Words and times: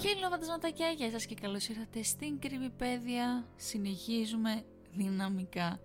Χέλο 0.00 0.28
φαντασματάκια, 0.30 0.88
γεια 0.90 1.10
σας 1.10 1.26
και 1.26 1.34
καλώς 1.34 1.68
ήρθατε 1.68 2.02
στην 2.02 2.38
Κρυβιπέδια. 2.38 3.46
Συνεχίζουμε 3.56 4.64
δυναμικά 4.92 5.80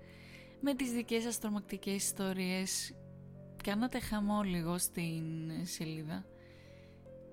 με 0.59 0.73
τις 0.73 0.91
δικές 0.91 1.23
σας 1.23 1.39
τρομακτικές 1.39 1.93
ιστορίες. 1.93 2.95
Κάνατε 3.63 3.99
χαμό 3.99 4.41
λίγο 4.41 4.77
στην 4.77 5.23
σελίδα. 5.63 6.25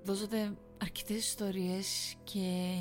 Δώσατε 0.02 0.56
αρκετές 0.82 1.16
ιστορίες 1.16 2.14
και 2.24 2.72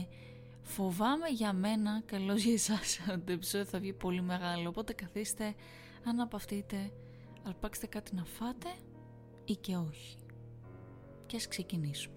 φοβάμαι 0.62 1.28
για 1.30 1.54
μένα, 1.54 2.02
καλώς 2.06 2.44
για 2.44 2.54
εσάς, 2.54 3.00
ότι 3.12 3.20
το 3.20 3.32
επεισόδιο 3.32 3.66
θα 3.66 3.80
βγει 3.80 3.94
πολύ 3.94 4.22
μεγάλο. 4.22 4.70
Οπότε 4.70 4.94
καθίστε, 4.94 5.56
αναπαυτείτε, 6.04 6.92
αρπάξτε 7.44 7.88
κάτι 7.88 8.16
να 8.16 8.26
φάτε 8.26 8.70
ή 9.46 9.56
και 9.56 9.76
όχι. 9.76 10.18
Και 11.26 11.36
ας 11.36 11.48
ξεκινήσουμε. 11.48 12.17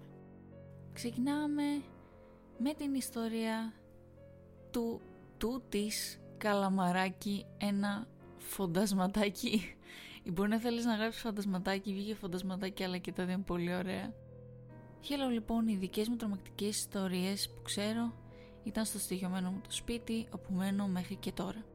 Ξεκινάμε 0.93 1.81
με 2.57 2.73
την 2.73 2.93
ιστορία 2.93 3.73
του 4.71 5.01
του 5.37 5.63
της 5.69 6.19
καλαμαράκι 6.37 7.45
ένα 7.57 8.07
φοντασματάκι 8.37 9.75
ή 10.23 10.31
μπορεί 10.33 10.49
να 10.49 10.59
θέλεις 10.59 10.85
να 10.85 10.95
γράψεις 10.95 11.21
φαντασματάκι 11.21 11.93
βγήκε 11.93 12.15
φαντασματάκι 12.15 12.83
αλλά 12.83 12.97
και 12.97 13.11
τα 13.11 13.25
δύο 13.25 13.33
είναι 13.33 13.43
πολύ 13.43 13.75
ωραία. 13.75 14.13
Χαίρομαι 15.01 15.31
λοιπόν 15.31 15.67
οι 15.67 15.75
δικές 15.75 16.07
μου 16.07 16.15
τρομακτικές 16.15 16.77
ιστορίες 16.77 17.49
που 17.49 17.61
ξέρω 17.61 18.13
ήταν 18.63 18.85
στο 18.85 18.99
στοιχειωμένο 18.99 19.51
μου 19.51 19.61
το 19.63 19.71
σπίτι 19.71 20.27
όπου 20.31 20.53
μένω 20.53 20.87
μέχρι 20.87 21.15
και 21.15 21.31
τώρα. 21.31 21.65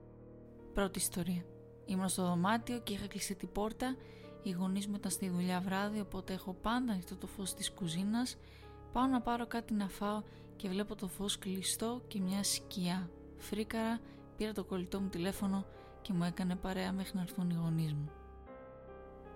Πρώτη 0.75 0.98
ιστορία. 0.98 1.45
Ήμουν 1.86 2.08
στο 2.08 2.23
δωμάτιο 2.23 2.78
και 2.78 2.92
είχα 2.92 3.06
κλειστεί 3.06 3.34
την 3.34 3.53
πόρτα. 3.53 3.97
Οι 4.42 4.51
γονείς 4.51 4.86
μου 4.86 4.95
ήταν 4.97 5.11
στη 5.11 5.28
δουλειά 5.28 5.61
βράδυ 5.61 6.01
οπότε 6.01 6.33
έχω 6.33 6.53
πάντα 6.53 6.92
ανοιχτό 6.92 7.17
το 7.17 7.27
φως 7.27 7.55
της 7.55 7.70
κουζίνας 7.70 8.36
Πάω 8.97 9.06
να 9.06 9.20
πάρω 9.20 9.47
κάτι 9.47 9.75
να 9.75 9.89
φάω 9.89 10.22
και 10.56 10.69
βλέπω 10.69 10.94
το 10.94 11.08
φως 11.08 11.39
κλειστό 11.39 12.02
και 12.08 12.20
μια 12.20 12.42
σκιά. 12.42 13.11
Φρίκαρα, 13.36 14.00
πήρα 14.36 14.52
το 14.52 14.64
κολλητό 14.64 15.00
μου 15.00 15.08
τηλέφωνο 15.08 15.64
και 16.02 16.12
μου 16.12 16.25
έκανε 16.25 16.56
παρέα 16.56 16.92
μέχρι 16.92 17.17
να 17.17 17.22
έρθουν 17.22 17.50
οι 17.50 17.55
γονείς 17.55 17.92
μου. 17.92 18.11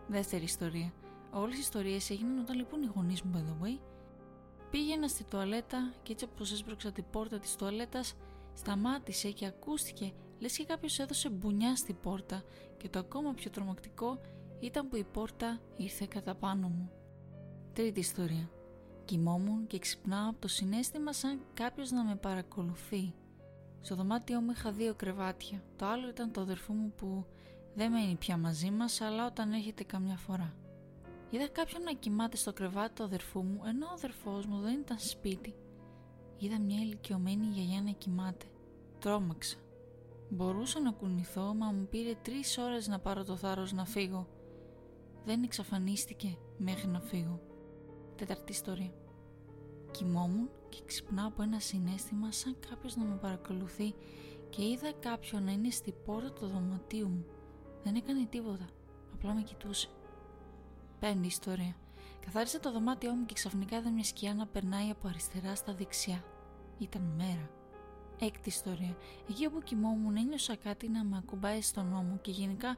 Δεύτερη 0.08 0.44
ιστορία. 0.44 0.92
Όλες 1.30 1.56
οι 1.56 1.60
ιστορίες 1.60 2.10
έγιναν 2.10 2.38
όταν 2.38 2.56
λοιπόν 2.56 2.82
οι 2.82 2.90
γονείς 2.94 3.22
μου, 3.22 3.32
by 3.34 3.38
the 3.38 3.64
way, 3.64 3.78
πήγαινα 4.70 5.08
στη 5.08 5.24
τουαλέτα 5.24 5.92
και 6.02 6.12
έτσι 6.12 6.24
όπως 6.24 6.52
έσπρωξα 6.52 6.92
την 6.92 7.04
πόρτα 7.10 7.38
της 7.38 7.56
τουαλέτας, 7.56 8.14
σταμάτησε 8.54 9.30
και 9.30 9.46
ακούστηκε 9.46 10.12
λες 10.38 10.56
και 10.56 10.64
κάποιος 10.64 10.98
έδωσε 10.98 11.30
μπουνιά 11.30 11.76
στη 11.76 11.92
πόρτα 11.92 12.42
και 12.76 12.88
το 12.88 12.98
ακόμα 12.98 13.32
πιο 13.32 13.50
τρομακτικό 13.50 14.20
ήταν 14.60 14.88
που 14.88 14.96
η 14.96 15.04
πόρτα 15.12 15.60
ήρθε 15.76 16.06
κατά 16.10 16.34
πάνω 16.34 16.68
μου. 16.68 16.90
Τρίτη 17.72 18.00
ιστορία. 18.00 18.50
Κοιμόμουν 19.10 19.66
και 19.66 19.78
ξυπνάω 19.78 20.28
από 20.28 20.40
το 20.40 20.48
συνέστημα 20.48 21.12
σαν 21.12 21.40
κάποιος 21.54 21.90
να 21.90 22.04
με 22.04 22.16
παρακολουθεί. 22.16 23.14
Στο 23.80 23.94
δωμάτιό 23.94 24.40
μου 24.40 24.50
είχα 24.50 24.72
δύο 24.72 24.94
κρεβάτια. 24.94 25.62
Το 25.76 25.86
άλλο 25.86 26.08
ήταν 26.08 26.32
το 26.32 26.40
αδερφό 26.40 26.72
μου 26.72 26.92
που 26.96 27.26
δεν 27.74 27.90
μένει 27.90 28.16
πια 28.16 28.36
μαζί 28.36 28.70
μας, 28.70 29.00
αλλά 29.00 29.26
όταν 29.26 29.52
έρχεται 29.52 29.84
καμιά 29.84 30.16
φορά. 30.16 30.54
Είδα 31.30 31.48
κάποιον 31.48 31.82
να 31.82 31.92
κοιμάται 31.92 32.36
στο 32.36 32.52
κρεβάτι 32.52 32.94
του 32.94 33.02
αδερφού 33.02 33.42
μου, 33.42 33.60
ενώ 33.66 33.86
ο 33.86 33.92
αδερφός 33.92 34.46
μου 34.46 34.60
δεν 34.60 34.80
ήταν 34.80 34.98
σπίτι. 34.98 35.54
Είδα 36.38 36.60
μια 36.60 36.80
ηλικιωμένη 36.80 37.46
γιαγιά 37.46 37.82
να 37.82 37.90
κοιμάται. 37.90 38.46
Τρόμαξα. 38.98 39.56
Μπορούσα 40.28 40.80
να 40.80 40.90
κουνηθώ, 40.92 41.54
μα 41.54 41.66
μου 41.66 41.86
πήρε 41.90 42.14
τρεις 42.22 42.58
ώρες 42.58 42.88
να 42.88 42.98
πάρω 42.98 43.24
το 43.24 43.36
θάρρος 43.36 43.72
να 43.72 43.84
φύγω. 43.84 44.28
Δεν 45.24 45.42
εξαφανίστηκε 45.42 46.36
μέχρι 46.58 46.88
να 46.88 47.00
φύγω. 47.00 47.40
Τέταρτη 48.16 48.52
ιστορία. 48.52 48.99
Κοιμόμουν 49.90 50.50
και 50.68 50.82
ξυπνάω 50.86 51.26
από 51.26 51.42
ένα 51.42 51.60
συνέστημα 51.60 52.32
σαν 52.32 52.56
κάποιος 52.70 52.96
να 52.96 53.04
με 53.04 53.16
παρακολουθεί 53.16 53.94
και 54.50 54.62
είδα 54.68 54.92
κάποιον 54.92 55.44
να 55.44 55.52
είναι 55.52 55.70
στη 55.70 55.94
πόρτα 56.04 56.32
του 56.32 56.46
δωματίου 56.46 57.08
μου. 57.08 57.24
Δεν 57.82 57.94
έκανε 57.94 58.26
τίποτα, 58.30 58.68
απλά 59.14 59.34
με 59.34 59.42
κοιτούσε. 59.42 59.88
Πέμπτη 61.00 61.26
ιστορία. 61.26 61.76
Καθάρισα 62.24 62.60
το 62.60 62.72
δωμάτιό 62.72 63.12
μου 63.12 63.24
και 63.24 63.34
ξαφνικά 63.34 63.76
είδα 63.76 63.90
μια 63.90 64.04
σκιά 64.04 64.34
να 64.34 64.46
περνάει 64.46 64.90
από 64.90 65.08
αριστερά 65.08 65.54
στα 65.54 65.74
δεξιά. 65.74 66.24
Ήταν 66.78 67.02
μέρα. 67.16 67.50
Έκτη 68.20 68.48
ιστορία. 68.48 68.96
Εκεί 69.28 69.46
όπου 69.46 69.62
κοιμόμουν 69.62 70.16
ένιωσα 70.16 70.56
κάτι 70.56 70.88
να 70.88 71.04
με 71.04 71.16
ακουμπάει 71.16 71.60
στον 71.60 71.86
νόμο 71.86 72.18
και 72.22 72.30
γενικά 72.30 72.76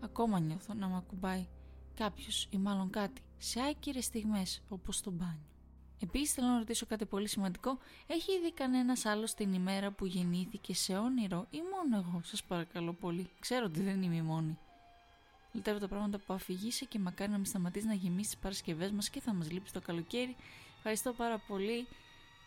ακόμα 0.00 0.38
νιώθω 0.40 0.74
να 0.74 0.88
με 0.88 0.96
ακουμπάει 0.96 1.46
κάποιος 1.94 2.48
ή 2.50 2.58
μάλλον 2.58 2.90
κάτι 2.90 3.22
σε 3.38 3.60
άκυρες 3.70 4.04
στιγμές 4.04 4.62
όπως 4.68 5.00
το 5.00 5.10
μπάνιο. 5.10 5.46
Επίσης, 6.02 6.32
θέλω 6.32 6.46
να 6.46 6.58
ρωτήσω 6.58 6.86
κάτι 6.86 7.04
πολύ 7.04 7.28
σημαντικό. 7.28 7.78
Έχει 8.06 8.32
ήδη 8.32 8.52
κανένας 8.52 9.04
άλλο 9.04 9.28
την 9.36 9.52
ημέρα 9.52 9.90
που 9.90 10.06
γεννήθηκε 10.06 10.74
σε 10.74 10.96
όνειρο 10.96 11.46
ή 11.50 11.58
μόνο 11.58 12.04
εγώ, 12.06 12.20
σας 12.24 12.44
παρακαλώ 12.44 12.92
πολύ. 12.92 13.30
Ξέρω 13.38 13.64
ότι 13.64 13.80
δεν 13.80 14.02
είμαι 14.02 14.16
η 14.16 14.22
μόνη. 14.22 14.58
Λυτέρω 15.52 15.78
τα 15.78 15.88
πράγματα 15.88 16.18
που 16.18 16.32
αφηγήσε 16.32 16.84
και 16.84 16.98
μακάρι 16.98 17.30
να 17.30 17.36
μην 17.36 17.46
σταματήσει 17.46 17.86
να 17.86 17.94
γεμίσεις 17.94 18.32
τις 18.32 18.40
Παρασκευές 18.40 18.90
μας 18.90 19.10
και 19.10 19.20
θα 19.20 19.32
μας 19.32 19.50
λείψει 19.50 19.72
το 19.72 19.80
καλοκαίρι. 19.80 20.36
Ευχαριστώ 20.76 21.12
πάρα 21.12 21.38
πολύ. 21.38 21.86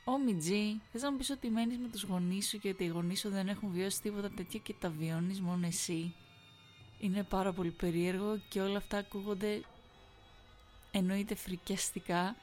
Όμι 0.04 0.36
Τζι, 0.36 0.82
θες 0.92 1.02
να 1.02 1.12
μου 1.12 1.18
πεις 1.18 1.30
ότι 1.30 1.50
μένεις 1.50 1.78
με 1.78 1.88
τους 1.88 2.04
γονείς 2.04 2.48
σου 2.50 2.60
και 2.60 2.70
ότι 2.70 2.84
οι 2.84 2.88
γονείς 2.88 3.20
σου 3.20 3.30
δεν 3.30 3.48
έχουν 3.48 3.72
βιώσει 3.72 4.02
τίποτα 4.02 4.30
τέτοιο 4.30 4.60
και 4.60 4.74
τα 4.80 4.90
βιώνεις 4.90 5.42
μόνο 5.42 5.68
εσύ; 5.68 6.16
Είναι 7.00 7.24
πάρα 7.24 7.54
πολύ 7.54 7.72
περίεργο 7.72 8.42
και 8.50 8.62
όλα 8.62 8.78
αυτά 8.78 8.98
ακούγονται 8.98 9.62
εννοείται 10.92 11.36
φρικιαστικά. 11.36 12.36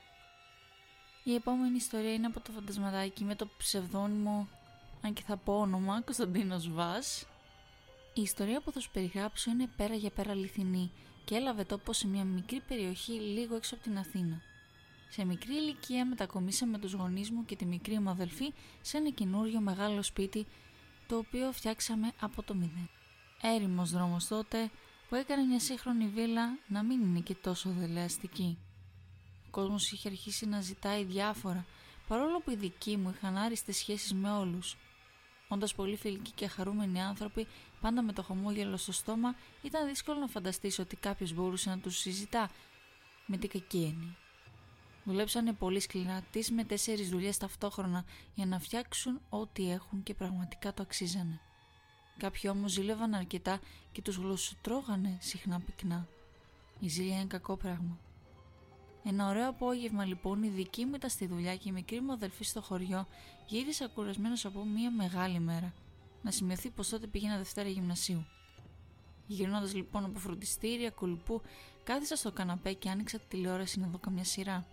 Η 1.28 1.34
επόμενη 1.34 1.76
ιστορία 1.76 2.14
είναι 2.14 2.26
από 2.26 2.40
το 2.40 2.52
φαντασματάκι 2.52 3.24
με 3.24 3.34
το 3.34 3.48
ψευδόνυμο, 3.58 4.48
αν 5.02 5.12
και 5.12 5.22
θα 5.26 5.36
πω 5.36 5.58
όνομα, 5.58 6.00
Κωνσταντίνος 6.00 6.72
Βάς. 6.72 7.26
Η 8.14 8.22
ιστορία 8.22 8.60
που 8.60 8.72
θα 8.72 8.80
σου 8.80 8.90
περιγράψω 8.90 9.50
είναι 9.50 9.68
πέρα 9.76 9.94
για 9.94 10.10
πέρα 10.10 10.30
αληθινή 10.30 10.90
και 11.24 11.34
έλαβε 11.34 11.64
τόπο 11.64 11.92
σε 11.92 12.06
μια 12.06 12.24
μικρή 12.24 12.60
περιοχή 12.68 13.12
λίγο 13.12 13.56
έξω 13.56 13.74
από 13.74 13.84
την 13.84 13.98
Αθήνα. 13.98 14.40
Σε 15.08 15.24
μικρή 15.24 15.54
ηλικία 15.54 16.06
μετακομίσαμε 16.06 16.78
τους 16.78 16.92
γονείς 16.92 17.30
μου 17.30 17.44
και 17.44 17.56
τη 17.56 17.64
μικρή 17.64 17.98
μου 17.98 18.10
αδελφή 18.10 18.52
σε 18.80 18.96
ένα 18.96 19.10
καινούριο 19.10 19.60
μεγάλο 19.60 20.02
σπίτι 20.02 20.46
το 21.08 21.16
οποίο 21.16 21.52
φτιάξαμε 21.52 22.12
από 22.20 22.42
το 22.42 22.54
μηδέν. 22.54 22.88
Έρημος 23.42 23.90
δρόμος 23.90 24.26
τότε 24.26 24.70
που 25.08 25.14
έκανε 25.14 25.42
μια 25.42 25.60
σύγχρονη 25.60 26.06
βίλα 26.06 26.58
να 26.68 26.82
μην 26.82 27.00
είναι 27.00 27.20
και 27.20 27.34
τόσο 27.34 27.70
δελεαστική. 27.70 28.58
Ο 29.58 29.60
κόσμος 29.60 29.92
είχε 29.92 30.08
αρχίσει 30.08 30.46
να 30.46 30.60
ζητάει 30.60 31.04
διάφορα, 31.04 31.66
παρόλο 32.08 32.40
που 32.40 32.50
οι 32.50 32.56
δικοί 32.56 32.96
μου 32.96 33.10
είχαν 33.16 33.36
άριστες 33.36 33.76
σχέσεις 33.76 34.14
με 34.14 34.30
όλους. 34.30 34.76
Όντας 35.48 35.74
πολύ 35.74 35.96
φιλικοί 35.96 36.30
και 36.30 36.46
χαρούμενοι 36.46 37.02
άνθρωποι, 37.02 37.46
πάντα 37.80 38.02
με 38.02 38.12
το 38.12 38.22
χαμόγελο 38.22 38.76
στο 38.76 38.92
στόμα, 38.92 39.34
ήταν 39.62 39.86
δύσκολο 39.88 40.18
να 40.18 40.26
φανταστείς 40.26 40.78
ότι 40.78 40.96
κάποιος 40.96 41.32
μπορούσε 41.32 41.70
να 41.70 41.78
τους 41.78 41.98
συζητά 41.98 42.50
με 43.26 43.36
την 43.36 43.48
κακή 43.50 43.76
έννοια. 43.76 44.16
Δουλέψανε 45.04 45.52
πολύ 45.52 45.80
σκληρά, 45.80 46.22
τις 46.30 46.50
με 46.50 46.64
τέσσερις 46.64 47.08
δουλειές 47.08 47.36
ταυτόχρονα 47.36 48.04
για 48.34 48.46
να 48.46 48.58
φτιάξουν 48.58 49.20
ό,τι 49.28 49.70
έχουν 49.70 50.02
και 50.02 50.14
πραγματικά 50.14 50.74
το 50.74 50.82
αξίζανε. 50.82 51.40
Κάποιοι 52.16 52.50
όμως 52.54 52.72
ζήλευαν 52.72 53.14
αρκετά 53.14 53.60
και 53.92 54.02
τους 54.02 54.16
γλωσσοτρώγανε 54.16 55.18
συχνά 55.20 55.60
πυκνά. 55.60 56.08
Η 56.80 56.88
ζήλια 56.88 57.14
είναι 57.14 57.24
κακό 57.24 57.56
πράγμα. 57.56 57.98
Ένα 59.10 59.28
ωραίο 59.28 59.48
απόγευμα 59.48 60.04
λοιπόν 60.04 60.42
η 60.42 60.48
δική 60.48 60.84
μου 60.84 60.94
ήταν 60.94 61.10
στη 61.10 61.26
δουλειά 61.26 61.56
και 61.56 61.68
η 61.68 61.72
μικρή 61.72 62.00
μου 62.00 62.12
αδελφή 62.12 62.44
στο 62.44 62.60
χωριό 62.62 63.06
γύρισα 63.46 63.86
κουρασμένος 63.86 64.44
από 64.44 64.64
μια 64.64 64.90
μεγάλη 64.90 65.40
μέρα. 65.40 65.72
Να 66.22 66.30
σημειωθεί 66.30 66.70
πως 66.70 66.88
τότε 66.88 67.06
πήγαινα 67.06 67.36
Δευτέρα 67.36 67.68
γυμνασίου. 67.68 68.26
Γυρνώντας 69.26 69.74
λοιπόν 69.74 70.04
από 70.04 70.18
φροντιστήρια, 70.18 70.90
κολυπού, 70.90 71.42
κάθισα 71.84 72.16
στο 72.16 72.32
καναπέ 72.32 72.72
και 72.72 72.90
άνοιξα 72.90 73.18
τη 73.18 73.24
τηλεόραση 73.28 73.80
να 73.80 73.86
δω 73.86 73.98
καμιά 73.98 74.24
σειρά. 74.24 74.66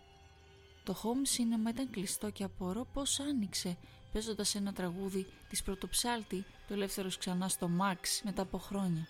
Το 0.84 0.96
home 1.04 1.38
cinema 1.38 1.70
ήταν 1.70 1.90
κλειστό 1.90 2.30
και 2.30 2.44
απορώ 2.44 2.88
πώς 2.94 3.20
άνοιξε 3.20 3.78
παίζοντας 4.12 4.56
ένα 4.56 4.74
τραγούδι 4.74 5.26
της 5.50 5.64
Πρωτοψάλτη, 5.64 6.46
το 6.68 6.74
ελεύθερος 6.74 7.18
ξανά 7.18 7.48
στο 7.48 7.70
Max 7.82 7.98
μετά 8.24 8.42
από 8.42 8.58
χρόνια. 8.58 9.08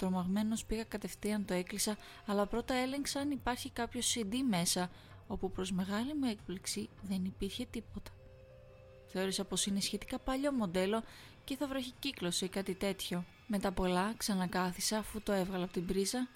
Τρομαγμένος 0.00 0.64
πήγα 0.64 0.84
κατευθείαν 0.84 1.44
το 1.44 1.54
έκλεισα, 1.54 1.96
αλλά 2.26 2.46
πρώτα 2.46 2.74
έλεγξα 2.74 3.20
αν 3.20 3.30
υπάρχει 3.30 3.70
κάποιο 3.70 4.00
CD 4.14 4.34
μέσα, 4.48 4.90
όπου 5.26 5.50
προς 5.50 5.72
μεγάλη 5.72 6.14
μου 6.14 6.28
έκπληξη 6.30 6.88
δεν 7.02 7.24
υπήρχε 7.24 7.66
τίποτα. 7.70 8.10
Θεώρησα 9.06 9.44
πως 9.44 9.66
είναι 9.66 9.80
σχετικά 9.80 10.18
παλιό 10.18 10.52
μοντέλο 10.52 11.02
και 11.44 11.56
θα 11.56 11.66
βραχικύκλωσε 11.66 12.44
ή 12.44 12.48
κάτι 12.48 12.74
τέτοιο. 12.74 13.24
Μετά 13.46 13.72
πολλά 13.72 14.14
ξανακάθισα 14.16 14.98
αφού 14.98 15.22
το 15.22 15.32
έβγαλα 15.32 15.64
από 15.64 15.72
την 15.72 15.86
πρίζα 15.86 16.28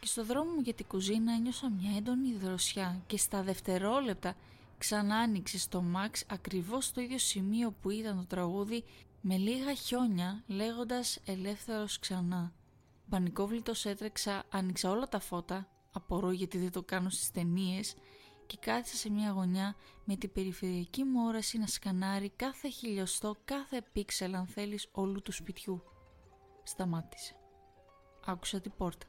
και 0.00 0.06
στο 0.06 0.24
δρόμο 0.24 0.50
μου 0.50 0.60
για 0.60 0.74
την 0.74 0.86
κουζίνα 0.86 1.32
ένιωσα 1.32 1.70
μια 1.70 1.96
έντονη 1.96 2.34
δροσιά 2.34 3.02
και 3.06 3.16
στα 3.16 3.42
δευτερόλεπτα 3.42 4.34
ξανά 4.78 5.16
άνοιξε 5.16 5.58
στο 5.58 5.84
Max 5.96 6.20
ακριβώς 6.26 6.84
στο 6.84 7.00
ίδιο 7.00 7.18
σημείο 7.18 7.74
που 7.82 7.90
ήταν 7.90 8.16
το 8.16 8.26
τραγούδι 8.26 8.84
με 9.20 9.36
λίγα 9.36 9.74
χιόνια 9.74 10.42
λέγοντας 10.46 11.18
ελεύθερος 11.24 11.98
ξανά. 11.98 12.52
Πανικόβλητος 13.14 13.84
έτρεξα, 13.84 14.42
άνοιξα 14.50 14.90
όλα 14.90 15.08
τα 15.08 15.18
φώτα, 15.18 15.68
απορώ 15.92 16.30
γιατί 16.30 16.58
δεν 16.58 16.72
το 16.72 16.82
κάνω 16.82 17.10
στις 17.10 17.30
ταινίες 17.30 17.94
και 18.46 18.56
κάθισα 18.60 18.96
σε 18.96 19.10
μια 19.10 19.30
γωνιά 19.30 19.74
με 20.04 20.16
την 20.16 20.32
περιφερειακή 20.32 21.04
μου 21.04 21.26
όραση 21.26 21.58
να 21.58 21.66
σκανάρει 21.66 22.28
κάθε 22.36 22.68
χιλιοστό, 22.68 23.36
κάθε 23.44 23.82
πίξελ 23.92 24.34
αν 24.34 24.46
θέλεις 24.46 24.88
όλου 24.92 25.22
του 25.22 25.32
σπιτιού. 25.32 25.82
Σταμάτησε. 26.62 27.36
Άκουσα 28.24 28.60
την 28.60 28.72
πόρτα. 28.76 29.06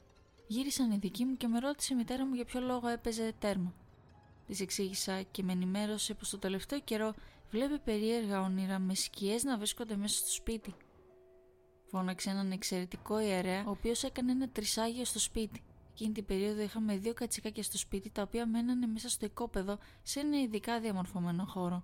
Γύρισαν 0.48 0.92
οι 0.92 0.98
δικοί 0.98 1.26
μου 1.26 1.38
και 1.38 1.48
με 1.48 1.60
ρώτησε 1.60 1.94
η 1.94 1.98
μητέρα 1.98 2.26
μου 2.26 2.34
για 2.34 2.46
ποιο 2.46 2.60
λόγο 2.60 2.88
έπαιζε 2.88 3.34
τέρμα. 3.40 3.74
Της 4.48 4.60
εξήγησα 4.60 5.22
και 5.22 5.44
με 5.44 5.52
ενημέρωσε 5.52 6.14
πως 6.14 6.30
το 6.30 6.38
τελευταίο 6.38 6.80
καιρό 6.80 7.14
βλέπει 7.50 7.80
περίεργα 7.80 8.42
όνειρα 8.42 8.80
με 8.80 8.96
σκιές 8.96 9.44
να 9.44 9.58
βρίσκονται 9.58 9.96
μέσα 9.96 10.18
στο 10.18 10.32
σπίτι. 10.32 10.76
Φώναξε 11.96 12.30
έναν 12.30 12.52
εξαιρετικό 12.52 13.20
ιερέα, 13.20 13.64
ο 13.66 13.70
οποίος 13.70 14.04
έκανε 14.04 14.32
ένα 14.32 14.50
τρισάγιο 14.50 15.06
στο 15.06 15.20
σπίτι. 15.20 15.62
Εκείνη 15.92 16.14
την 16.14 16.26
περίοδο 16.26 16.62
είχαμε 16.62 16.98
δύο 16.98 17.14
κατσικάκια 17.14 17.64
στο 17.64 17.78
σπίτι, 17.78 18.10
τα 18.10 18.22
οποία 18.22 18.48
μένανε 18.48 18.88
μέσα 18.88 19.10
στο 19.10 19.26
οικόπεδο 19.26 19.78
σε 20.04 20.20
ένα 20.20 20.42
ειδικά 20.42 20.80
διαμορφωμένο 20.80 21.46
χώρο. 21.46 21.84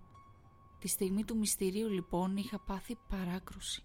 Τη 0.80 0.88
στιγμή 0.88 1.24
του 1.24 1.38
μυστηρίου, 1.38 1.90
λοιπόν, 1.90 2.38
είχα 2.38 2.60
πάθει 2.60 2.98
παράκρουση. 3.10 3.84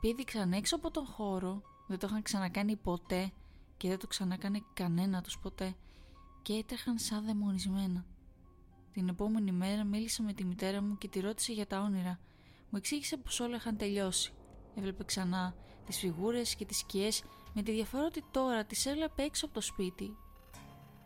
Πήδηξαν 0.00 0.52
έξω 0.52 0.76
από 0.76 0.90
τον 0.90 1.06
χώρο, 1.06 1.62
δεν 1.86 1.98
το 1.98 2.06
είχαν 2.10 2.22
ξανακάνει 2.22 2.76
ποτέ 2.76 3.32
και 3.76 3.88
δεν 3.88 3.98
το 3.98 4.06
ξανακάνε 4.06 4.62
κανένα 4.74 5.22
τους 5.22 5.38
ποτέ 5.38 5.74
και 6.42 6.52
έτρεχαν 6.52 6.98
σαν 6.98 7.24
δαιμονισμένα. 7.24 8.04
Την 8.92 9.08
επόμενη 9.08 9.52
μέρα 9.52 9.84
μίλησα 9.84 10.22
με 10.22 10.32
τη 10.32 10.44
μητέρα 10.44 10.82
μου 10.82 10.98
και 10.98 11.08
τη 11.08 11.20
ρώτησε 11.20 11.52
για 11.52 11.66
τα 11.66 11.80
όνειρα. 11.80 12.18
Μου 12.70 12.78
εξήγησε 12.78 13.16
πως 13.16 13.40
όλα 13.40 13.56
είχαν 13.56 13.76
τελειώσει. 13.76 14.32
Έβλεπε 14.76 15.04
ξανά 15.04 15.54
τις 15.86 15.98
φιγούρες 15.98 16.54
και 16.54 16.64
τις 16.64 16.78
σκιές 16.78 17.22
με 17.54 17.62
τη 17.62 17.72
διαφορά 17.72 18.04
ότι 18.04 18.24
τώρα 18.30 18.64
τις 18.64 18.86
έβλεπε 18.86 19.22
έξω 19.22 19.44
από 19.44 19.54
το 19.54 19.60
σπίτι. 19.60 20.16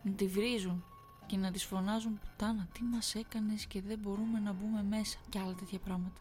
Να 0.03 0.13
τη 0.13 0.27
βρίζουν 0.27 0.85
και 1.27 1.37
να 1.37 1.51
τις 1.51 1.65
φωνάζουν 1.65 2.19
«Πουτάνα, 2.19 2.69
τι 2.73 2.83
μας 2.83 3.15
έκανες 3.15 3.67
και 3.67 3.83
δεν 3.83 3.99
μπορούμε 3.99 4.39
να 4.39 4.53
μπούμε 4.53 4.83
μέσα» 4.83 5.19
και 5.29 5.39
άλλα 5.39 5.55
τέτοια 5.55 5.79
πράγματα. 5.79 6.21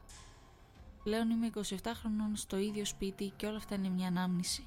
Πλέον 1.04 1.30
είμαι 1.30 1.50
27 1.56 1.64
χρονών 1.94 2.36
στο 2.36 2.58
ίδιο 2.58 2.86
σπίτι 2.86 3.34
και 3.36 3.46
όλα 3.46 3.58
αυτά 3.58 3.76
είναι 3.76 3.90
μια 3.90 4.08
ανάμνηση. 4.08 4.66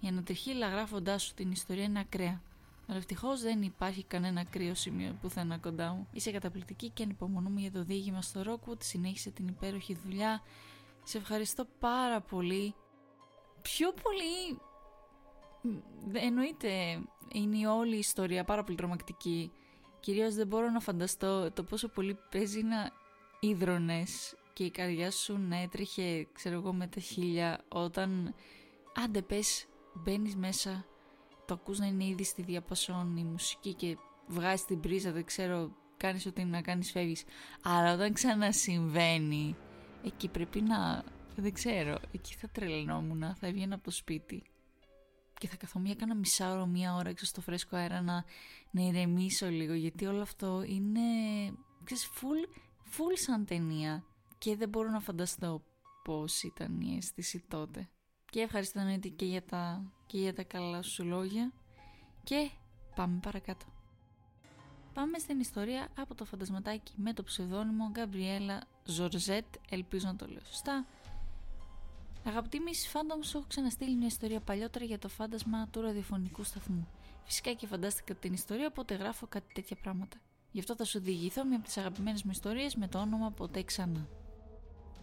Η 0.00 0.06
ανατριχίλα 0.08 0.68
γράφοντά 0.68 1.18
σου 1.18 1.34
την 1.34 1.50
ιστορία 1.50 1.84
είναι 1.84 2.00
ακραία. 2.00 2.40
Αλλά 2.88 2.98
ευτυχώς 2.98 3.40
δεν 3.40 3.62
υπάρχει 3.62 4.02
κανένα 4.02 4.44
κρύο 4.44 4.74
σημείο 4.74 5.16
πουθενά 5.20 5.58
κοντά 5.58 5.92
μου. 5.92 6.06
Είσαι 6.12 6.30
καταπληκτική 6.30 6.88
και 6.88 7.02
ανυπομονούμε 7.02 7.60
για 7.60 7.72
το 7.72 7.84
δίγημα 7.84 8.22
στο 8.22 8.42
Rockwood. 8.46 8.82
Συνέχισε 8.82 9.30
την 9.30 9.48
υπέροχη 9.48 9.98
δουλειά. 10.04 10.42
Σε 11.08 11.18
ευχαριστώ 11.18 11.64
πάρα 11.78 12.20
πολύ. 12.20 12.74
Πιο 13.62 13.92
πολύ. 14.02 14.60
Εννοείται, 16.12 16.68
είναι 17.32 17.58
η 17.58 17.64
όλη 17.64 17.94
η 17.94 17.98
ιστορία 17.98 18.44
πάρα 18.44 18.64
πολύ 18.64 18.76
τρομακτική. 18.76 19.52
Κυρίως 20.00 20.34
δεν 20.34 20.46
μπορώ 20.46 20.70
να 20.70 20.80
φανταστώ 20.80 21.52
το 21.52 21.64
πόσο 21.64 21.88
πολύ 21.88 22.18
παίζει 22.30 22.62
να 22.62 22.90
ίδρωνες 23.40 24.36
και 24.52 24.64
η 24.64 24.70
καρδιά 24.70 25.10
σου 25.10 25.38
να 25.38 25.56
έτρεχε, 25.56 26.26
ξέρω 26.32 26.54
εγώ, 26.54 26.72
με 26.72 26.86
τα 26.86 27.00
χίλια 27.00 27.60
όταν, 27.68 28.34
άντε 29.04 29.22
πες, 29.22 29.66
μπαίνεις 29.94 30.36
μέσα, 30.36 30.84
το 31.46 31.54
ακούς 31.54 31.78
να 31.78 31.86
είναι 31.86 32.04
ήδη 32.04 32.24
στη 32.24 32.42
διαπασόν 32.42 33.16
η 33.16 33.24
μουσική 33.24 33.74
και 33.74 33.96
βγάζεις 34.26 34.64
την 34.64 34.80
πρίζα, 34.80 35.12
δεν 35.12 35.24
ξέρω, 35.24 35.70
κάνεις 35.96 36.26
ό,τι 36.26 36.44
να 36.44 36.60
κάνεις, 36.60 36.90
φεύγεις. 36.90 37.24
Αλλά 37.62 37.94
όταν 37.94 38.12
ξανασυμβαίνει, 38.12 39.56
εκεί 40.08 40.28
πρέπει 40.28 40.60
να, 40.60 41.04
δεν 41.36 41.52
ξέρω, 41.52 41.98
εκεί 42.12 42.34
θα 42.34 42.48
τρελνόμουν, 42.48 43.34
θα 43.34 43.46
έβγαινα 43.46 43.74
από 43.74 43.84
το 43.84 43.90
σπίτι 43.90 44.42
και 45.38 45.48
θα 45.48 45.56
καθόμουν 45.56 45.96
κάνα 45.96 46.14
μισά 46.14 46.52
ώρα, 46.52 46.66
μία 46.66 46.94
ώρα 46.94 47.08
έξω 47.08 47.26
στο 47.26 47.40
φρέσκο 47.40 47.76
αέρα 47.76 48.00
να, 48.00 48.24
να 48.70 48.82
ηρεμήσω 48.82 49.48
λίγο 49.48 49.74
γιατί 49.74 50.06
όλο 50.06 50.20
αυτό 50.20 50.62
είναι, 50.66 51.00
ξέρεις, 51.84 52.08
full, 52.14 52.48
full 52.84 53.12
σαν 53.14 53.44
ταινία 53.44 54.04
και 54.38 54.56
δεν 54.56 54.68
μπορώ 54.68 54.90
να 54.90 55.00
φανταστώ 55.00 55.62
πώς 56.04 56.42
ήταν 56.42 56.80
η 56.80 56.96
αίσθηση 56.96 57.44
τότε. 57.48 57.88
Και 58.30 58.40
ευχαριστώ 58.40 58.80
Νέτη 58.80 59.10
και 59.10 59.24
για 59.24 59.44
τα, 59.44 59.92
και 60.06 60.18
για 60.18 60.34
τα 60.34 60.42
καλά 60.42 60.82
σου 60.82 61.04
λόγια 61.04 61.52
και 62.24 62.50
πάμε 62.94 63.18
παρακάτω. 63.22 63.77
Πάμε 64.98 65.18
στην 65.18 65.40
ιστορία 65.40 65.88
από 65.98 66.14
το 66.14 66.24
φαντασματάκι 66.24 66.92
με 66.96 67.12
το 67.12 67.22
ψευδόνυμο 67.22 67.90
Γκαμπριέλα 67.90 68.62
Ζορζέτ, 68.84 69.44
ελπίζω 69.68 70.06
να 70.06 70.16
το 70.16 70.26
λέω 70.26 70.44
σωστά. 70.44 70.86
Αγαπητή 72.24 72.58
Miss 72.66 72.88
Phantom, 72.88 73.20
σου 73.22 73.36
έχω 73.36 73.46
ξαναστείλει 73.48 73.96
μια 73.96 74.06
ιστορία 74.06 74.40
παλιότερα 74.40 74.84
για 74.84 74.98
το 74.98 75.08
φάντασμα 75.08 75.68
του 75.68 75.80
ραδιοφωνικού 75.80 76.42
σταθμού. 76.42 76.88
Φυσικά 77.24 77.52
και 77.52 77.66
φανταστική 77.66 78.32
ιστορία, 78.32 78.66
οπότε 78.66 78.94
γράφω 78.94 79.26
κάτι 79.26 79.54
τέτοια 79.54 79.76
πράγματα. 79.76 80.16
Γι' 80.52 80.60
αυτό 80.60 80.74
θα 80.74 80.84
σου 80.84 81.00
διηγηθώ 81.00 81.44
μια 81.44 81.56
από 81.56 81.66
τις 81.66 81.76
αγαπημένες 81.76 82.22
μου 82.22 82.30
ιστορίες 82.30 82.74
με 82.74 82.88
το 82.88 82.98
όνομα 82.98 83.30
Ποτέ 83.30 83.62
Ξανά. 83.62 84.08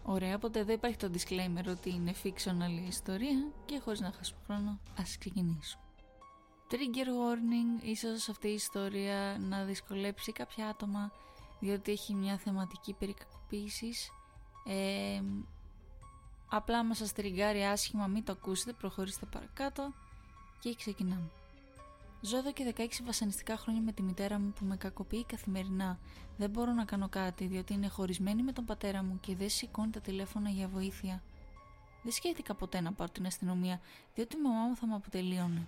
Ωραία, 0.04 0.36
οπότε 0.36 0.60
εδώ 0.60 0.72
υπάρχει 0.72 0.98
το 0.98 1.10
disclaimer 1.14 1.66
ότι 1.68 1.90
είναι 1.90 2.14
fictional 2.24 2.84
η 2.84 2.88
ιστορία 2.88 3.52
και 3.66 3.80
χωρίς 3.80 4.00
να 4.00 4.12
χάσουμε 4.12 4.40
χρόνο, 4.46 4.80
ας 4.98 5.18
ξεκινήσουμε. 5.18 5.85
Trigger 6.70 7.08
warning, 7.08 7.84
ίσως 7.84 8.30
αυτή 8.30 8.48
η 8.48 8.54
ιστορία 8.54 9.38
να 9.40 9.64
δυσκολέψει 9.64 10.32
κάποια 10.32 10.68
άτομα 10.68 11.12
διότι 11.60 11.92
έχει 11.92 12.14
μια 12.14 12.38
θεματική 12.38 12.94
περικακοποίησης. 12.94 14.12
Ε, 14.66 15.22
απλά 16.50 16.84
μας 16.84 16.98
σας 16.98 17.14
τριγκάρει 17.14 17.64
άσχημα, 17.64 18.08
μην 18.08 18.24
το 18.24 18.32
ακούσετε, 18.32 18.74
προχωρήστε 18.74 19.26
παρακάτω 19.26 19.94
και 20.60 20.76
ξεκινάμε. 20.76 21.32
Ζω 22.22 22.38
εδώ 22.38 22.52
και 22.52 22.74
16 22.78 22.88
βασανιστικά 23.04 23.58
χρόνια 23.58 23.82
με 23.82 23.92
τη 23.92 24.02
μητέρα 24.02 24.40
μου 24.40 24.54
που 24.60 24.66
με 24.66 24.78
κακοποιεί 24.78 25.26
καθημερινά. 25.26 26.00
Δεν 26.38 26.50
μπορώ 26.50 26.72
να 26.72 26.86
κάνω 26.86 27.10
κάτι 27.10 27.46
διότι 27.46 27.74
είναι 27.74 27.88
χωρισμένη 27.88 28.44
με 28.44 28.52
τον 28.52 28.66
πατέρα 28.66 29.04
μου 29.04 29.20
και 29.20 29.36
δεν 29.36 29.50
σηκώνει 29.50 29.92
τα 29.92 30.00
τηλέφωνα 30.00 30.50
για 30.50 30.68
βοήθεια. 30.68 31.24
Δεν 32.04 32.12
σκέφτηκα 32.12 32.54
ποτέ 32.54 32.82
να 32.82 32.94
πάρω 32.94 33.12
την 33.12 33.26
αστυνομία 33.26 33.80
διότι 34.16 34.36
η 34.36 34.42
μαμά 34.42 34.66
μου 34.68 34.76
θα 34.76 34.88
με 34.88 34.96
αποτελείωνε. 34.96 35.68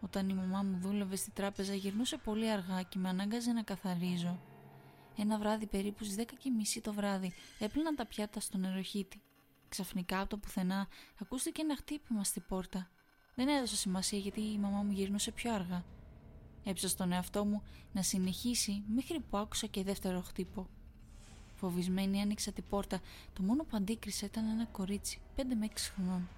Όταν 0.00 0.28
η 0.28 0.34
μαμά 0.34 0.62
μου 0.62 0.78
δούλευε 0.78 1.16
στη 1.16 1.30
τράπεζα 1.30 1.74
γυρνούσε 1.74 2.16
πολύ 2.16 2.50
αργά 2.50 2.82
και 2.82 2.98
με 2.98 3.08
ανάγκαζε 3.08 3.52
να 3.52 3.62
καθαρίζω. 3.62 4.40
Ένα 5.16 5.38
βράδυ 5.38 5.66
περίπου 5.66 6.04
στις 6.04 6.16
10 6.18 6.24
και 6.38 6.50
μισή 6.50 6.80
το 6.80 6.92
βράδυ 6.92 7.32
έπλυναν 7.58 7.96
τα 7.96 8.06
πιάτα 8.06 8.40
στον 8.40 8.60
νεροχύτη. 8.60 9.20
Ξαφνικά 9.68 10.20
από 10.20 10.28
το 10.28 10.36
πουθενά 10.36 10.88
ακούστηκε 11.20 11.62
ένα 11.62 11.76
χτύπημα 11.76 12.24
στη 12.24 12.40
πόρτα. 12.40 12.90
Δεν 13.34 13.48
έδωσα 13.48 13.76
σημασία 13.76 14.18
γιατί 14.18 14.40
η 14.40 14.58
μαμά 14.58 14.82
μου 14.82 14.92
γυρνούσε 14.92 15.30
πιο 15.30 15.54
αργά. 15.54 15.84
Έψα 16.64 16.88
στον 16.88 17.12
εαυτό 17.12 17.44
μου 17.44 17.62
να 17.92 18.02
συνεχίσει 18.02 18.82
μέχρι 18.94 19.20
που 19.20 19.36
άκουσα 19.36 19.66
και 19.66 19.82
δεύτερο 19.82 20.20
χτύπο. 20.20 20.66
Φοβισμένη 21.54 22.20
άνοιξα 22.20 22.52
την 22.52 22.64
πόρτα. 22.68 23.00
Το 23.32 23.42
μόνο 23.42 23.64
που 23.64 23.76
αντίκρισα 23.76 24.26
ήταν 24.26 24.48
ένα 24.48 24.64
κορίτσι, 24.64 25.20
5 25.36 25.42
με 25.58 25.66
6 25.66 25.92
χρονών. 25.94 26.28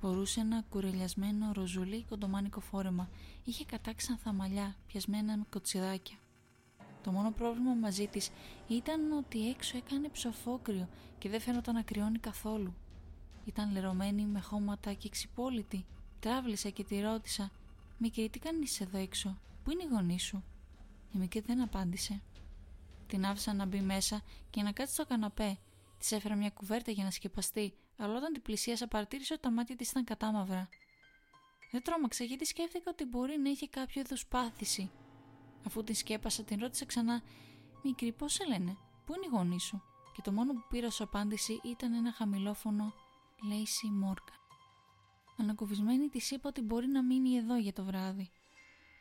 Μπορούσε 0.00 0.40
ένα 0.40 0.64
κουρελιασμένο 0.68 1.52
ροζουλί 1.52 2.04
κοντομάνικο 2.08 2.60
φόρεμα. 2.60 3.08
Είχε 3.44 3.64
κατάξανθα 3.64 4.32
μαλλιά, 4.32 4.76
πιασμένα 4.86 5.36
με 5.36 5.44
κοτσιδάκια. 5.50 6.16
Το 7.02 7.10
μόνο 7.12 7.30
πρόβλημα 7.30 7.74
μαζί 7.74 8.06
της 8.06 8.30
ήταν 8.68 9.12
ότι 9.12 9.48
έξω 9.48 9.76
έκανε 9.76 10.08
ψοφόκριο 10.08 10.88
και 11.18 11.28
δεν 11.28 11.40
φαίνονταν 11.40 11.74
να 11.74 11.82
κρυώνει 11.82 12.18
καθόλου. 12.18 12.74
Ήταν 13.44 13.72
λερωμένη 13.72 14.26
με 14.26 14.40
χώματα 14.40 14.92
και 14.92 15.08
ξυπόλυτη. 15.08 15.84
Τράβλησα 16.20 16.68
και 16.68 16.84
τη 16.84 17.00
ρώτησα 17.00 17.50
«Μικρή, 17.98 18.28
τι 18.28 18.38
κάνεις 18.38 18.80
εδώ 18.80 18.98
έξω, 18.98 19.38
πού 19.64 19.70
είναι 19.70 19.82
η 19.82 19.88
γονή 19.90 20.20
σου» 20.20 20.44
Η 21.14 21.18
μικρή 21.18 21.40
δεν 21.40 21.60
απάντησε. 21.60 22.22
Την 23.06 23.26
άφησα 23.26 23.54
να 23.54 23.66
μπει 23.66 23.80
μέσα 23.80 24.22
και 24.50 24.62
να 24.62 24.72
κάτσει 24.72 24.94
στο 24.94 25.06
καναπέ. 25.06 25.58
Της 25.98 26.12
έφερα 26.12 26.34
μια 26.34 26.50
κουβέρτα 26.50 26.90
για 26.90 27.04
να 27.04 27.10
σκεπαστεί, 27.10 27.74
αλλά 27.98 28.16
όταν 28.16 28.32
την 28.32 28.42
πλησίασα 28.42 28.88
παρατήρησε 28.88 29.32
ότι 29.32 29.42
τα 29.42 29.50
μάτια 29.50 29.76
της 29.76 29.90
ήταν 29.90 30.04
κατάμαυρα. 30.04 30.68
Δεν 31.70 31.82
τρόμαξα 31.82 32.24
γιατί 32.24 32.44
σκέφτηκα 32.44 32.90
ότι 32.90 33.04
μπορεί 33.04 33.38
να 33.38 33.50
είχε 33.50 33.66
κάποιο 33.66 34.00
είδους 34.00 34.26
πάθηση. 34.26 34.90
Αφού 35.66 35.84
την 35.84 35.94
σκέπασα, 35.94 36.44
την 36.44 36.58
ρώτησα 36.60 36.84
ξανά: 36.84 37.22
Μικρή, 37.82 38.12
πώς 38.12 38.32
σε 38.32 38.44
λένε, 38.44 38.76
πού 39.04 39.14
είναι 39.14 39.26
η 39.26 39.28
γονή 39.32 39.60
σου; 39.60 39.82
Και 40.14 40.22
το 40.22 40.32
μόνο 40.32 40.52
που 40.52 40.66
πήρα 40.68 40.86
ως 40.86 41.00
απάντηση 41.00 41.60
ήταν 41.64 41.92
ένα 41.92 42.12
χαμηλόφωνο 42.12 42.94
Lacey 43.50 44.06
Morgan. 44.06 44.38
Ανακουβισμένη 45.36 46.08
της 46.08 46.30
είπα 46.30 46.48
ότι 46.48 46.60
μπορεί 46.62 46.86
να 46.86 47.02
μείνει 47.02 47.36
εδώ 47.36 47.56
για 47.56 47.72
το 47.72 47.84
βράδυ. 47.84 48.30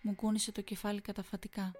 Μου 0.02 0.16
κούνησε 0.16 0.52
το 0.52 0.62
κεφάλι 0.62 1.02
καταφατικά. 1.02 1.72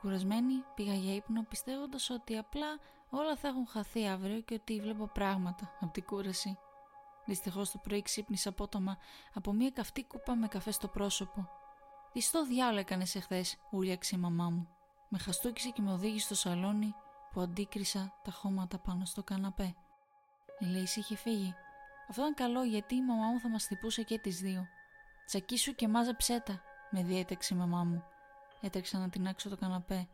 Κουρασμένη 0.00 0.54
πήγα 0.74 0.94
για 0.94 1.14
ύπνο 1.14 1.46
πιστεύοντας 1.48 2.10
ότι 2.10 2.36
απλά 2.36 2.66
όλα 3.14 3.36
θα 3.36 3.48
έχουν 3.48 3.66
χαθεί 3.66 4.06
αύριο 4.06 4.40
και 4.40 4.54
ότι 4.54 4.80
βλέπω 4.80 5.06
πράγματα 5.06 5.72
από 5.80 5.92
την 5.92 6.04
κούραση. 6.04 6.58
Δυστυχώς 7.24 7.70
το 7.70 7.78
πρωί 7.78 8.02
ξύπνησα 8.02 8.48
απότομα 8.48 8.98
από 9.34 9.52
μια 9.52 9.70
καυτή 9.70 10.04
κούπα 10.04 10.34
με 10.34 10.48
καφέ 10.48 10.70
στο 10.70 10.88
πρόσωπο. 10.88 11.48
Τι 12.12 12.20
στο 12.20 12.46
διάλογο 12.46 12.78
έκανες 12.78 13.14
εχθές, 13.14 13.56
ούλιαξε 13.70 14.16
η 14.16 14.18
μαμά 14.18 14.50
μου. 14.50 14.68
Με 15.08 15.18
χαστούκισε 15.18 15.70
και 15.70 15.82
με 15.82 15.92
οδήγησε 15.92 16.24
στο 16.24 16.34
σαλόνι 16.34 16.94
που 17.32 17.40
αντίκρισα 17.40 18.14
τα 18.24 18.30
χώματα 18.30 18.78
πάνω 18.78 19.04
στο 19.04 19.22
καναπέ. 19.22 19.74
Η 20.58 20.64
Λέιση 20.64 21.00
είχε 21.00 21.16
φύγει 21.16 21.54
αυτό 22.08 22.22
ήταν 22.22 22.34
καλό 22.34 22.62
γιατί 22.62 22.94
η 22.94 23.02
μαμά 23.02 23.26
μου 23.26 23.40
θα 23.40 23.48
μας 23.48 23.64
χτυπούσε 23.64 24.02
και 24.02 24.18
τις 24.18 24.40
δύο. 24.40 24.66
Τσακίσου 25.26 25.74
και 25.74 25.88
μάζεψέ 25.88 26.40
τα, 26.40 26.60
με 26.90 27.02
διέταξε 27.02 27.54
η 27.54 27.56
μαμά 27.56 27.84
μου. 27.84 28.04
Έτρεξα 28.60 28.98
να 28.98 29.08
την 29.08 29.26
άξω 29.26 29.48
το 29.48 29.56
καναπέ. 29.56 30.08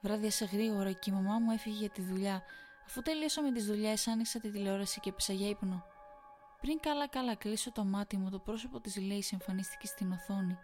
Βράδιασε 0.00 0.44
γρήγορα 0.44 0.92
και 0.92 1.10
η 1.10 1.12
μαμά 1.12 1.38
μου 1.38 1.50
έφυγε 1.50 1.76
για 1.78 1.90
τη 1.90 2.02
δουλειά. 2.02 2.42
Αφού 2.86 3.02
τελείωσα 3.02 3.42
με 3.42 3.52
τις 3.52 3.66
δουλειές, 3.66 4.08
άνοιξα 4.08 4.40
τη 4.40 4.50
τηλεόραση 4.50 5.00
και 5.00 5.08
έπεσα 5.08 5.32
για 5.32 5.48
ύπνο. 5.48 5.84
Πριν 6.60 6.80
καλά-καλά 6.80 7.34
κλείσω 7.34 7.72
το 7.72 7.84
μάτι 7.84 8.16
μου, 8.16 8.30
το 8.30 8.38
πρόσωπο 8.38 8.80
της 8.80 8.96
Λέη 8.96 9.24
εμφανίστηκε 9.32 9.86
στην 9.86 10.12
οθόνη. 10.12 10.58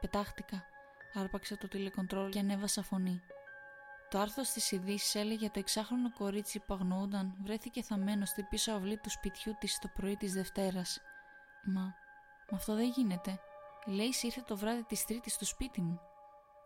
Πετάχτηκα. 0.00 0.64
Άρπαξα 1.14 1.56
το 1.56 1.68
τηλεκοντρόλ 1.68 2.30
και 2.30 2.38
ανέβασα 2.38 2.82
φωνή. 2.82 3.20
Το 4.10 4.18
άρθρο 4.18 4.42
στις 4.42 4.70
ειδήσεις 4.70 5.14
έλεγε 5.14 5.50
το 5.50 5.58
εξάχρονο 5.58 6.12
κορίτσι 6.12 6.58
που 6.58 6.74
αγνοούνταν 6.74 7.34
βρέθηκε 7.42 7.82
θαμένο 7.82 8.24
στην 8.24 8.46
πίσω 8.48 8.72
αυλή 8.72 8.96
του 8.96 9.10
σπιτιού 9.10 9.56
της 9.60 9.78
το 9.78 9.88
πρωί 9.94 10.16
της 10.16 10.32
Δευτέρας. 10.32 11.00
Μα, 11.64 11.80
μα 12.50 12.56
αυτό 12.56 12.74
δεν 12.74 12.92
γίνεται. 12.96 13.40
Η 13.86 13.90
Λέιση 13.90 14.26
ήρθε 14.26 14.42
το 14.46 14.56
βράδυ 14.56 14.82
της 14.82 15.04
Τρίτης 15.04 15.32
στο 15.32 15.44
σπίτι 15.44 15.80
μου, 15.80 16.00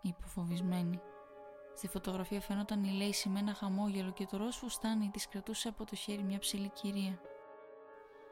είπε 0.02 0.26
φοβισμένη. 0.26 1.00
Στη 1.76 1.88
φωτογραφία 1.88 2.40
φαίνονταν 2.40 2.84
η 2.84 2.90
Λέιση 2.90 3.28
με 3.28 3.38
ένα 3.38 3.54
χαμόγελο 3.54 4.12
και 4.12 4.26
το 4.26 4.36
ροζ 4.36 4.56
φουστάνι 4.56 5.10
της 5.12 5.28
κρατούσε 5.28 5.68
από 5.68 5.84
το 5.84 5.96
χέρι 5.96 6.22
μια 6.22 6.38
ψηλή 6.38 6.68
κυρία. 6.68 7.20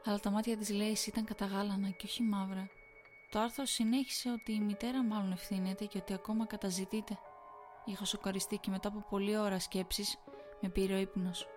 Αλλά 0.05 0.19
τα 0.19 0.29
μάτια 0.29 0.57
της 0.57 0.69
Λέιση 0.69 1.09
ήταν 1.09 1.25
καταγάλανα 1.25 1.89
και 1.89 2.05
όχι 2.05 2.23
μαύρα. 2.23 2.69
Το 3.31 3.39
άρθρο 3.39 3.65
συνέχισε 3.65 4.29
ότι 4.29 4.53
η 4.53 4.59
μητέρα 4.59 5.03
μάλλον 5.03 5.31
ευθύνεται 5.31 5.85
και 5.85 5.97
ότι 5.97 6.13
ακόμα 6.13 6.45
καταζητείται. 6.45 7.17
Είχα 7.85 8.05
σοκαριστεί 8.05 8.57
και 8.57 8.69
μετά 8.69 8.87
από 8.87 9.05
πολλή 9.09 9.37
ώρα 9.37 9.59
σκέψης 9.59 10.17
με 10.61 10.69
πήρε 10.69 10.93
ο 10.93 10.97
ύπνος. 10.97 11.47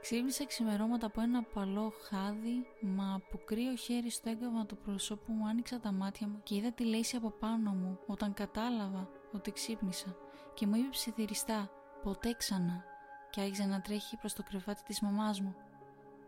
Ξύπνησα 0.00 0.46
ξημερώματα 0.46 1.06
από 1.06 1.20
ένα 1.20 1.42
παλό 1.42 1.92
χάδι, 2.08 2.66
μα 2.80 3.14
από 3.14 3.38
κρύο 3.44 3.74
χέρι 3.74 4.10
στο 4.10 4.30
έγκαμα 4.30 4.66
του 4.66 4.76
προσώπου 4.76 5.32
μου 5.32 5.46
άνοιξα 5.48 5.80
τα 5.80 5.92
μάτια 5.92 6.28
μου 6.28 6.40
και 6.42 6.54
είδα 6.54 6.72
τη 6.72 6.84
λέση 6.84 7.16
από 7.16 7.30
πάνω 7.30 7.70
μου 7.70 7.98
όταν 8.06 8.34
κατάλαβα 8.34 9.08
ότι 9.32 9.52
ξύπνησα 9.52 10.16
και 10.54 10.66
μου 10.66 10.76
είπε 10.76 10.88
ψιθυριστά 10.88 11.70
«Ποτέ 12.02 12.34
ξανά» 12.34 12.84
και 13.30 13.40
άρχιζε 13.40 13.64
να 13.64 13.80
τρέχει 13.80 14.16
προς 14.16 14.32
το 14.32 14.42
κρεβάτι 14.42 14.82
της 14.82 15.00
μαμάς 15.00 15.40
μου. 15.40 15.54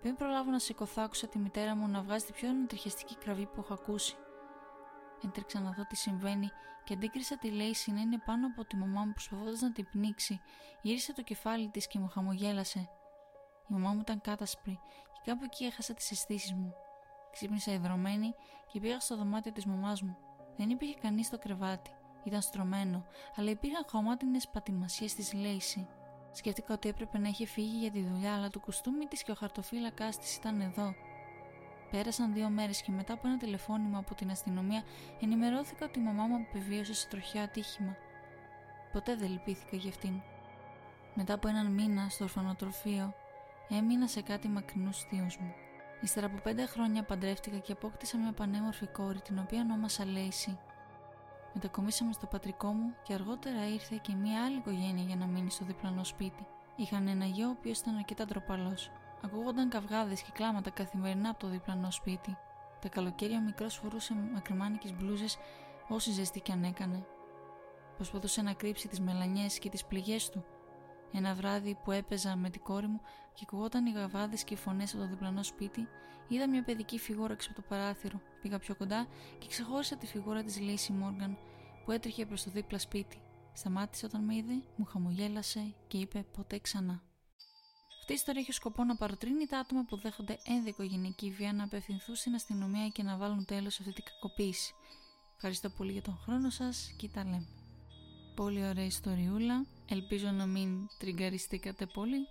Πριν 0.01 0.17
προλάβω 0.17 0.51
να 0.51 0.59
σηκωθώ 0.59 1.03
άκουσα 1.03 1.29
τη 1.29 1.39
μητέρα 1.39 1.77
μου 1.77 1.89
να 1.89 2.03
βγάζει 2.03 2.25
την 2.25 2.35
πιο 2.35 2.49
ανατριχιαστική 2.49 3.17
κραυγή 3.17 3.47
που 3.47 3.61
έχω 3.61 3.75
ακούσει. 3.75 4.17
Έτρεξα 5.25 5.61
να 5.61 5.71
δω 5.71 5.83
τι 5.87 5.97
συμβαίνει 5.97 6.51
και 6.85 6.95
αντίκρισα 6.95 7.39
τη 7.39 7.51
Λέιση 7.51 7.93
να 7.93 8.01
είναι 8.01 8.19
πάνω 8.19 8.47
από 8.47 8.65
τη 8.65 8.77
μαμά 8.77 9.05
μου 9.05 9.13
προσπαθώντας 9.13 9.61
να 9.61 9.73
την 9.73 9.89
πνίξει. 9.91 10.41
Γύρισε 10.83 11.13
το 11.13 11.23
κεφάλι 11.23 11.69
της 11.69 11.87
και 11.87 11.99
μου 11.99 12.09
χαμογέλασε. 12.09 12.79
Η 13.69 13.73
μαμά 13.73 13.93
μου 13.93 14.01
ήταν 14.01 14.21
κάτασπρη 14.21 14.81
και 15.13 15.31
κάπου 15.31 15.45
εκεί 15.45 15.65
έχασα 15.65 15.95
τις 15.95 16.11
αισθήσεις 16.11 16.53
μου. 16.53 16.75
Ξύπνησα 17.33 17.73
ιδρωμένη 17.73 18.35
και 18.73 18.81
πήγα 18.81 19.01
στο 19.01 19.17
δωμάτιο 19.17 19.53
της 19.53 19.67
μαμάς 19.67 20.03
μου. 20.03 20.17
Δεν 20.57 20.71
υπήρχε 20.71 20.95
κανείς 20.95 21.27
στο 21.27 21.39
κρεβάτι. 21.39 21.91
Ήταν 22.25 22.43
στρωμένο, 22.43 23.05
αλλά 23.37 23.51
υπήρχαν 23.51 23.85
χωμάτινε 23.89 24.39
πατημασίες 24.53 25.15
της 25.15 25.33
Λέιση. 25.33 25.89
Σκέφτηκα 26.33 26.75
ότι 26.75 26.89
έπρεπε 26.89 27.19
να 27.19 27.29
είχε 27.29 27.47
φύγει 27.47 27.79
για 27.79 27.91
τη 27.91 28.03
δουλειά, 28.03 28.35
αλλά 28.35 28.51
το 28.51 28.59
κουστούμι 28.59 29.07
της 29.07 29.23
και 29.23 29.31
ο 29.31 29.35
χαρτοφύλακα 29.35 30.09
της 30.09 30.37
ήταν 30.37 30.61
εδώ. 30.61 30.95
Πέρασαν 31.91 32.33
δύο 32.33 32.49
μέρες 32.49 32.83
και 32.83 32.91
μετά 32.91 33.13
από 33.13 33.29
ένα 33.29 33.37
τηλεφώνημα 33.37 33.99
από 33.99 34.15
την 34.15 34.31
αστυνομία 34.31 34.83
ενημερώθηκα 35.21 35.85
ότι 35.85 35.99
η 35.99 36.03
μαμά 36.03 36.27
μου 36.27 36.47
επιβίωσε 36.49 36.95
σε 36.95 37.09
τροχιά 37.09 37.43
ατύχημα. 37.43 37.97
Ποτέ 38.93 39.17
δεν 39.17 39.31
λυπήθηκα 39.31 39.77
για 39.77 39.91
αυτήν. 39.91 40.21
Μετά 41.15 41.35
από 41.35 41.49
έναν 41.49 41.67
μήνα 41.67 42.09
στο 42.09 42.25
ορφανοτροφείο, 42.25 43.15
έμεινα 43.69 44.07
σε 44.07 44.23
κάτι 44.23 44.49
μακρινούς 44.49 44.99
θείους 44.99 45.37
μου. 45.37 45.55
Ύστερα 46.01 46.27
από 46.27 46.37
πέντε 46.43 46.67
χρόνια 46.67 47.03
παντρεύτηκα 47.03 47.59
και 47.59 47.73
απόκτησα 47.73 48.19
μια 48.19 48.33
πανέμορφη 48.33 48.87
κόρη, 48.87 49.21
την 49.21 49.39
οποία 49.39 49.61
ονόμασα 49.61 50.05
Λέισι. 50.05 50.59
Μετακομίσαμε 51.55 52.13
στο 52.13 52.27
πατρικό 52.27 52.73
μου 52.73 52.95
και 53.03 53.15
αργότερα 53.15 53.69
ήρθε 53.69 53.99
και 54.03 54.15
μια 54.15 54.45
άλλη 54.45 54.57
οικογένεια 54.57 55.05
για 55.05 55.17
να 55.17 55.27
μείνει 55.27 55.51
στο 55.51 55.65
διπλανό 55.65 56.05
σπίτι. 56.05 56.47
Είχαν 56.77 57.09
ένα 57.09 57.25
γιο 57.25 57.49
ο 57.49 57.51
οποίος 57.51 57.79
ήταν 57.79 57.97
αρκετά 57.97 58.25
ντροπαλός. 58.25 58.91
Ακούγονταν 59.25 59.69
καυγάδες 59.69 60.23
και 60.23 60.31
κλάματα 60.33 60.71
καθημερινά 60.71 61.31
από 61.31 61.39
το 61.39 61.49
διπλανό 61.49 61.91
σπίτι. 61.91 62.37
Τα 62.81 62.89
καλοκαίρια 62.89 63.39
ο 63.39 63.41
μικρός 63.41 63.75
φορούσε 63.75 64.15
μακριμάνικες 64.15 64.95
μπλούζες 64.95 65.39
όση 65.89 66.11
ζεστή 66.11 66.41
κι 66.41 66.53
αν 66.53 66.65
έκανε. 66.65 67.07
Προσπαθούσε 67.97 68.43
να 68.43 68.53
κρύψει 68.53 68.89
τις 68.89 69.01
μελανιές 69.01 69.59
και 69.59 69.69
τις 69.69 69.85
πληγές 69.85 70.31
του. 70.31 70.45
Ένα 71.17 71.35
βράδυ 71.35 71.79
που 71.85 71.91
έπαιζα 71.91 72.37
με 72.37 72.51
την 72.51 72.63
κόρη 72.63 72.87
μου 72.87 73.01
και 73.35 73.45
ακουγόταν 73.47 73.87
οι 73.87 73.93
γαβάδες 73.93 74.45
και 74.45 74.55
οι 74.55 74.57
φωνές 74.57 74.95
από 74.95 75.03
το 75.03 75.09
διπλανό 75.09 75.43
σπίτι, 75.43 75.89
είδα 76.29 76.49
μια 76.49 76.63
παιδική 76.63 76.99
φιγούρα 76.99 77.33
έξω 77.33 77.51
από 77.51 77.61
το 77.61 77.67
παράθυρο. 77.69 78.21
Πήγα 78.43 78.59
πιο 78.59 78.75
κοντά 78.75 79.07
και 79.39 79.47
ξεχώρισα 79.49 79.97
τη 79.97 80.07
φιγούρα 80.07 80.43
της 80.43 80.61
Λέισι 80.61 80.93
Μόργαν 80.93 81.39
που 81.85 81.91
έτρεχε 81.91 82.27
προς 82.27 82.43
το 82.43 82.51
δίπλα 82.51 82.79
σπίτι. 82.79 83.23
Σταμάτησε 83.53 84.07
όταν 84.07 84.25
με 84.25 84.35
είδε, 84.35 84.63
μου 84.77 84.85
χαμογέλασε 84.85 85.75
και 85.87 85.99
είπε 85.99 86.27
ποτέ 86.37 86.59
ξανά. 86.59 87.03
Αυτή 88.01 88.13
η 88.13 88.15
ιστορία 88.15 88.41
έχει 88.41 88.53
σκοπό 88.53 88.85
να 88.85 88.97
παροτρύνει 88.97 89.47
τα 89.47 89.59
άτομα 89.59 89.85
που 89.85 89.97
δέχονται 89.97 90.39
ενδοικογενειακή 90.45 91.31
βία 91.31 91.53
να 91.53 91.65
απευθυνθούν 91.65 92.15
στην 92.15 92.35
αστυνομία 92.35 92.89
και 92.89 93.03
να 93.03 93.17
βάλουν 93.17 93.45
τέλος 93.45 93.75
σε 93.75 93.83
αυτή 93.83 93.95
την 93.95 94.05
κακοποίηση. 94.05 94.75
Ευχαριστώ 95.35 95.71
πολύ 95.71 95.93
για 95.93 96.03
τον 96.03 96.17
χρόνο 96.17 96.51
σας 96.51 96.95
και 96.97 97.09
τα 97.09 97.25
λέμε. 97.25 97.64
Πολύ 98.35 98.67
ωραία 98.67 98.85
ιστοριούλα. 98.85 99.67
Ελπίζω 99.89 100.31
να 100.31 100.47
μην 100.47 100.89
τριγκαριστήκατε 100.99 101.87
πολύ. 101.87 102.27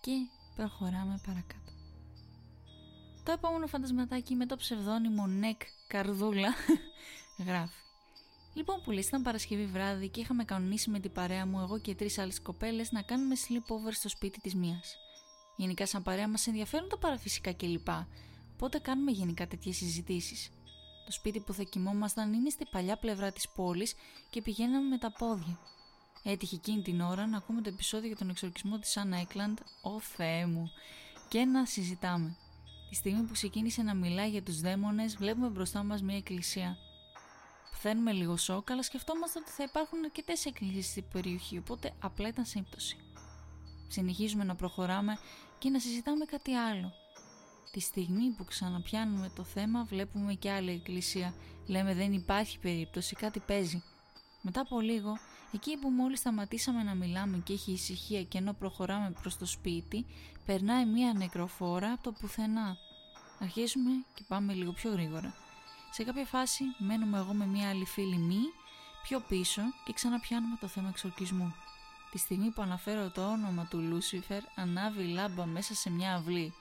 Και 0.00 0.12
προχωράμε 0.56 1.20
παρακάτω. 1.26 1.72
Το 3.24 3.32
επόμενο 3.32 3.66
φαντασματάκι 3.66 4.34
με 4.34 4.46
το 4.46 4.56
ψευδόνυμο 4.56 5.26
Νεκ 5.26 5.60
Καρδούλα 5.88 6.54
γράφει 7.46 7.80
Λοιπόν, 8.54 8.82
που 8.82 8.92
ήταν 8.92 9.22
Παρασκευή 9.22 9.66
βράδυ 9.66 10.08
και 10.08 10.20
είχαμε 10.20 10.44
κανονίσει 10.44 10.90
με 10.90 11.00
την 11.00 11.12
παρέα 11.12 11.46
μου, 11.46 11.60
εγώ 11.60 11.78
και 11.78 11.94
τρεις 11.94 12.18
άλλες 12.18 12.40
κοπέλες, 12.40 12.92
να 12.92 13.02
κάνουμε 13.02 13.34
sleepover 13.34 13.92
στο 13.92 14.08
σπίτι 14.08 14.40
της 14.40 14.54
μίας. 14.54 14.96
Γενικά, 15.56 15.86
σαν 15.86 16.02
παρέα 16.02 16.28
μας 16.28 16.46
ενδιαφέρουν 16.46 16.88
τα 16.88 16.98
παραφυσικά 16.98 17.52
κλπ. 17.52 17.88
Οπότε 18.52 18.78
κάνουμε 18.78 19.10
γενικά 19.10 19.46
τέτοιες 19.46 19.76
συζητήσεις. 19.76 20.50
Το 21.10 21.16
σπίτι 21.16 21.40
που 21.40 21.52
θα 21.52 21.62
κοιμόμασταν 21.62 22.32
είναι 22.32 22.50
στη 22.50 22.66
παλιά 22.70 22.96
πλευρά 22.96 23.32
της 23.32 23.48
πόλης 23.48 23.94
και 24.30 24.42
πηγαίναμε 24.42 24.88
με 24.88 24.98
τα 24.98 25.12
πόδια. 25.12 25.58
Έτυχε 26.22 26.56
εκείνη 26.56 26.82
την 26.82 27.00
ώρα 27.00 27.26
να 27.26 27.36
ακούμε 27.36 27.60
το 27.60 27.68
επεισόδιο 27.68 28.06
για 28.06 28.16
τον 28.16 28.28
εξορκισμό 28.28 28.78
της 28.78 28.96
Άννα 28.96 29.16
Έκλαντ, 29.16 29.58
ο 29.82 30.00
Θεέ 30.00 30.46
μου, 30.46 30.70
και 31.28 31.44
να 31.44 31.66
συζητάμε. 31.66 32.36
Τη 32.88 32.94
στιγμή 32.94 33.22
που 33.22 33.32
ξεκίνησε 33.32 33.82
να 33.82 33.94
μιλάει 33.94 34.30
για 34.30 34.42
τους 34.42 34.60
δαίμονες, 34.60 35.16
βλέπουμε 35.16 35.48
μπροστά 35.48 35.82
μας 35.82 36.02
μια 36.02 36.16
εκκλησία. 36.16 36.76
Παθαίνουμε 37.70 38.12
λίγο 38.12 38.36
σοκ, 38.36 38.70
αλλά 38.70 38.82
σκεφτόμαστε 38.82 39.38
ότι 39.38 39.50
θα 39.50 39.62
υπάρχουν 39.62 40.04
αρκετές 40.04 40.46
εκκλησίες 40.46 40.86
στην 40.86 41.04
περιοχή, 41.12 41.58
οπότε 41.58 41.92
απλά 42.00 42.28
ήταν 42.28 42.44
σύμπτωση. 42.44 42.96
Συνεχίζουμε 43.88 44.44
να 44.44 44.54
προχωράμε 44.54 45.18
και 45.58 45.70
να 45.70 45.78
συζητάμε 45.78 46.24
κάτι 46.24 46.54
άλλο. 46.54 46.99
Τη 47.70 47.80
στιγμή 47.80 48.30
που 48.36 48.44
ξαναπιάνουμε 48.44 49.30
το 49.34 49.44
θέμα, 49.44 49.84
βλέπουμε 49.84 50.34
και 50.34 50.50
άλλη 50.50 50.70
εκκλησία. 50.70 51.34
Λέμε 51.66 51.94
δεν 51.94 52.12
υπάρχει 52.12 52.58
περίπτωση, 52.58 53.14
κάτι 53.14 53.40
παίζει. 53.40 53.82
Μετά 54.42 54.60
από 54.60 54.80
λίγο, 54.80 55.18
εκεί 55.52 55.76
που 55.76 55.90
μόλις 55.90 56.18
σταματήσαμε 56.18 56.82
να 56.82 56.94
μιλάμε 56.94 57.38
και 57.38 57.52
έχει 57.52 57.72
ησυχία 57.72 58.22
και 58.22 58.38
ενώ 58.38 58.52
προχωράμε 58.52 59.10
προς 59.20 59.36
το 59.36 59.46
σπίτι, 59.46 60.06
περνάει 60.46 60.86
μία 60.86 61.12
νεκροφόρα 61.12 61.92
από 61.92 62.02
το 62.02 62.12
πουθενά. 62.12 62.76
Αρχίζουμε 63.38 63.90
και 64.14 64.24
πάμε 64.28 64.52
λίγο 64.52 64.72
πιο 64.72 64.90
γρήγορα. 64.90 65.34
Σε 65.90 66.04
κάποια 66.04 66.24
φάση 66.24 66.64
μένουμε 66.78 67.18
εγώ 67.18 67.32
με 67.32 67.46
μια 67.46 67.68
άλλη 67.68 67.84
φίλη 67.84 68.16
μη 68.16 68.40
πιο 69.02 69.20
πίσω 69.20 69.62
και 69.84 69.92
ξαναπιάνουμε 69.92 70.56
το 70.60 70.66
θέμα 70.66 70.88
εξορκισμού. 70.88 71.54
Τη 72.10 72.18
στιγμή 72.18 72.50
που 72.50 72.62
αναφέρω 72.62 73.10
το 73.10 73.30
όνομα 73.30 73.66
του 73.70 73.78
Λούσιφερ 73.78 74.42
ανάβει 74.54 75.02
η 75.02 75.06
λάμπα 75.06 75.46
μέσα 75.46 75.74
σε 75.74 75.90
μια 75.90 76.14
αυλή. 76.14 76.54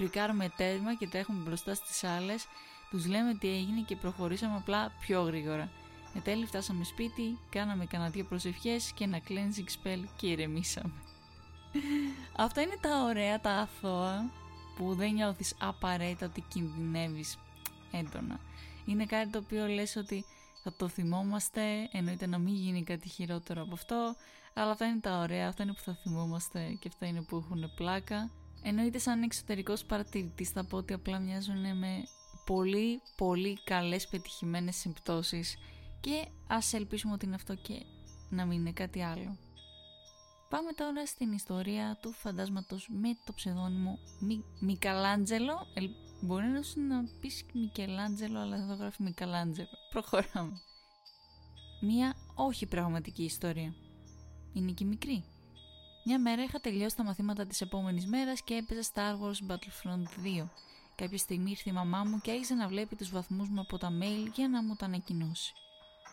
Φρικάρουμε 0.00 0.52
τέρμα 0.56 0.94
και 0.94 1.06
τρέχουμε 1.06 1.42
μπροστά 1.42 1.74
στις 1.74 2.04
άλλες, 2.04 2.46
τους 2.90 3.06
λέμε 3.06 3.34
τι 3.34 3.48
έγινε 3.48 3.80
και 3.80 3.96
προχωρήσαμε 3.96 4.56
απλά 4.56 4.92
πιο 5.00 5.22
γρήγορα. 5.22 5.70
Εν 6.14 6.22
τέλει 6.22 6.46
φτάσαμε 6.46 6.84
σπίτι, 6.84 7.38
κάναμε 7.50 7.86
κανένα 7.86 8.10
δύο 8.10 8.24
προσευχές 8.24 8.92
και 8.92 9.04
ένα 9.04 9.20
cleansing 9.28 9.86
spell 9.86 10.04
και 10.16 10.26
ηρεμήσαμε. 10.26 10.92
Αυτά 12.36 12.60
είναι 12.60 12.76
τα 12.80 13.02
ωραία, 13.02 13.40
τα 13.40 13.50
αθώα 13.50 14.30
που 14.76 14.94
δεν 14.94 15.12
νιώθεις 15.12 15.54
απαραίτητα 15.60 16.26
ότι 16.26 16.44
κινδυνεύεις 16.48 17.38
έντονα 17.92 18.40
είναι 18.84 19.06
κάτι 19.06 19.30
το 19.30 19.38
οποίο 19.38 19.66
λες 19.66 19.96
ότι 19.96 20.24
θα 20.62 20.72
το 20.72 20.88
θυμόμαστε, 20.88 21.88
εννοείται 21.92 22.26
να 22.26 22.38
μην 22.38 22.54
γίνει 22.54 22.82
κάτι 22.82 23.08
χειρότερο 23.08 23.62
από 23.62 23.74
αυτό, 23.74 24.14
αλλά 24.54 24.70
αυτά 24.70 24.86
είναι 24.86 25.00
τα 25.00 25.18
ωραία, 25.18 25.48
αυτά 25.48 25.62
είναι 25.62 25.72
που 25.72 25.80
θα 25.80 25.98
θυμόμαστε 26.02 26.76
και 26.80 26.88
αυτά 26.88 27.06
είναι 27.06 27.22
που 27.22 27.36
έχουν 27.36 27.72
πλάκα. 27.76 28.30
Εννοείται 28.62 28.98
σαν 28.98 29.22
εξωτερικός 29.22 29.84
παρατηρητής 29.84 30.50
θα 30.50 30.64
πω 30.64 30.76
ότι 30.76 30.92
απλά 30.92 31.18
μοιάζουν 31.18 31.76
με 31.76 32.04
πολύ 32.44 33.00
πολύ 33.16 33.58
καλές 33.64 34.08
πετυχημένες 34.08 34.76
συμπτώσεις 34.76 35.56
και 36.00 36.26
ας 36.46 36.72
ελπίσουμε 36.72 37.12
ότι 37.12 37.26
είναι 37.26 37.34
αυτό 37.34 37.54
και 37.54 37.82
να 38.30 38.44
μην 38.44 38.58
είναι 38.58 38.72
κάτι 38.72 39.02
άλλο. 39.02 39.36
Πάμε 40.48 40.72
τώρα 40.72 41.06
στην 41.06 41.32
ιστορία 41.32 41.98
του 42.02 42.12
φαντάσματος 42.12 42.88
με 42.88 43.08
το 43.24 43.32
ψευδόνυμο 43.32 43.98
Μι... 44.20 44.44
Μικαλάντζελο. 44.60 45.66
Μπορεί 46.20 46.46
να 46.46 46.62
σου 46.62 46.80
να 46.80 47.04
πεις 47.20 47.44
Μικελάντζελο, 47.52 48.38
αλλά 48.38 48.56
εδώ 48.56 48.74
γράφει 48.74 49.02
Μικαλάντζελο. 49.02 49.68
Προχωράμε. 49.90 50.60
Μία 51.80 52.14
όχι 52.34 52.66
πραγματική 52.66 53.22
ιστορία. 53.24 53.74
είναι 54.52 54.72
και 54.72 54.84
μικρή. 54.84 55.24
Μια 56.04 56.18
μέρα 56.18 56.42
είχα 56.42 56.60
τελειώσει 56.60 56.96
τα 56.96 57.04
μαθήματα 57.04 57.46
της 57.46 57.60
επόμενης 57.60 58.06
μέρας 58.06 58.42
και 58.42 58.54
έπαιζα 58.54 58.90
Star 58.94 59.12
Wars 59.12 59.52
Battlefront 59.52 60.42
2. 60.42 60.48
Κάποια 60.94 61.18
στιγμή 61.18 61.50
ήρθε 61.50 61.70
η 61.70 61.72
μαμά 61.72 62.04
μου 62.04 62.20
και 62.20 62.30
άρχισε 62.30 62.54
να 62.54 62.68
βλέπει 62.68 62.96
τους 62.96 63.10
βαθμούς 63.10 63.48
μου 63.48 63.60
από 63.60 63.78
τα 63.78 63.88
mail 64.00 64.30
για 64.34 64.48
να 64.48 64.62
μου 64.62 64.74
τα 64.74 64.86
ανακοινώσει. 64.86 65.52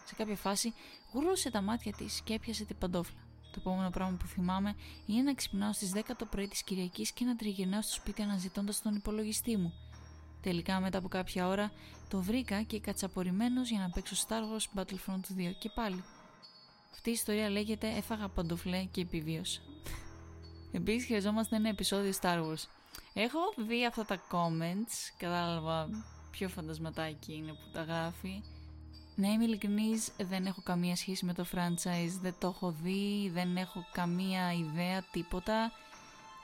Σε 0.05 0.15
κάποια 0.15 0.35
φάση 0.35 0.73
γουρούσε 1.13 1.51
τα 1.51 1.61
μάτια 1.61 1.93
της 1.93 2.21
και 2.21 2.33
έπιασε 2.33 2.65
την 2.65 2.77
παντόφλα. 2.77 3.19
Το 3.41 3.55
επόμενο 3.57 3.89
πράγμα 3.89 4.17
που 4.17 4.25
θυμάμαι 4.25 4.75
είναι 5.05 5.21
να 5.21 5.33
ξυπνάω 5.33 5.73
στις 5.73 5.91
10 5.95 5.99
το 6.17 6.25
πρωί 6.25 6.47
της 6.47 6.63
Κυριακής 6.63 7.11
και 7.11 7.25
να 7.25 7.35
τριγυρνάω 7.35 7.81
στο 7.81 7.93
σπίτι 7.93 8.21
αναζητώντας 8.21 8.81
τον 8.81 8.95
υπολογιστή 8.95 9.57
μου. 9.57 9.73
Τελικά 10.41 10.79
μετά 10.79 10.97
από 10.97 11.07
κάποια 11.07 11.47
ώρα 11.47 11.71
το 12.09 12.21
βρήκα 12.21 12.61
και 12.61 12.79
κατσαπορημένος 12.79 13.69
για 13.69 13.79
να 13.79 13.89
παίξω 13.89 14.15
Star 14.27 14.41
Wars 14.41 14.79
Battlefront 14.79 15.21
2 15.37 15.51
και 15.59 15.69
πάλι. 15.69 16.03
Αυτή 16.93 17.09
η 17.09 17.13
ιστορία 17.13 17.49
λέγεται 17.49 17.87
Έφαγα 17.97 18.29
παντοφλέ 18.29 18.83
και 18.83 19.01
επιβίωσα. 19.01 19.61
Επίσης 20.71 21.05
χρειαζόμαστε 21.05 21.55
ένα 21.55 21.69
επεισόδιο 21.69 22.11
Star 22.21 22.37
Wars. 22.37 22.63
Έχω 23.13 23.39
δει 23.67 23.85
αυτά 23.85 24.05
τα 24.05 24.21
comments, 24.31 25.13
κατάλαβα 25.17 25.89
ποιο 26.31 26.49
φαντασματάκι 26.49 27.33
είναι 27.33 27.51
που 27.51 27.69
τα 27.73 27.83
γράφει. 27.83 28.43
Να 29.15 29.27
είμαι 29.27 29.43
ειλικρινής, 29.43 30.11
δεν 30.17 30.45
έχω 30.45 30.61
καμία 30.63 30.95
σχέση 30.95 31.25
με 31.25 31.33
το 31.33 31.45
franchise, 31.51 32.19
δεν 32.21 32.35
το 32.39 32.47
έχω 32.47 32.71
δει, 32.71 33.29
δεν 33.33 33.57
έχω 33.57 33.85
καμία 33.91 34.53
ιδέα, 34.53 35.03
τίποτα. 35.11 35.71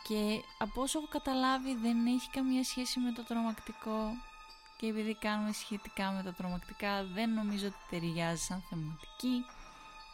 Και 0.08 0.42
από 0.58 0.82
όσο 0.82 1.00
έχω 1.00 1.08
καταλάβει 1.08 1.76
δεν 1.76 2.06
έχει 2.06 2.30
καμία 2.32 2.64
σχέση 2.64 3.00
με 3.00 3.12
το 3.12 3.24
τρομακτικό 3.24 4.12
και 4.78 4.88
επειδή 4.88 5.16
κάνουμε 5.16 5.52
σχετικά 5.52 6.12
με 6.12 6.24
τα 6.24 6.34
τρομακτικά 6.34 7.04
δεν 7.04 7.34
νομίζω 7.34 7.68
ότι 7.68 7.76
ταιριάζει 7.90 8.42
σαν 8.42 8.64
θεματική. 8.70 9.46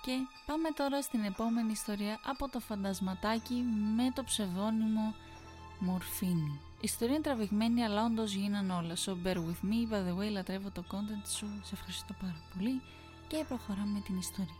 Και 0.01 0.11
πάμε 0.45 0.69
τώρα 0.69 1.01
στην 1.01 1.23
επόμενη 1.23 1.71
ιστορία 1.71 2.19
από 2.25 2.49
το 2.49 2.59
φαντασματάκι 2.59 3.53
με 3.95 4.11
το 4.13 4.23
ψευδόνυμο 4.23 5.15
Μορφίνη. 5.79 6.59
Η 6.75 6.81
ιστορία 6.81 7.13
είναι 7.13 7.23
τραβηγμένη 7.23 7.83
αλλά 7.83 8.05
όντως 8.05 8.33
γίνανε 8.33 8.73
όλα. 8.73 8.95
So 9.05 9.11
bear 9.25 9.35
with 9.35 9.61
me, 9.69 9.93
by 9.93 10.07
the 10.07 10.17
way 10.19 10.31
λατρεύω 10.31 10.71
το 10.71 10.83
content 10.91 11.27
σου, 11.37 11.47
σε 11.63 11.73
ευχαριστώ 11.73 12.13
πάρα 12.21 12.41
πολύ 12.53 12.81
και 13.27 13.45
προχωράμε 13.47 13.91
με 13.91 13.99
την 13.99 14.17
ιστορία. 14.17 14.57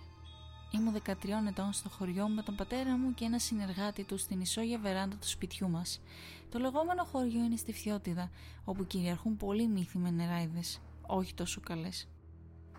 Ήμουν 0.72 1.02
13 1.06 1.14
ετών 1.48 1.74
στο 1.74 1.90
χωριό 1.90 2.28
μου 2.28 2.36
με 2.36 2.42
τον 2.42 2.56
πατέρα 2.56 2.98
μου 2.98 3.14
και 3.14 3.26
ένα 3.26 3.40
συνεργάτη 3.40 4.04
του 4.04 4.18
στην 4.18 4.42
ισόγεια 4.42 4.80
βεράντα 4.80 5.16
του 5.16 5.28
σπιτιού 5.28 5.70
μας. 5.70 6.02
Το 6.50 6.60
λεγόμενο 6.60 7.04
χωριό 7.04 7.44
είναι 7.44 7.56
στη 7.56 7.74
Φιώτιδα, 7.74 8.30
όπου 8.66 8.88
κυριαρχούν 8.88 9.38
πολλοί 9.38 9.68
μύθοι 9.68 9.98
με 9.98 10.10
νεράιδες, 10.10 10.80
όχι 11.02 11.34
τόσο 11.34 11.62
καλές. 11.62 12.08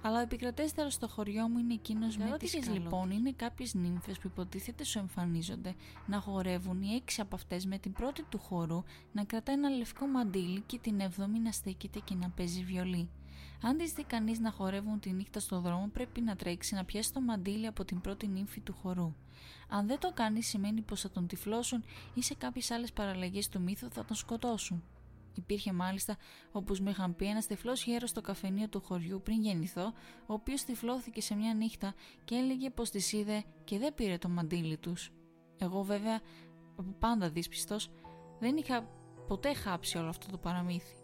Αλλά 0.02 0.19
ο 0.19 0.23
επικρατέστερο 0.23 0.90
στο 0.90 1.09
χωριό 1.09 1.49
μου 1.49 1.59
είναι 1.59 1.75
εκείνος 1.75 2.16
με 2.16 2.37
τις 2.38 2.69
λοιπόν 2.69 3.11
είναι 3.11 3.33
κάποιες 3.33 3.75
νύμφες 3.75 4.19
που 4.19 4.26
υποτίθεται 4.26 4.85
σου 4.85 4.99
εμφανίζονται 4.99 5.75
να 6.07 6.21
χορεύουν 6.21 6.83
οι 6.83 6.95
έξι 6.95 7.21
από 7.21 7.35
αυτές 7.35 7.66
με 7.66 7.78
την 7.78 7.92
πρώτη 7.92 8.23
του 8.23 8.38
χορού 8.38 8.83
να 9.12 9.25
κρατάει 9.25 9.57
ένα 9.57 9.69
λευκό 9.69 10.07
μαντίλι 10.07 10.61
και 10.61 10.78
την 10.78 11.00
εβδομή 11.00 11.38
να 11.38 11.52
στέκεται 11.52 12.00
και 12.04 12.14
να 12.14 12.28
παίζει 12.28 12.64
βιολί. 12.64 13.09
Αν 13.62 13.76
τι 13.76 13.87
δει 13.87 14.04
κανείς 14.04 14.38
να 14.38 14.50
χορεύουν 14.50 15.00
τη 15.00 15.11
νύχτα 15.11 15.40
στο 15.40 15.61
δρόμο, 15.61 15.88
πρέπει 15.92 16.21
να 16.21 16.37
τρέξει 16.37 16.75
να 16.75 16.85
πιάσει 16.85 17.12
το 17.12 17.21
μαντίλι 17.21 17.66
από 17.66 17.85
την 17.85 18.00
πρώτη 18.00 18.26
νύμφη 18.26 18.61
του 18.61 18.75
χορού. 18.83 19.14
Αν 19.69 19.87
δεν 19.87 19.99
το 19.99 20.12
κάνεις, 20.14 20.47
σημαίνει 20.47 20.80
πως 20.80 21.00
θα 21.00 21.11
τον 21.11 21.26
τυφλώσουν 21.26 21.85
ή 22.14 22.23
σε 22.23 22.35
κάποιες 22.35 22.71
άλλες 22.71 22.92
παραλλαγές 22.92 23.49
του 23.49 23.61
μύθου 23.61 23.90
θα 23.90 24.04
τον 24.04 24.16
σκοτώσουν. 24.16 24.83
Υπήρχε 25.34 25.72
μάλιστα, 25.72 26.16
όπως 26.52 26.80
μου 26.80 26.88
είχαν 26.88 27.16
πει, 27.16 27.26
ένας 27.26 27.46
τυφλός 27.46 27.85
γέρος 27.85 28.11
στο 28.11 28.20
καφενείο 28.20 28.68
του 28.68 28.81
χωριού 28.81 29.20
πριν 29.24 29.40
γεννηθώ, 29.40 29.92
ο 30.26 30.33
οποίος 30.33 30.62
τυφλώθηκε 30.64 31.20
σε 31.20 31.35
μια 31.35 31.55
νύχτα 31.55 31.94
και 32.24 32.35
έλεγε 32.35 32.70
πως 32.70 32.90
τη 32.90 33.16
είδε 33.16 33.44
και 33.64 33.78
δεν 33.78 33.94
πήρε 33.94 34.18
το 34.18 34.28
μαντίλι 34.28 34.76
τους. 34.76 35.12
Εγώ 35.59 35.83
βέβαια, 35.83 36.20
από 36.76 36.94
πάντα 36.98 37.31
δύσπιστος, 37.31 37.90
δεν 38.38 38.57
είχα 38.57 38.88
ποτέ 39.26 39.55
χάψει 39.55 39.98
όλο 39.98 40.09
αυτό 40.09 40.26
το 40.31 40.38
παραμύθι. 40.38 40.94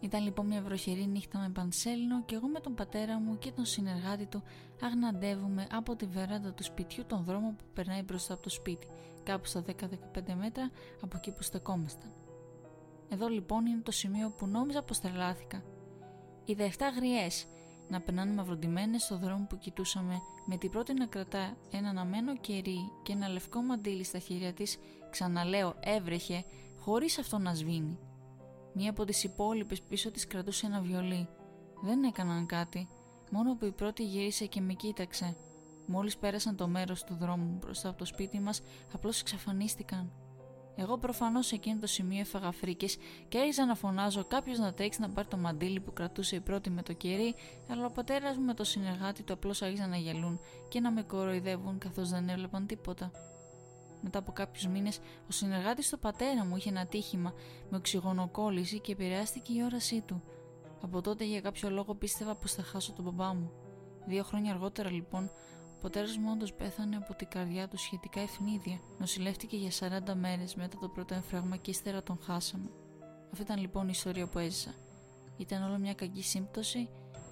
Ήταν 0.00 0.22
λοιπόν 0.22 0.46
μια 0.46 0.62
βροχερή 0.62 1.06
νύχτα 1.06 1.38
με 1.38 1.48
πανσέλινο 1.48 2.22
και 2.24 2.34
εγώ 2.34 2.46
με 2.46 2.60
τον 2.60 2.74
πατέρα 2.74 3.18
μου 3.18 3.38
και 3.38 3.52
τον 3.52 3.64
συνεργάτη 3.64 4.26
του 4.26 4.42
αγναντεύουμε 4.82 5.66
από 5.72 5.96
τη 5.96 6.06
βεράντα 6.06 6.52
του 6.52 6.62
σπιτιού 6.62 7.04
τον 7.06 7.24
δρόμο 7.24 7.54
που 7.58 7.64
περνάει 7.74 8.02
μπροστά 8.02 8.32
από 8.32 8.42
το 8.42 8.48
σπίτι, 8.48 8.86
κάπου 9.22 9.46
στα 9.46 9.64
10-15 9.66 9.72
μέτρα 10.38 10.70
από 11.00 11.16
εκεί 11.16 11.30
που 11.32 11.42
στεκόμασταν. 11.42 12.12
Εδώ 13.12 13.28
λοιπόν 13.28 13.66
είναι 13.66 13.80
το 13.82 13.90
σημείο 13.90 14.30
που 14.30 14.46
νόμιζα 14.46 14.82
πως 14.82 15.00
τρελάθηκα. 15.00 15.62
Είδα 16.44 16.70
7 16.70 16.72
γριές 16.96 17.46
να 17.88 18.00
περνάνε 18.00 18.32
μαυροντημένες 18.32 19.02
στο 19.02 19.18
δρόμο 19.18 19.46
που 19.48 19.58
κοιτούσαμε 19.58 20.20
με 20.46 20.56
την 20.56 20.70
πρώτη 20.70 20.94
να 20.94 21.06
κρατά 21.06 21.56
ένα 21.70 21.88
αναμένο 21.88 22.36
κερί 22.36 22.92
και 23.02 23.12
ένα 23.12 23.28
λευκό 23.28 23.62
μαντίλι 23.62 24.04
στα 24.04 24.18
χέρια 24.18 24.52
της, 24.52 24.78
ξαναλέω 25.10 25.74
έβρεχε, 25.80 26.44
χωρίς 26.78 27.18
αυτό 27.18 27.38
να 27.38 27.54
σβήνει. 27.54 27.98
Μία 28.74 28.90
από 28.90 29.04
τις 29.04 29.24
υπόλοιπες 29.24 29.82
πίσω 29.82 30.10
της 30.10 30.26
κρατούσε 30.26 30.66
ένα 30.66 30.80
βιολί. 30.80 31.28
Δεν 31.82 32.02
έκαναν 32.02 32.46
κάτι, 32.46 32.88
μόνο 33.30 33.56
που 33.56 33.64
η 33.64 33.72
πρώτη 33.72 34.04
γύρισε 34.04 34.46
και 34.46 34.60
με 34.60 34.72
κοίταξε. 34.72 35.36
Μόλις 35.86 36.16
πέρασαν 36.16 36.56
το 36.56 36.68
μέρος 36.68 37.04
του 37.04 37.14
δρόμου 37.14 37.58
μπροστά 37.60 37.88
από 37.88 37.98
το 37.98 38.04
σπίτι 38.04 38.40
μας, 38.40 38.60
απλώς 38.92 39.20
εξαφανίστηκαν. 39.20 40.12
Εγώ 40.76 40.98
προφανώς 40.98 41.46
σε 41.46 41.54
εκείνο 41.54 41.80
το 41.80 41.86
σημείο 41.86 42.20
έφαγα 42.20 42.52
φρίκες 42.52 42.96
και 43.28 43.38
άρχισα 43.38 43.66
να 43.66 43.74
φωνάζω 43.74 44.24
κάποιος 44.24 44.58
να 44.58 44.72
τρέξει 44.74 45.00
να 45.00 45.08
πάρει 45.08 45.28
το 45.28 45.36
μαντίλι 45.36 45.80
που 45.80 45.92
κρατούσε 45.92 46.36
η 46.36 46.40
πρώτη 46.40 46.70
με 46.70 46.82
το 46.82 46.92
κερί, 46.92 47.34
αλλά 47.68 47.86
ο 47.86 47.90
πατέρας 47.90 48.36
μου 48.36 48.44
με 48.44 48.54
το 48.54 48.64
συνεργάτη 48.64 49.22
του 49.22 49.32
απλώς 49.32 49.62
άρχισαν 49.62 49.90
να 49.90 49.96
γελούν 49.96 50.40
και 50.68 50.80
να 50.80 50.90
με 50.90 51.02
κοροϊδεύουν 51.02 51.78
καθώς 51.78 52.10
δεν 52.10 52.28
έβλεπαν 52.28 52.66
τίποτα. 52.66 53.10
Μετά 54.02 54.18
από 54.18 54.32
κάποιους 54.32 54.66
μήνες, 54.66 54.98
ο 55.28 55.32
συνεργάτης 55.32 55.88
του 55.88 55.98
πατέρα 55.98 56.44
μου 56.44 56.56
είχε 56.56 56.68
ένα 56.68 56.86
τύχημα 56.86 57.34
με 57.70 57.76
οξυγονοκόλληση 57.76 58.80
και 58.80 58.92
επηρεάστηκε 58.92 59.52
η 59.52 59.62
όρασή 59.62 60.00
του. 60.00 60.22
Από 60.82 61.00
τότε 61.00 61.24
για 61.24 61.40
κάποιο 61.40 61.70
λόγο 61.70 61.94
πίστευα 61.94 62.34
πως 62.34 62.52
θα 62.52 62.62
χάσω 62.62 62.92
τον 62.92 63.04
μπαμπά 63.04 63.34
μου. 63.34 63.50
Δύο 64.06 64.22
χρόνια 64.22 64.52
αργότερα 64.52 64.90
λοιπόν, 64.90 65.24
ο 65.24 65.30
πατέρα 65.80 66.06
μου 66.20 66.30
όντως 66.32 66.52
πέθανε 66.52 66.96
από 66.96 67.14
την 67.14 67.28
καρδιά 67.28 67.68
του 67.68 67.76
σχετικά 67.76 68.20
ευνίδια. 68.20 68.80
Νοσηλεύτηκε 68.98 69.56
για 69.56 69.70
40 70.10 70.14
μέρες 70.14 70.54
μετά 70.54 70.78
το 70.78 70.88
πρώτο 70.88 71.14
εμφράγμα 71.14 71.56
και 71.56 71.70
ύστερα 71.70 72.02
τον 72.02 72.18
χάσαμε. 72.22 72.70
Αυτή 73.30 73.42
ήταν 73.42 73.60
λοιπόν 73.60 73.86
η 73.86 73.90
ιστορία 73.92 74.26
που 74.26 74.38
έζησα. 74.38 74.74
Ήταν 75.36 75.62
όλο 75.62 75.78
μια 75.78 75.94
κακή 75.94 76.22
σύμπτωση, 76.22 76.88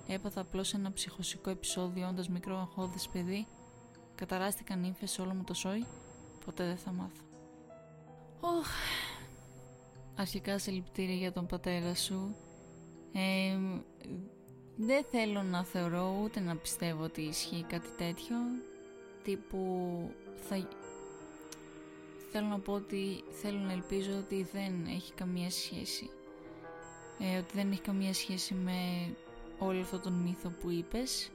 έπαθα 0.09 0.41
απλώς 0.41 0.75
ένα 0.75 0.93
ψυχοσικό 0.93 1.51
επεισόδιο 1.51 2.09
όντας 2.09 2.29
μικρό 2.29 2.59
αγχώδες 2.59 3.09
παιδί, 3.09 3.47
καταράστηκαν 4.15 4.85
ύμφε 4.85 5.07
σε 5.07 5.21
όλο 5.21 5.35
μου 5.35 5.45
το 5.45 5.55
σόι, 5.55 5.87
ποτέ 6.45 6.65
δεν 6.65 6.77
θα 6.77 6.93
μάθω. 6.93 7.23
Οχ. 8.41 8.69
Αρχικά 10.17 10.59
σε 10.59 10.71
λυπτήρια 10.71 11.15
για 11.15 11.33
τον 11.33 11.47
πατέρα 11.47 11.95
σου. 11.95 12.35
Ε, 13.13 13.59
δεν 14.81 15.05
θέλω 15.11 15.43
να 15.43 15.65
θεωρώ 15.65 16.21
ούτε 16.23 16.41
να 16.41 16.57
πιστεύω 16.57 17.03
ότι 17.05 17.21
ισχύει 17.21 17.65
κάτι 17.69 17.89
τέτοιο. 17.97 18.37
Τύπου 19.23 19.59
θα... 20.37 20.69
θέλω 22.33 22.47
να 22.47 22.59
πω 22.59 22.73
ότι 22.73 23.25
θέλω 23.31 23.59
να 23.59 23.73
ελπίζω 23.73 24.11
ότι 24.19 24.49
δεν 24.53 24.87
έχει 24.87 25.13
καμία 25.13 25.51
σχέση. 25.51 26.11
Ε, 27.19 27.39
ότι 27.39 27.53
δεν 27.55 27.71
έχει 27.71 27.81
καμία 27.81 28.15
σχέση 28.15 28.55
με 28.55 28.75
όλο 29.59 29.81
αυτό 29.81 29.99
τον 29.99 30.13
μύθο 30.13 30.49
που 30.49 30.71
είπες. 30.71 31.31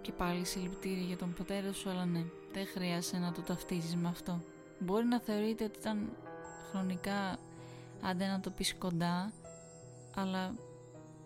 Και 0.00 0.12
πάλι 0.12 0.44
συλληπτήρια 0.44 1.04
για 1.04 1.16
τον 1.16 1.34
πατέρα 1.38 1.72
σου 1.72 1.90
αλλά 1.90 2.04
ναι 2.04 2.24
δεν 2.52 2.66
χρειάζεται 2.66 3.18
να 3.18 3.32
το 3.32 3.40
ταυτίζεις 3.40 3.96
με 3.96 4.08
αυτό. 4.08 4.42
Μπορεί 4.78 5.04
να 5.04 5.20
θεωρείτε 5.20 5.64
ότι 5.64 5.78
ήταν 5.78 6.16
χρονικά 6.70 7.38
άντε 8.02 8.26
να 8.26 8.40
το 8.40 8.50
πεις 8.50 8.74
κοντά 8.74 9.32
αλλά 10.14 10.54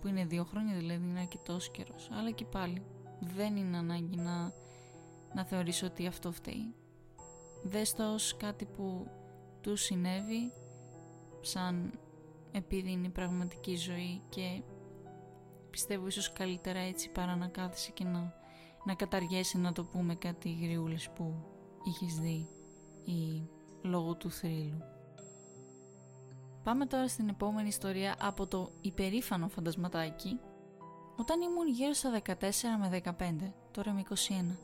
που 0.05 0.11
είναι 0.11 0.25
δύο 0.25 0.45
χρόνια 0.45 0.77
δηλαδή 0.77 1.05
είναι 1.05 1.21
αρκετός 1.21 1.71
καιρός. 1.71 2.09
Αλλά 2.12 2.31
και 2.31 2.45
πάλι 2.45 2.83
δεν 3.21 3.57
είναι 3.57 3.77
ανάγκη 3.77 4.17
να, 4.17 4.53
να 5.35 5.45
θεωρήσω 5.45 5.87
ότι 5.87 6.07
αυτό 6.07 6.33
φταίει. 6.33 6.75
Δες 7.62 7.95
το 7.95 8.12
ως 8.12 8.37
κάτι 8.37 8.64
που 8.64 9.07
του 9.61 9.77
συνέβη 9.77 10.53
σαν 11.40 11.99
επειδή 12.53 12.90
είναι 12.90 13.07
η 13.07 13.11
πραγματική 13.11 13.77
ζωή 13.77 14.23
και 14.29 14.62
πιστεύω 15.71 16.07
ίσως 16.07 16.33
καλύτερα 16.33 16.79
έτσι 16.79 17.11
παρά 17.11 17.37
να 17.37 17.47
κάθεσαι 17.47 17.90
και 17.90 18.05
να, 18.05 18.35
να 18.85 18.95
καταργέσαι 18.95 19.59
να 19.59 19.73
το 19.73 19.85
πούμε 19.85 20.14
κάτι 20.14 20.53
γριούλες 20.53 21.11
που 21.11 21.35
είχες 21.85 22.14
δει 22.14 22.47
ή 23.05 23.49
λόγω 23.83 24.14
του 24.14 24.31
θρύλου. 24.31 24.94
Πάμε 26.64 26.87
τώρα 26.87 27.09
στην 27.09 27.29
επόμενη 27.29 27.68
ιστορία 27.68 28.16
από 28.20 28.46
το 28.46 28.70
υπερήφανο 28.81 29.48
φαντασματάκι. 29.48 30.38
Όταν 31.16 31.40
ήμουν 31.40 31.68
γύρω 31.68 31.92
στα 31.92 32.22
14 32.27 32.35
με 32.81 33.03
15, 33.05 33.53
τώρα 33.70 33.90
είμαι 33.90 34.03
21, 34.09 34.57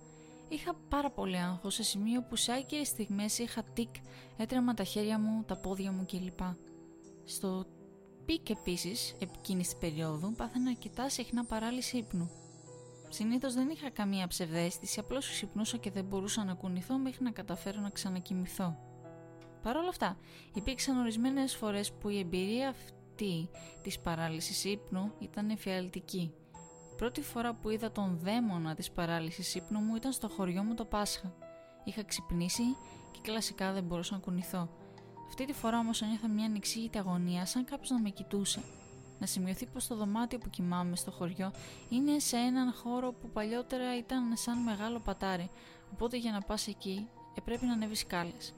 είχα 0.49 0.75
πάρα 0.89 1.11
πολύ 1.11 1.37
άγχος 1.37 1.75
σε 1.75 1.83
σημείο 1.83 2.23
που 2.23 2.37
σε 2.37 2.53
άκυρες 2.53 2.89
στιγμές 2.89 3.39
είχα 3.39 3.63
τικ, 3.63 3.95
έτρεμα 4.37 4.75
τα 4.75 4.85
χέρια 4.85 5.19
μου, 5.19 5.45
τα 5.47 5.57
πόδια 5.57 5.93
μου 5.93 6.07
κλπ. 6.07 6.41
Στο 7.25 7.65
peak 8.25 8.51
επίσης, 8.51 9.15
εκείνης 9.19 9.69
της 9.69 9.77
περίοδου, 9.77 10.33
πάθαινα 10.33 10.71
αρκετά 10.71 11.09
συχνά 11.09 11.45
παράλυση 11.45 11.97
ύπνου. 11.97 12.31
Συνήθως 13.09 13.55
δεν 13.55 13.69
είχα 13.69 13.91
καμία 13.91 14.27
ψευδαίσθηση, 14.27 15.01
απλώς 15.01 15.29
ξυπνούσα 15.29 15.77
και 15.77 15.91
δεν 15.91 16.05
μπορούσα 16.05 16.45
να 16.45 16.55
κουνηθώ 16.55 16.99
μέχρι 16.99 17.25
να 17.25 17.31
καταφέρω 17.31 17.81
να 17.81 17.91
ξανακοιμηθώ. 17.91 18.90
Παρ' 19.63 19.77
όλα 19.77 19.89
αυτά, 19.89 20.17
υπήρξαν 20.55 20.99
ορισμένες 20.99 21.57
φορές 21.57 21.93
που 21.93 22.09
η 22.09 22.19
εμπειρία 22.19 22.69
αυτή 22.69 23.49
της 23.83 23.99
παράλυσης 23.99 24.65
ύπνου 24.65 25.13
ήταν 25.19 25.51
εφιαλτική. 25.51 26.33
Η 26.93 26.97
πρώτη 26.97 27.23
φορά 27.23 27.55
που 27.55 27.71
είδα 27.71 27.93
τον 27.93 28.19
δαίμονα 28.23 28.75
της 28.75 28.91
παράλυσης 28.91 29.55
ύπνου 29.55 29.81
μου 29.81 29.95
ήταν 29.95 30.13
στο 30.13 30.29
χωριό 30.29 30.63
μου 30.63 30.75
το 30.75 30.85
Πάσχα. 30.85 31.35
Είχα 31.85 32.05
ξυπνήσει 32.05 32.63
και 33.11 33.19
κλασικά 33.23 33.73
δεν 33.73 33.85
μπορούσα 33.85 34.15
να 34.15 34.21
κουνηθώ. 34.21 34.69
Αυτή 35.29 35.45
τη 35.45 35.53
φορά 35.53 35.79
όμως 35.79 36.03
ένιωθα 36.03 36.29
μια 36.29 36.45
ανεξήγητη 36.45 36.99
αγωνία, 36.99 37.47
σαν 37.47 37.65
κάποιος 37.65 37.91
να 37.91 38.01
με 38.01 38.09
κοιτούσε. 38.11 38.63
Να 39.19 39.27
σημειωθεί 39.27 39.67
πως 39.67 39.87
το 39.87 39.97
δωμάτιο 39.97 40.39
που 40.39 40.51
κοιμάμαι 40.51 40.97
στο 40.97 41.11
χωριό 41.11 41.53
είναι 41.89 42.19
σε 42.19 42.37
έναν 42.37 42.73
χώρο 42.73 43.13
που 43.13 43.31
παλιότερα 43.31 43.97
ήταν 43.97 44.37
σαν 44.37 44.59
μεγάλο 44.59 44.99
πατάρι, 44.99 45.51
οπότε 45.93 46.17
για 46.17 46.33
να 46.33 46.41
πας 46.41 46.67
εκεί 46.67 47.09
έπρεπε 47.35 47.67
να 47.67 47.73
ανέβεις 47.73 47.99
σκάλες. 47.99 48.55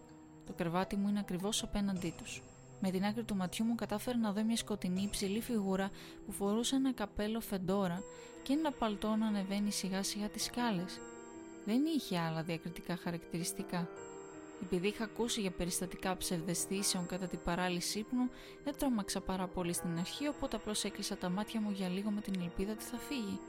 Το 0.53 0.59
κρεβάτι 0.59 0.97
μου 0.97 1.09
είναι 1.09 1.19
ακριβώς 1.19 1.63
απέναντί 1.63 2.15
τους. 2.17 2.43
Με 2.81 2.91
την 2.91 3.05
άκρη 3.05 3.23
του 3.23 3.37
ματιού 3.37 3.65
μου 3.65 3.75
κατάφερα 3.75 4.19
να 4.19 4.33
δω 4.33 4.45
μια 4.45 4.57
σκοτεινή 4.57 5.03
υψηλή 5.03 5.41
φιγούρα 5.41 5.91
που 6.27 6.33
φορούσε 6.33 6.77
ένα 6.77 6.93
καπέλο 6.93 7.41
φεντόρα 7.41 8.03
και 8.43 8.53
ένα 8.53 8.71
παλτό 8.71 9.17
να 9.17 9.27
ανεβαίνει 9.27 9.71
σιγά 9.71 10.03
σιγά 10.03 10.29
τις 10.29 10.45
σκάλες. 10.45 11.01
Δεν 11.65 11.83
είχε 11.97 12.19
άλλα 12.19 12.43
διακριτικά 12.43 12.97
χαρακτηριστικά. 12.97 13.89
Επειδή 14.63 14.89
είχα 14.89 15.05
ακούσει 15.05 15.41
για 15.41 15.51
περιστατικά 15.51 16.17
ψευδεστήσεων 16.17 17.07
κατά 17.07 17.27
την 17.27 17.39
παράλυση 17.45 17.99
ύπνου, 17.99 18.31
δεν 18.65 18.75
τρόμαξα 18.79 19.21
πάρα 19.21 19.47
πολύ 19.47 19.73
στην 19.73 19.99
αρχή, 19.99 20.29
οπότε 20.29 20.57
απλώς 20.57 20.85
έκλεισα 20.85 21.17
τα 21.17 21.29
μάτια 21.29 21.61
μου 21.61 21.71
για 21.71 21.89
λίγο 21.89 22.11
με 22.11 22.21
την 22.21 22.41
ελπίδα 22.41 22.73
ότι 22.73 22.85
θα 22.85 22.99
φύγει. 22.99 23.41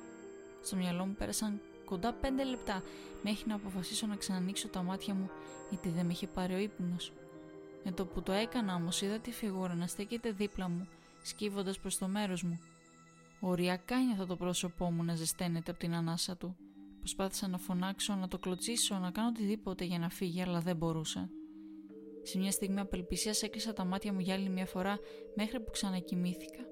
Στο 0.62 0.76
μυαλό 0.76 1.06
μου 1.06 1.16
πέρασαν 1.18 1.62
κοντά 1.86 2.14
πέντε 2.14 2.44
λεπτά 2.44 2.84
μέχρι 3.24 3.48
να 3.48 3.56
αποφασίσω 3.56 4.08
να 4.08 4.16
ξανανοίξω 4.16 4.68
τα 4.68 4.82
μάτια 4.82 5.14
μου, 5.14 5.30
γιατί 5.70 5.90
δεν 5.90 6.06
με 6.06 6.12
είχε 6.12 6.28
πάρει 6.28 6.54
ο 6.54 6.58
ύπνος. 6.58 7.14
Με 7.84 7.92
το 7.92 8.06
που 8.06 8.22
το 8.22 8.32
έκανα 8.32 8.76
όμως, 8.76 9.02
είδα 9.02 9.20
τη 9.20 9.32
φιγούρα 9.32 9.76
να 9.76 9.88
στέκεται 9.88 10.32
δίπλα 10.32 10.70
μου, 10.70 10.88
σκύβοντας 11.24 11.80
προς 11.80 11.98
το 11.98 12.08
μέρος 12.08 12.44
μου. 12.44 12.60
Οριακά 13.40 13.96
νιώθω 14.00 14.26
το 14.26 14.36
πρόσωπό 14.36 14.92
μου 14.92 15.04
να 15.04 15.16
ζεσταίνεται 15.16 15.72
από 15.72 15.80
την 15.80 15.94
ανάσα 15.94 16.38
του. 16.38 16.56
Προσπάθησα 17.00 17.48
να 17.48 17.58
φωνάξω, 17.58 18.16
να 18.16 18.28
το 18.28 18.38
κλωτσίσω, 18.38 18.98
να 18.98 19.12
κάνω 19.12 19.28
οτιδήποτε 19.28 19.86
για 19.86 20.00
να 20.00 20.10
φύγει, 20.10 20.42
αλλά 20.42 20.60
δεν 20.60 20.76
μπορούσα. 20.76 21.30
Σε 22.24 22.38
μια 22.38 22.52
στιγμή 22.52 22.80
απελπισίας 22.80 23.42
έκλεισα 23.42 23.74
τα 23.74 23.86
μάτια 23.86 24.14
μου 24.14 24.20
για 24.20 24.34
άλλη 24.34 24.50
μια 24.50 24.66
φορά 24.66 25.00
μέχρι 25.36 25.60
που 25.60 25.72
ξανακοιμήθηκα. 25.72 26.64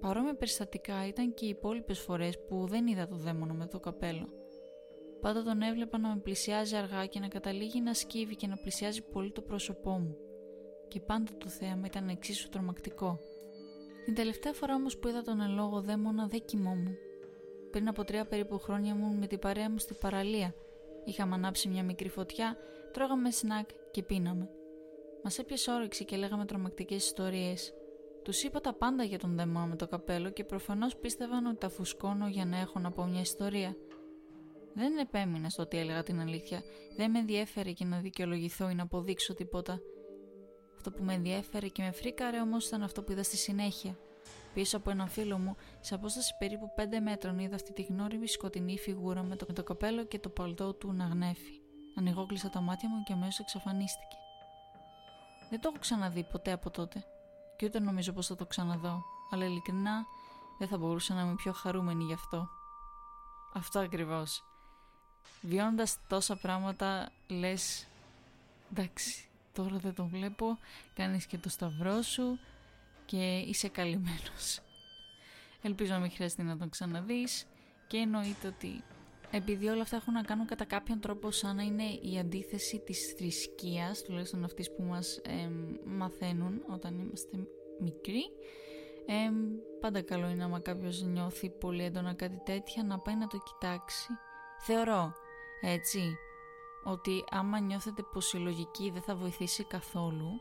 Παρόμοια 0.00 0.34
περιστατικά 0.34 1.06
ήταν 1.06 1.34
και 1.34 1.46
οι 1.46 1.48
υπόλοιπες 1.48 1.98
φορές 1.98 2.38
που 2.48 2.66
δεν 2.66 2.86
είδα 2.86 3.06
το 3.06 3.16
δαίμονο 3.16 3.54
με 3.54 3.66
το 3.66 3.80
καπέλο. 3.80 4.39
Πάντα 5.20 5.42
τον 5.42 5.62
έβλεπα 5.62 5.98
να 5.98 6.08
με 6.08 6.20
πλησιάζει 6.20 6.76
αργά 6.76 7.06
και 7.06 7.20
να 7.20 7.28
καταλήγει 7.28 7.80
να 7.80 7.94
σκύβει 7.94 8.36
και 8.36 8.46
να 8.46 8.56
πλησιάζει 8.56 9.02
πολύ 9.02 9.32
το 9.32 9.40
πρόσωπό 9.40 9.90
μου. 9.90 10.16
Και 10.88 11.00
πάντα 11.00 11.30
το 11.38 11.48
θέαμα 11.48 11.86
ήταν 11.86 12.08
εξίσου 12.08 12.48
τρομακτικό. 12.48 13.20
Την 14.04 14.14
τελευταία 14.14 14.52
φορά 14.52 14.74
όμως 14.74 14.98
που 14.98 15.08
είδα 15.08 15.22
τον 15.22 15.40
ελόγο 15.40 15.80
δαίμονα 15.80 16.26
δεν 16.26 16.44
κοιμόμουν. 16.44 16.96
Πριν 17.70 17.88
από 17.88 18.04
τρία 18.04 18.26
περίπου 18.26 18.58
χρόνια 18.58 18.92
ήμουν 18.94 19.16
με 19.16 19.26
την 19.26 19.38
παρέα 19.38 19.70
μου 19.70 19.78
στη 19.78 19.94
παραλία. 20.00 20.54
Είχαμε 21.04 21.34
ανάψει 21.34 21.68
μια 21.68 21.82
μικρή 21.82 22.08
φωτιά, 22.08 22.56
τρώγαμε 22.92 23.30
σνακ 23.30 23.68
και 23.90 24.02
πίναμε. 24.02 24.48
Μας 25.22 25.38
έπιασε 25.38 25.72
όρεξη 25.72 26.04
και 26.04 26.16
λέγαμε 26.16 26.44
τρομακτικές 26.44 27.04
ιστορίες. 27.04 27.74
Τους 28.22 28.42
είπα 28.42 28.60
τα 28.60 28.72
πάντα 28.74 29.02
για 29.02 29.18
τον 29.18 29.36
δαιμόνα 29.36 29.66
με 29.66 29.76
το 29.76 29.86
καπέλο 29.86 30.30
και 30.30 30.44
προφανώς 30.44 30.96
πίστευαν 30.96 31.46
ότι 31.46 31.56
τα 31.56 31.68
φουσκώνω 31.68 32.28
για 32.28 32.44
να 32.44 32.58
έχω 32.58 32.78
να 32.78 32.90
πω 32.90 33.04
μια 33.04 33.20
ιστορία. 33.20 33.76
Δεν 34.74 34.98
επέμεινα 34.98 35.48
στο 35.48 35.62
ότι 35.62 35.78
έλεγα 35.78 36.02
την 36.02 36.20
αλήθεια. 36.20 36.62
Δεν 36.96 37.10
με 37.10 37.18
ενδιέφερε 37.18 37.72
και 37.72 37.84
να 37.84 37.98
δικαιολογηθώ 37.98 38.70
ή 38.70 38.74
να 38.74 38.82
αποδείξω 38.82 39.34
τίποτα. 39.34 39.80
Αυτό 40.76 40.90
που 40.90 41.04
με 41.04 41.14
ενδιέφερε 41.14 41.68
και 41.68 41.82
με 41.82 41.90
φρίκαρε 41.90 42.40
όμως 42.40 42.66
ήταν 42.66 42.82
αυτό 42.82 43.02
που 43.02 43.12
είδα 43.12 43.22
στη 43.22 43.36
συνέχεια. 43.36 43.98
Πίσω 44.54 44.76
από 44.76 44.90
έναν 44.90 45.08
φίλο 45.08 45.38
μου, 45.38 45.56
σε 45.80 45.94
απόσταση 45.94 46.34
περίπου 46.38 46.66
5 46.76 46.82
μέτρων, 47.02 47.38
είδα 47.38 47.54
αυτή 47.54 47.72
τη 47.72 47.82
γνώριμη 47.82 48.28
σκοτεινή 48.28 48.78
φιγούρα 48.78 49.22
με 49.22 49.36
το, 49.36 49.44
με 49.48 49.54
το 49.54 49.62
καπέλο 49.62 50.04
και 50.04 50.18
το 50.18 50.28
παλτό 50.28 50.74
του 50.74 50.92
να 50.92 51.04
γνέφει. 51.04 51.60
Ανοιγόκλεισα 51.98 52.50
τα 52.50 52.60
μάτια 52.60 52.88
μου 52.88 53.02
και 53.02 53.12
αμέσως 53.12 53.38
εξαφανίστηκε. 53.38 54.16
Δεν 55.50 55.60
το 55.60 55.68
έχω 55.68 55.78
ξαναδεί 55.80 56.24
ποτέ 56.24 56.52
από 56.52 56.70
τότε. 56.70 57.04
Και 57.56 57.66
ούτε 57.66 57.80
νομίζω 57.80 58.12
πως 58.12 58.26
θα 58.26 58.34
το 58.34 58.46
ξαναδώ. 58.46 59.02
Αλλά 59.30 59.44
ειλικρινά 59.44 60.04
δεν 60.58 60.68
θα 60.68 60.78
μπορούσα 60.78 61.14
να 61.14 61.20
είμαι 61.20 61.34
πιο 61.34 61.52
χαρούμενη 61.52 62.04
γι' 62.04 62.12
αυτό. 62.12 62.48
Αυτό 63.54 63.78
ακριβώς. 63.78 64.49
Βιώνοντας 65.40 65.98
τόσα 66.08 66.36
πράγματα, 66.36 67.12
λες. 67.28 67.86
Εντάξει, 68.72 69.28
τώρα 69.52 69.76
δεν 69.76 69.94
το 69.94 70.04
βλέπω. 70.04 70.58
Κάνεις 70.94 71.26
και 71.26 71.38
το 71.38 71.48
σταυρό 71.48 72.02
σου 72.02 72.38
και 73.06 73.38
είσαι 73.38 73.68
καλυμμένος. 73.68 74.60
Ελπίζω 75.62 75.92
να 75.92 75.98
μην 75.98 76.10
χρειαστεί 76.10 76.42
να 76.42 76.56
τον 76.56 76.68
ξαναδείς 76.68 77.46
και 77.86 77.96
εννοείται 77.96 78.46
ότι 78.46 78.82
επειδή 79.30 79.68
όλα 79.68 79.82
αυτά 79.82 79.96
έχουν 79.96 80.12
να 80.12 80.22
κάνουν 80.22 80.46
κατά 80.46 80.64
κάποιον 80.64 81.00
τρόπο 81.00 81.30
σαν 81.30 81.56
να 81.56 81.62
είναι 81.62 81.84
η 81.84 82.18
αντίθεση 82.18 82.78
της 82.78 83.14
θρησκείας, 83.18 84.02
τουλάχιστον 84.02 84.44
αυτής 84.44 84.74
που 84.74 84.82
μας 84.82 85.20
μαθαίνουν 85.84 86.62
όταν 86.66 86.98
είμαστε 86.98 87.36
μικροί, 87.80 88.22
ε, 89.06 89.30
πάντα 89.80 90.02
καλό 90.02 90.28
είναι 90.28 90.44
άμα 90.44 90.60
κάποιος 90.60 91.02
νιώθει 91.02 91.50
πολύ 91.50 91.84
έντονα 91.84 92.14
κάτι 92.14 92.40
τέτοια 92.44 92.82
να 92.82 92.98
πάει 92.98 93.16
να 93.16 93.26
το 93.26 93.38
κοιτάξει. 93.38 94.08
Θεωρώ, 94.62 95.12
έτσι, 95.60 96.16
ότι 96.84 97.24
άμα 97.30 97.60
νιώθετε 97.60 98.02
πως 98.12 98.32
η 98.32 98.38
λογική 98.38 98.90
δεν 98.90 99.02
θα 99.02 99.14
βοηθήσει 99.14 99.64
καθόλου, 99.64 100.40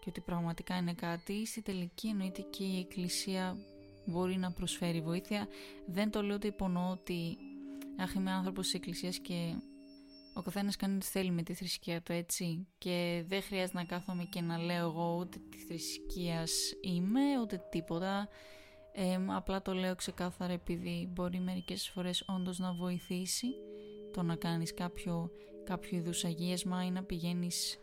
και 0.00 0.08
ότι 0.08 0.20
πραγματικά 0.20 0.76
είναι 0.76 0.94
κάτι, 0.94 1.46
στη 1.46 1.62
τελική 1.62 2.08
εννοείται 2.08 2.42
και 2.42 2.64
η 2.64 2.78
Εκκλησία 2.78 3.56
μπορεί 4.04 4.36
να 4.36 4.52
προσφέρει 4.52 5.00
βοήθεια. 5.00 5.48
Δεν 5.86 6.10
το 6.10 6.22
λέω 6.22 6.34
ότι 6.34 6.46
υπονοώ 6.46 6.90
ότι 6.90 7.36
αχ 7.98 8.14
είμαι 8.14 8.30
άνθρωπος 8.30 8.64
της 8.64 8.74
Εκκλησίας 8.74 9.18
και 9.18 9.54
ο 10.34 10.42
καθένας 10.42 10.76
κάνει 10.76 10.94
ό,τι 10.94 11.06
θέλει 11.06 11.30
με 11.30 11.42
τη 11.42 11.54
θρησκεία 11.54 12.02
του 12.02 12.12
έτσι 12.12 12.66
και 12.78 13.24
δεν 13.26 13.42
χρειάζεται 13.42 13.78
να 13.78 13.84
κάθομαι 13.84 14.24
και 14.24 14.40
να 14.40 14.58
λέω 14.58 14.88
εγώ 14.88 15.16
ούτε 15.20 15.38
τη 15.50 15.58
θρησκείας 15.58 16.52
είμαι 16.80 17.40
ούτε 17.40 17.62
τίποτα 17.70 18.28
ε, 19.00 19.18
απλά 19.26 19.62
το 19.62 19.74
λέω 19.74 19.94
ξεκάθαρα 19.94 20.52
επειδή 20.52 21.08
μπορεί 21.12 21.40
μερικές 21.40 21.88
φορές 21.88 22.24
όντως 22.26 22.58
να 22.58 22.72
βοηθήσει 22.72 23.46
το 24.12 24.22
να 24.22 24.36
κάνεις 24.36 24.74
κάποιο, 24.74 25.30
κάποιο 25.64 25.96
είδους 25.98 26.24
αγίασμα 26.24 26.84
ή 26.84 26.90
να 26.90 27.02
πηγαίνεις 27.02 27.78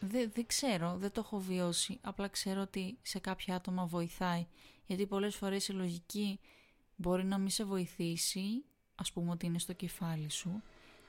δεν, 0.00 0.30
δεν 0.34 0.46
ξέρω, 0.46 0.96
δεν 0.98 1.12
το 1.12 1.20
έχω 1.24 1.38
βιώσει. 1.38 1.98
Απλά 2.02 2.28
ξέρω 2.28 2.60
ότι 2.60 2.98
σε 3.02 3.18
κάποια 3.18 3.54
άτομα 3.54 3.86
βοηθάει. 3.86 4.46
Γιατί 4.86 5.06
πολλές 5.06 5.36
φορές 5.36 5.68
η 5.68 5.72
λογική 5.72 6.40
μπορεί 6.96 7.24
να 7.24 7.38
μην 7.38 7.50
σε 7.50 7.64
βοηθήσει, 7.64 8.64
ας 8.94 9.12
πούμε 9.12 9.30
ότι 9.30 9.46
είναι 9.46 9.58
στο 9.58 9.72
κεφάλι 9.72 10.30
σου. 10.30 10.62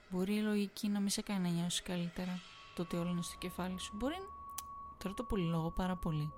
Μπορεί 0.09 0.35
η 0.35 0.41
λογική 0.41 0.87
να 0.87 0.99
μην 0.99 1.09
σε 1.09 1.21
κάνει 1.21 1.49
να 1.49 1.55
νιώσεις 1.55 1.81
καλύτερα 1.81 2.39
το 2.75 2.81
ότι 2.81 2.95
όλο 2.95 3.09
είναι 3.09 3.21
στο 3.21 3.37
κεφάλι 3.37 3.79
σου. 3.79 3.95
Μπορεί, 3.95 4.17
τώρα 4.97 5.15
το 5.15 5.23
πολύ 5.23 5.45
λόγο 5.45 5.71
πάρα 5.71 5.95
πολύ. 5.95 6.31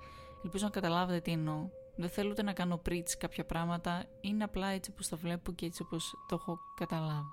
Ελπίζω 0.43 0.65
να 0.65 0.71
καταλάβετε 0.71 1.19
τι 1.19 1.31
εννοώ. 1.31 1.69
Δεν 2.01 2.09
θέλω 2.09 2.29
ούτε 2.29 2.43
να 2.43 2.53
κάνω 2.53 2.77
πρίτς 2.77 3.17
κάποια 3.17 3.45
πράγματα, 3.45 4.05
είναι 4.21 4.43
απλά 4.43 4.67
έτσι 4.67 4.91
όπως 4.91 5.07
το 5.07 5.17
βλέπω 5.17 5.51
και 5.51 5.65
έτσι 5.65 5.81
όπως 5.81 6.15
το 6.27 6.35
έχω 6.35 6.59
καταλάβει. 6.75 7.31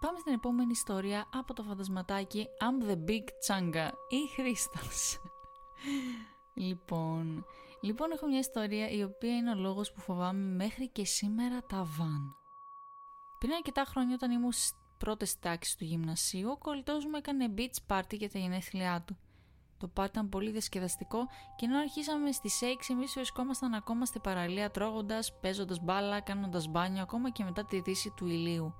Πάμε 0.00 0.18
στην 0.18 0.32
επόμενη 0.32 0.70
ιστορία 0.70 1.26
από 1.32 1.54
το 1.54 1.62
φαντασματάκι 1.62 2.46
I'm 2.60 2.90
the 2.90 2.96
Big 3.08 3.24
Changa 3.48 3.90
ή 4.08 4.28
Χρήστος. 4.34 5.20
λοιπόν, 6.54 7.44
λοιπόν 7.80 8.10
έχω 8.10 8.26
μια 8.26 8.38
ιστορία 8.38 8.90
η 8.90 9.02
οποία 9.02 9.36
είναι 9.36 9.50
ο 9.50 9.54
λόγος 9.54 9.92
που 9.92 10.00
φοβάμαι 10.00 10.54
μέχρι 10.54 10.88
και 10.88 11.04
σήμερα 11.04 11.62
τα 11.62 11.84
βαν. 11.84 12.36
Πριν 13.38 13.52
αρκετά 13.52 13.84
χρόνια 13.84 14.14
όταν 14.14 14.30
ήμουν 14.30 14.52
στι 14.52 14.76
πρώτες 14.98 15.38
τάξεις 15.38 15.76
του 15.76 15.84
γυμνασίου, 15.84 16.50
ο 16.50 16.58
κολλητός 16.58 17.04
μου 17.04 17.16
έκανε 17.16 17.54
beach 17.56 17.96
party 17.96 18.12
για 18.12 18.30
τα 18.30 18.38
γενέθλιά 18.38 19.02
του. 19.06 19.16
Το 19.78 19.88
πάρτι 19.88 20.10
ήταν 20.10 20.28
πολύ 20.28 20.50
διασκεδαστικό 20.50 21.18
και 21.56 21.66
ενώ 21.66 21.78
αρχίσαμε 21.78 22.32
στις 22.32 22.60
6 22.62 22.64
εμείς 22.90 23.12
βρισκόμασταν 23.14 23.74
ακόμα 23.74 24.04
στη 24.04 24.18
παραλία 24.18 24.70
τρώγοντας, 24.70 25.38
παίζοντας 25.40 25.80
μπάλα, 25.80 26.20
κάνοντας 26.20 26.68
μπάνιο 26.68 27.02
ακόμα 27.02 27.30
και 27.30 27.44
μετά 27.44 27.64
τη 27.64 27.80
δύση 27.80 28.12
του 28.16 28.26
ηλίου. 28.26 28.74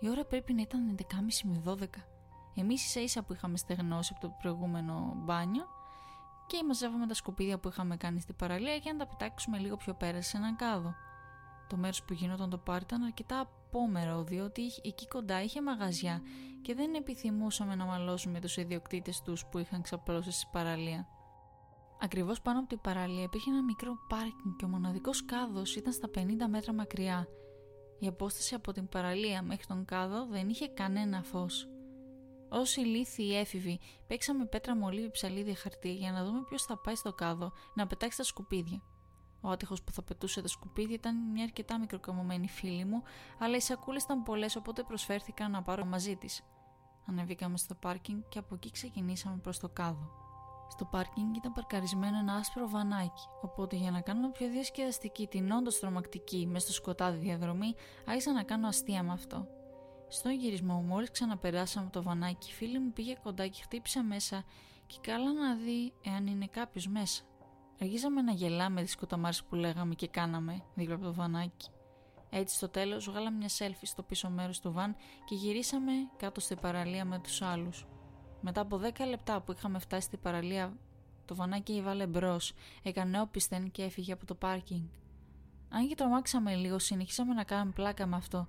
Η 0.00 0.08
ώρα 0.08 0.24
πρέπει 0.24 0.52
να 0.52 0.60
ήταν 0.60 0.96
11.30 0.98 1.04
με 1.44 1.62
12. 1.64 1.84
Εμείς 2.54 2.84
ίσα 2.86 3.00
ίσα 3.00 3.22
που 3.22 3.32
είχαμε 3.32 3.56
στεγνώσει 3.56 4.12
από 4.16 4.26
το 4.26 4.34
προηγούμενο 4.40 5.12
μπάνιο 5.16 5.66
και 6.46 6.64
μαζεύαμε 6.66 7.06
τα 7.06 7.14
σκουπίδια 7.14 7.58
που 7.58 7.68
είχαμε 7.68 7.96
κάνει 7.96 8.20
στην 8.20 8.36
παραλία 8.36 8.74
για 8.74 8.92
να 8.92 8.98
τα 8.98 9.06
πετάξουμε 9.06 9.58
λίγο 9.58 9.76
πιο 9.76 9.94
πέρα 9.94 10.22
σε 10.22 10.36
έναν 10.36 10.56
κάδο. 10.56 10.94
Το 11.68 11.76
μέρος 11.76 12.02
που 12.02 12.12
γινόταν 12.12 12.50
το 12.50 12.58
πάρτι 12.58 12.84
ήταν 12.84 13.02
αρκετά 13.02 13.40
απόμερο 13.40 14.22
διότι 14.22 14.62
εκεί 14.82 15.08
κοντά 15.08 15.42
είχε 15.42 15.62
μαγαζιά 15.62 16.22
και 16.62 16.74
δεν 16.74 16.94
επιθυμούσαμε 16.94 17.74
να 17.74 17.84
μαλώσουμε 17.84 18.40
τους 18.40 18.56
ιδιοκτήτες 18.56 19.22
τους 19.22 19.46
που 19.46 19.58
είχαν 19.58 19.82
ξαπλώσει 19.82 20.30
στη 20.30 20.46
παραλία. 20.52 21.06
Ακριβώς 22.00 22.40
πάνω 22.40 22.58
από 22.58 22.68
την 22.68 22.80
παραλία 22.80 23.22
υπήρχε 23.22 23.50
ένα 23.50 23.62
μικρό 23.62 23.98
πάρκινγκ 24.08 24.56
και 24.58 24.64
ο 24.64 24.68
μοναδικός 24.68 25.24
κάδος 25.24 25.76
ήταν 25.76 25.92
στα 25.92 26.10
50 26.14 26.20
μέτρα 26.48 26.72
μακριά 26.72 27.28
Η 27.98 28.06
απόσταση 28.06 28.54
από 28.54 28.72
την 28.72 28.88
παραλία 28.88 29.42
μέχρι 29.42 29.66
τον 29.66 29.84
κάδο 29.84 30.26
δεν 30.26 30.48
είχε 30.48 30.68
κανένα 30.68 31.22
φως. 31.22 31.68
Όσοι 32.48 32.80
λύθοι 32.80 33.38
έφηβοι 33.38 33.80
παίξαμε 34.06 34.46
πέτρα 34.46 34.76
μολύβι 34.76 35.10
ψαλίδι 35.10 35.54
χαρτί 35.54 35.94
για 35.94 36.12
να 36.12 36.24
δούμε 36.24 36.42
ποιος 36.48 36.62
θα 36.62 36.78
πάει 36.78 36.94
στο 36.94 37.12
κάδο 37.12 37.52
να 37.74 37.86
πετάξει 37.86 38.16
τα 38.16 38.24
σκουπίδια. 38.24 38.82
Ο 39.40 39.48
άτυχος 39.50 39.82
που 39.82 39.92
θα 39.92 40.02
πετούσε 40.02 40.42
τα 40.42 40.48
σκουπίδια 40.48 40.94
ήταν 40.94 41.30
μια 41.30 41.44
αρκετά 41.44 41.78
μικροκαμωμένη 41.78 42.48
φίλη 42.48 42.84
μου, 42.84 43.02
αλλά 43.38 43.56
οι 43.56 43.60
σακούλες 43.60 44.02
ήταν 44.02 44.22
πολλές 44.22 44.56
οπότε 44.56 44.82
προσφέρθηκαν 44.82 45.50
να 45.50 45.62
πάρω 45.62 45.84
μαζί 45.84 46.16
της. 46.16 46.42
Ανεβήκαμε 47.06 47.56
στο 47.56 47.74
πάρκινγκ 47.74 48.22
και 48.28 48.38
από 48.38 48.54
εκεί 48.54 48.70
ξεκινήσαμε 48.70 49.36
προς 49.36 49.58
το 49.58 49.68
κάδο. 49.68 50.10
Στο 50.68 50.84
πάρκινγκ 50.84 51.36
ήταν 51.36 51.52
παρκαρισμένο 51.52 52.18
ένα 52.18 52.34
άσπρο 52.34 52.68
βανάκι, 52.68 53.28
οπότε 53.42 53.76
για 53.76 53.90
να 53.90 54.00
κάνω 54.00 54.30
πιο 54.30 54.48
διασκεδαστική 54.48 55.26
την 55.26 55.50
όντως 55.50 55.78
τρομακτική 55.78 56.46
μες 56.46 56.62
στο 56.62 56.72
σκοτάδι 56.72 57.18
διαδρομή, 57.18 57.74
άρχισα 58.06 58.32
να 58.32 58.42
κάνω 58.42 58.68
αστεία 58.68 59.02
με 59.02 59.12
αυτό. 59.12 59.46
Στον 60.08 60.32
γυρισμό 60.32 60.74
μου, 60.74 60.82
μόλις 60.82 61.10
ξαναπεράσαμε 61.10 61.84
από 61.84 61.94
το 61.94 62.02
βανάκι, 62.02 62.50
η 62.50 62.52
φίλη 62.52 62.78
μου 62.78 62.92
πήγε 62.92 63.16
κοντά 63.22 63.46
και 63.46 63.62
χτύπησε 63.62 64.02
μέσα 64.02 64.44
και 64.86 64.98
καλά 65.00 65.32
να 65.32 65.54
δει 65.54 65.92
εάν 66.04 66.26
είναι 66.26 66.46
κάποιος 66.46 66.86
μέσα. 66.86 67.22
Αργήσαμε 67.80 68.22
να 68.22 68.32
γελάμε 68.32 68.82
τι 68.82 68.88
σκοταμάρε 68.88 69.36
που 69.48 69.54
λέγαμε 69.54 69.94
και 69.94 70.08
κάναμε 70.08 70.62
δίπλα 70.74 70.94
από 70.94 71.04
το 71.04 71.14
βανάκι. 71.14 71.68
Έτσι 72.30 72.56
στο 72.56 72.68
τέλος 72.68 73.10
βγάλαμε 73.10 73.36
μια 73.36 73.48
σέλφι 73.48 73.86
στο 73.86 74.02
πίσω 74.02 74.30
μέρος 74.30 74.60
του 74.60 74.72
βαν 74.72 74.96
και 75.24 75.34
γυρίσαμε 75.34 75.92
κάτω 76.16 76.40
στην 76.40 76.58
παραλία 76.60 77.04
με 77.04 77.18
τους 77.18 77.42
άλλους. 77.42 77.86
Μετά 78.40 78.60
από 78.60 78.80
10 78.82 79.06
λεπτά 79.08 79.40
που 79.40 79.52
είχαμε 79.52 79.78
φτάσει 79.78 80.06
στην 80.06 80.20
παραλία, 80.20 80.76
το 81.24 81.34
βανάκι 81.34 81.82
βάλε 81.82 82.06
μπρος, 82.06 82.52
έκανε 82.82 83.20
όπισθεν 83.20 83.70
και 83.70 83.82
έφυγε 83.82 84.12
από 84.12 84.26
το 84.26 84.34
πάρκινγκ. 84.34 84.86
Αν 85.68 85.88
και 85.88 85.94
τρομάξαμε 85.94 86.54
λίγο, 86.54 86.78
συνεχίσαμε 86.78 87.34
να 87.34 87.44
κάνουμε 87.44 87.72
πλάκα 87.72 88.06
με 88.06 88.16
αυτό, 88.16 88.48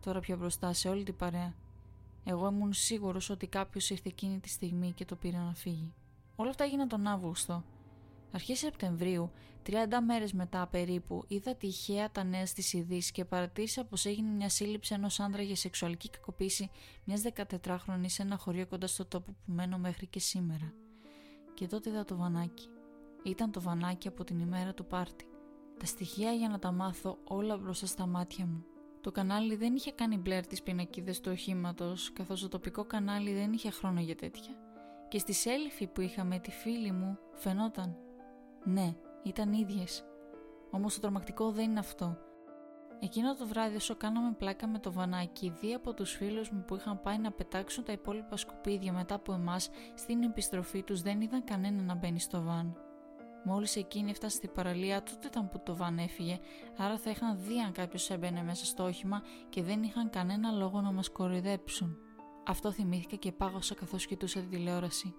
τώρα 0.00 0.20
πιο 0.20 0.36
μπροστά 0.36 0.72
σε 0.72 0.88
όλη 0.88 1.02
την 1.02 1.16
παρέα. 1.16 1.54
Εγώ 2.24 2.46
ήμουν 2.46 2.72
σίγουρος 2.72 3.30
ότι 3.30 3.46
κάποιος 3.46 3.90
ήρθε 3.90 4.08
εκείνη 4.08 4.40
τη 4.40 4.48
στιγμή 4.48 4.92
και 4.92 5.04
το 5.04 5.16
πήρε 5.16 5.36
να 5.36 5.54
φύγει. 5.54 5.94
Όλα 6.36 6.50
αυτά 6.50 6.64
έγιναν 6.64 6.88
τον 6.88 7.06
Αύγουστο. 7.06 7.64
Αρχές 8.36 8.58
Σεπτεμβρίου, 8.58 9.30
30 9.66 9.72
μέρες 10.06 10.32
μετά 10.32 10.66
περίπου, 10.66 11.24
είδα 11.28 11.54
τυχαία 11.54 12.10
τα 12.10 12.24
νέα 12.24 12.46
στις 12.46 12.72
ειδήσεις 12.72 13.10
και 13.10 13.24
παρατήρησα 13.24 13.84
πως 13.84 14.04
έγινε 14.04 14.30
μια 14.30 14.48
σύλληψη 14.48 14.94
ενός 14.94 15.20
άντρα 15.20 15.42
για 15.42 15.56
σεξουαλική 15.56 16.10
κακοποίηση 16.10 16.70
μιας 17.04 17.22
14χρονης 17.22 18.06
σε 18.06 18.22
ένα 18.22 18.36
χωριό 18.36 18.66
κοντά 18.66 18.86
στο 18.86 19.04
τόπο 19.04 19.32
που 19.32 19.52
μένω 19.52 19.78
μέχρι 19.78 20.06
και 20.06 20.18
σήμερα. 20.18 20.72
Και 21.54 21.66
τότε 21.66 21.90
είδα 21.90 22.04
το 22.04 22.16
βανάκι. 22.16 22.68
Ήταν 23.24 23.50
το 23.50 23.60
βανάκι 23.60 24.08
από 24.08 24.24
την 24.24 24.38
ημέρα 24.38 24.74
του 24.74 24.86
πάρτι. 24.86 25.24
Τα 25.78 25.86
στοιχεία 25.86 26.32
για 26.32 26.48
να 26.48 26.58
τα 26.58 26.72
μάθω 26.72 27.18
όλα 27.24 27.56
μπροστά 27.56 27.86
στα 27.86 28.06
μάτια 28.06 28.46
μου. 28.46 28.64
Το 29.00 29.12
κανάλι 29.12 29.56
δεν 29.56 29.74
είχε 29.74 29.92
κάνει 29.92 30.16
μπλερ 30.16 30.46
τις 30.46 30.62
πινακίδες 30.62 31.20
του 31.20 31.30
οχήματος, 31.32 32.12
καθώς 32.12 32.40
το 32.40 32.48
τοπικό 32.48 32.84
κανάλι 32.84 33.32
δεν 33.32 33.52
είχε 33.52 33.70
χρόνο 33.70 34.00
για 34.00 34.16
τέτοια. 34.16 34.56
Και 35.08 35.18
στη 35.18 35.32
σέλφη 35.32 35.86
που 35.86 36.00
είχα 36.00 36.24
με 36.24 36.38
τη 36.38 36.50
φίλη 36.50 36.92
μου 36.92 37.18
φαινόταν 37.34 37.96
ναι, 38.66 38.94
ήταν 39.22 39.52
ίδιες. 39.52 40.04
Όμως 40.70 40.94
το 40.94 41.00
τρομακτικό 41.00 41.50
δεν 41.50 41.70
είναι 41.70 41.78
αυτό. 41.78 42.18
Εκείνο 43.00 43.34
το 43.34 43.46
βράδυ 43.46 43.76
όσο 43.76 43.96
κάναμε 43.96 44.32
πλάκα 44.32 44.66
με 44.66 44.78
το 44.78 44.92
βανάκι, 44.92 45.52
δύο 45.60 45.76
από 45.76 45.94
τους 45.94 46.12
φίλους 46.12 46.50
μου 46.50 46.64
που 46.66 46.74
είχαν 46.76 47.00
πάει 47.02 47.18
να 47.18 47.32
πετάξουν 47.32 47.84
τα 47.84 47.92
υπόλοιπα 47.92 48.36
σκουπίδια 48.36 48.92
μετά 48.92 49.14
από 49.14 49.32
εμάς, 49.32 49.70
στην 49.94 50.22
επιστροφή 50.22 50.82
τους 50.82 51.02
δεν 51.02 51.20
είδαν 51.20 51.44
κανένα 51.44 51.82
να 51.82 51.94
μπαίνει 51.94 52.20
στο 52.20 52.42
βαν. 52.42 52.76
Μόλις 53.44 53.76
εκείνη 53.76 54.10
έφτασε 54.10 54.36
στην 54.36 54.52
παραλία, 54.52 55.02
τότε 55.02 55.26
ήταν 55.26 55.48
που 55.48 55.60
το 55.64 55.76
βαν 55.76 55.98
έφυγε, 55.98 56.38
άρα 56.76 56.98
θα 56.98 57.10
είχαν 57.10 57.38
δει 57.38 57.60
αν 57.60 57.72
κάποιος 57.72 58.10
έμπαινε 58.10 58.42
μέσα 58.42 58.64
στο 58.64 58.84
όχημα 58.84 59.22
και 59.48 59.62
δεν 59.62 59.82
είχαν 59.82 60.10
κανένα 60.10 60.50
λόγο 60.50 60.80
να 60.80 60.92
μας 60.92 61.10
κοροϊδέψουν. 61.10 61.96
Αυτό 62.46 62.72
θυμήθηκα 62.72 63.16
και 63.16 63.32
πάγωσα 63.32 63.74
καθώς 63.74 64.06
κοιτούσα 64.06 64.40
τη 64.40 64.46
τηλεόραση. 64.46 65.14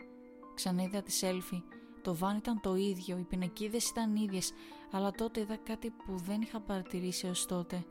Ξαναείδα 0.56 1.02
τη 1.02 1.12
σέλφη 1.12 1.64
το 2.08 2.16
βάν 2.16 2.38
ήταν 2.38 2.62
το 2.62 2.76
ίδιο, 2.76 3.18
οι 3.18 3.24
πινακίδες 3.24 3.90
ήταν 3.90 4.16
ίδιες, 4.16 4.52
αλλά 4.92 5.12
τότε 5.12 5.40
είδα 5.40 5.56
κάτι 5.56 5.90
που 5.90 6.18
δεν 6.18 6.42
είχα 6.42 6.60
παρατηρήσει 6.60 7.28
ως 7.28 7.46
τότε. 7.46 7.86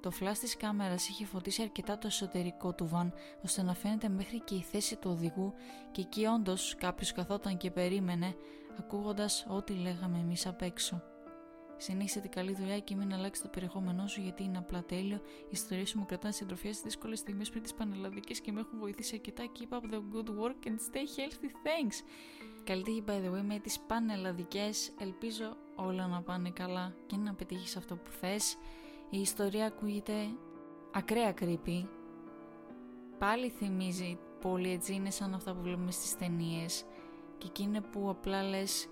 Το 0.00 0.10
φλάς 0.10 0.38
της 0.38 0.56
κάμερας 0.56 1.08
είχε 1.08 1.24
φωτίσει 1.24 1.62
αρκετά 1.62 1.98
το 1.98 2.06
εσωτερικό 2.06 2.74
του 2.74 2.88
βαν, 2.88 3.12
ώστε 3.44 3.62
να 3.62 3.74
φαίνεται 3.74 4.08
μέχρι 4.08 4.40
και 4.40 4.54
η 4.54 4.62
θέση 4.62 4.96
του 4.96 5.10
οδηγού 5.10 5.52
και 5.92 6.00
εκεί 6.00 6.24
όντως 6.24 6.74
κάποιος 6.78 7.12
καθόταν 7.12 7.56
και 7.56 7.70
περίμενε, 7.70 8.36
ακούγοντας 8.78 9.46
ό,τι 9.48 9.72
λέγαμε 9.72 10.18
εμείς 10.18 10.46
απ' 10.46 10.62
έξω. 10.62 11.11
Συνέχισε 11.76 12.20
την 12.20 12.30
καλή 12.30 12.54
δουλειά 12.54 12.78
και 12.78 12.94
μην 12.94 13.14
αλλάξει 13.14 13.42
το 13.42 13.48
περιεχόμενό 13.48 14.06
σου 14.06 14.20
γιατί 14.20 14.42
είναι 14.42 14.58
απλά 14.58 14.82
τέλειο. 14.84 15.16
Οι 15.44 15.50
ιστορίε 15.50 15.86
σου 15.86 15.98
μου 15.98 16.06
κρατάνε 16.06 16.32
συντροφιά 16.32 16.70
στις 16.70 16.84
δύσκολες 16.84 17.18
στιγμές 17.18 17.50
πριν 17.50 17.62
τις 17.62 17.74
πανελλαδικές 17.74 18.40
και 18.40 18.52
με 18.52 18.60
έχουν 18.60 18.78
βοηθήσει 18.78 19.14
αρκετά. 19.14 19.44
Keep 19.58 19.76
up 19.76 19.94
the 19.94 19.98
good 19.98 20.28
work 20.28 20.68
and 20.68 20.76
stay 20.90 21.06
healthy. 21.16 21.50
Thanks. 21.66 22.04
Καλή 22.64 22.82
τύχη 22.82 23.04
by 23.06 23.10
the 23.10 23.38
way 23.38 23.42
με 23.42 23.58
τις 23.58 23.80
πανελλαδικές, 23.80 24.92
ελπίζω 25.00 25.56
όλα 25.76 26.06
να 26.06 26.22
πάνε 26.22 26.50
καλά 26.50 26.94
και 27.06 27.16
να 27.16 27.34
πετύχεις 27.34 27.76
αυτό 27.76 27.96
που 27.96 28.10
θες. 28.10 28.56
Η 29.10 29.20
ιστορία 29.20 29.66
ακούγεται 29.66 30.14
ακραία 30.92 31.34
creepy. 31.40 31.86
Πάλι 33.18 33.48
θυμίζει 33.48 34.18
πολύ 34.40 34.70
έτσι, 34.70 34.94
είναι 34.94 35.10
σαν 35.10 35.34
αυτά 35.34 35.54
που 35.54 35.62
βλέπουμε 35.62 35.90
στις 35.90 36.16
ταινίες. 36.16 36.84
και 37.38 37.46
εκείνη 37.48 37.80
που 37.80 38.08
απλά 38.08 38.42
λες 38.42 38.88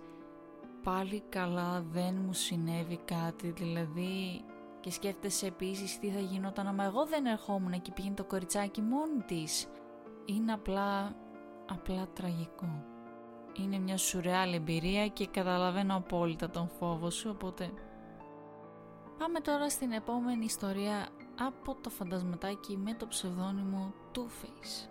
πάλι 0.82 1.22
καλά 1.28 1.84
δεν 1.90 2.14
μου 2.26 2.32
συνέβη 2.32 3.00
κάτι, 3.04 3.50
δηλαδή 3.50 4.44
και 4.80 4.90
σκέφτεσαι 4.90 5.46
επίσης 5.46 5.98
τι 5.98 6.10
θα 6.10 6.20
γινόταν 6.20 6.66
άμα 6.66 6.84
εγώ 6.84 7.06
δεν 7.06 7.26
ερχόμουν 7.26 7.82
και 7.82 7.92
πήγαινε 7.92 8.14
το 8.14 8.24
κοριτσάκι 8.24 8.80
μόνη 8.80 9.22
της. 9.26 9.66
Είναι 10.24 10.52
απλά, 10.52 11.16
απλά 11.66 12.08
τραγικό 12.12 12.84
είναι 13.52 13.78
μια 13.78 13.96
σουρεάλ 13.96 14.52
εμπειρία 14.52 15.08
και 15.08 15.26
καταλαβαίνω 15.26 15.96
απόλυτα 15.96 16.50
τον 16.50 16.68
φόβο 16.68 17.10
σου, 17.10 17.30
οπότε... 17.34 17.70
Πάμε 19.18 19.40
τώρα 19.40 19.70
στην 19.70 19.92
επόμενη 19.92 20.44
ιστορία 20.44 21.08
από 21.38 21.76
το 21.80 21.90
φαντασματάκι 21.90 22.76
με 22.76 22.94
το 22.94 23.06
ψευδόνυμο 23.06 23.94
Two 24.14 24.18
Face. 24.18 24.88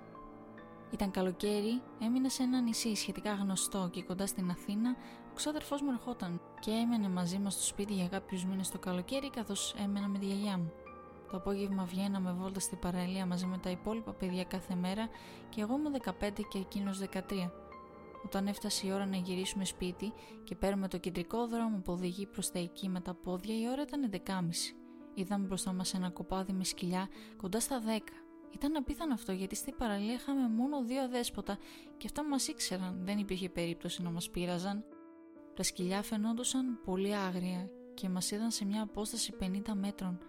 Ήταν 0.91 1.11
καλοκαίρι, 1.11 1.81
έμεινα 1.99 2.29
σε 2.29 2.43
ένα 2.43 2.61
νησί 2.61 2.95
σχετικά 2.95 3.33
γνωστό 3.33 3.89
και 3.91 4.03
κοντά 4.03 4.27
στην 4.27 4.49
Αθήνα, 4.49 4.95
ο 5.39 5.41
ξάδερφός 5.41 5.81
μου 5.81 5.91
ερχόταν 5.91 6.41
και 6.59 6.71
έμενε 6.71 7.09
μαζί 7.09 7.39
μας 7.39 7.53
στο 7.53 7.63
σπίτι 7.63 7.93
για 7.93 8.07
κάποιους 8.07 8.45
μήνες 8.45 8.69
το 8.69 8.79
καλοκαίρι 8.79 9.29
καθώς 9.29 9.75
έμενα 9.83 10.07
με 10.07 10.17
τη 10.17 10.25
γιαγιά 10.25 10.57
μου. 10.57 10.71
Το 11.31 11.37
απόγευμα 11.37 11.83
βγαίναμε 11.85 12.31
βόλτας 12.31 12.63
στην 12.63 12.79
παραλία 12.79 13.25
μαζί 13.25 13.45
με 13.45 13.57
τα 13.57 13.69
υπόλοιπα 13.69 14.13
παιδιά 14.13 14.43
κάθε 14.43 14.75
μέρα 14.75 15.09
και 15.49 15.61
εγώ 15.61 15.75
είμαι 15.75 15.89
15 16.03 16.11
και 16.49 16.57
εκείνος 16.57 16.99
13. 16.99 17.19
Όταν 18.25 18.47
έφτασε 18.47 18.87
η 18.87 18.91
ώρα 18.91 19.05
να 19.05 19.15
γυρίσουμε 19.17 19.65
σπίτι 19.65 20.13
και 20.43 20.55
παίρνουμε 20.55 20.87
το 20.87 20.97
κεντρικό 20.97 21.47
δρόμο 21.47 21.77
που 21.77 21.93
οδηγεί 21.93 22.25
προς 22.25 22.51
τα 22.51 22.59
εκεί 22.59 22.89
με 22.89 22.99
τα 22.99 23.13
πόδια, 23.13 23.59
η 23.59 23.69
ώρα 23.69 23.81
ήταν 23.81 24.09
11.30. 24.11 24.19
Είδαμε 25.13 25.45
μπροστά 25.45 25.73
μας 25.73 25.93
ένα 25.93 26.09
κοπάδι 26.09 26.53
με 26.53 26.63
σκυλιά 26.63 27.07
κοντά 27.37 27.59
στα 27.59 27.81
10. 27.81 27.99
Ήταν 28.53 28.75
απίθανο 28.75 29.13
αυτό 29.13 29.31
γιατί 29.31 29.55
στην 29.55 29.75
παραλία 29.77 30.13
είχαμε 30.13 30.49
μόνο 30.49 30.83
δύο 30.83 31.09
δέσποτα 31.09 31.57
και 31.97 32.05
αυτά 32.05 32.23
μας 32.23 32.47
ήξεραν, 32.47 32.99
δεν 33.03 33.17
υπήρχε 33.17 33.49
περίπτωση 33.49 34.01
να 34.01 34.09
μας 34.09 34.29
πείραζαν. 34.29 34.83
Τα 35.59 35.65
σκυλιά 35.65 36.01
φαινόντουσαν 36.01 36.79
πολύ 36.85 37.15
άγρια 37.15 37.69
και 37.93 38.09
μας 38.09 38.31
είδαν 38.31 38.51
σε 38.51 38.65
μια 38.65 38.81
απόσταση 38.81 39.33
50 39.39 39.73
μέτρων. 39.73 40.19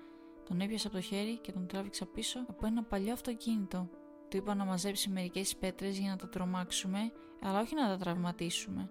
Τον 0.45 0.61
έπιασα 0.61 0.87
από 0.87 0.97
το 0.97 1.03
χέρι 1.03 1.39
και 1.39 1.53
τον 1.53 1.67
τράβηξα 1.67 2.07
πίσω 2.07 2.45
από 2.49 2.67
ένα 2.67 2.83
παλιό 2.83 3.13
αυτοκίνητο 3.13 3.91
του 4.29 4.37
είπα 4.37 4.55
να 4.55 4.65
μαζέψει 4.65 5.11
μερικές 5.11 5.57
πέτρες 5.57 5.99
για 5.99 6.11
να 6.11 6.17
τα 6.17 6.29
τρομάξουμε, 6.29 6.99
αλλά 7.41 7.61
όχι 7.61 7.75
να 7.75 7.89
τα 7.89 7.97
τραυματίσουμε. 7.97 8.91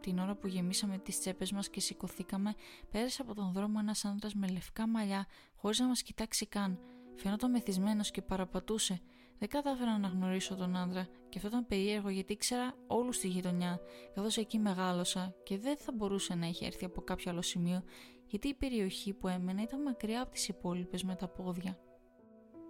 Την 0.00 0.18
ώρα 0.18 0.34
που 0.34 0.46
γεμίσαμε 0.46 0.98
τις 0.98 1.20
τσέπες 1.20 1.52
μας 1.52 1.68
και 1.70 1.80
σηκωθήκαμε, 1.80 2.54
πέρασε 2.90 3.22
από 3.22 3.34
τον 3.34 3.52
δρόμο 3.52 3.78
ένας 3.80 4.04
άντρας 4.04 4.34
με 4.34 4.48
λευκά 4.48 4.88
μαλλιά, 4.88 5.26
χωρίς 5.56 5.78
να 5.78 5.86
μας 5.86 6.02
κοιτάξει 6.02 6.46
καν. 6.46 6.78
Φαινόταν 7.14 7.50
μεθυσμένος 7.50 8.10
και 8.10 8.22
παραπατούσε. 8.22 9.00
Δεν 9.40 9.48
κατάφερα 9.48 9.98
να 9.98 10.08
γνωρίσω 10.08 10.54
τον 10.54 10.76
άντρα 10.76 11.06
και 11.28 11.36
αυτό 11.36 11.48
ήταν 11.48 11.66
περίεργο 11.66 12.08
γιατί 12.08 12.32
ήξερα 12.32 12.74
όλους 12.86 13.16
στη 13.16 13.28
γειτονιά, 13.28 13.80
καθώς 14.14 14.36
εκεί 14.36 14.58
μεγάλωσα 14.58 15.34
και 15.42 15.58
δεν 15.58 15.76
θα 15.76 15.92
μπορούσε 15.92 16.34
να 16.34 16.46
έχει 16.46 16.64
έρθει 16.64 16.84
από 16.84 17.00
κάποιο 17.00 17.30
άλλο 17.30 17.42
σημείο, 17.42 17.82
γιατί 18.26 18.48
η 18.48 18.54
περιοχή 18.54 19.12
που 19.12 19.28
έμενε 19.28 19.62
ήταν 19.62 19.82
μακριά 19.82 20.22
από 20.22 20.30
τις 20.30 20.48
υπόλοιπες 20.48 21.02
με 21.02 21.14
τα 21.14 21.28
πόδια. 21.28 21.78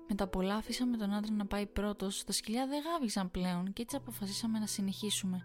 Με 0.08 0.14
τα 0.14 0.28
πολλά 0.28 0.54
αφήσαμε 0.54 0.96
τον 0.96 1.12
άντρα 1.12 1.32
να 1.32 1.46
πάει 1.46 1.66
πρώτος, 1.66 2.24
τα 2.24 2.32
σκυλιά 2.32 2.66
δεν 2.66 2.82
γάβηζαν 2.82 3.30
πλέον 3.30 3.72
και 3.72 3.82
έτσι 3.82 3.96
αποφασίσαμε 3.96 4.58
να 4.58 4.66
συνεχίσουμε. 4.66 5.42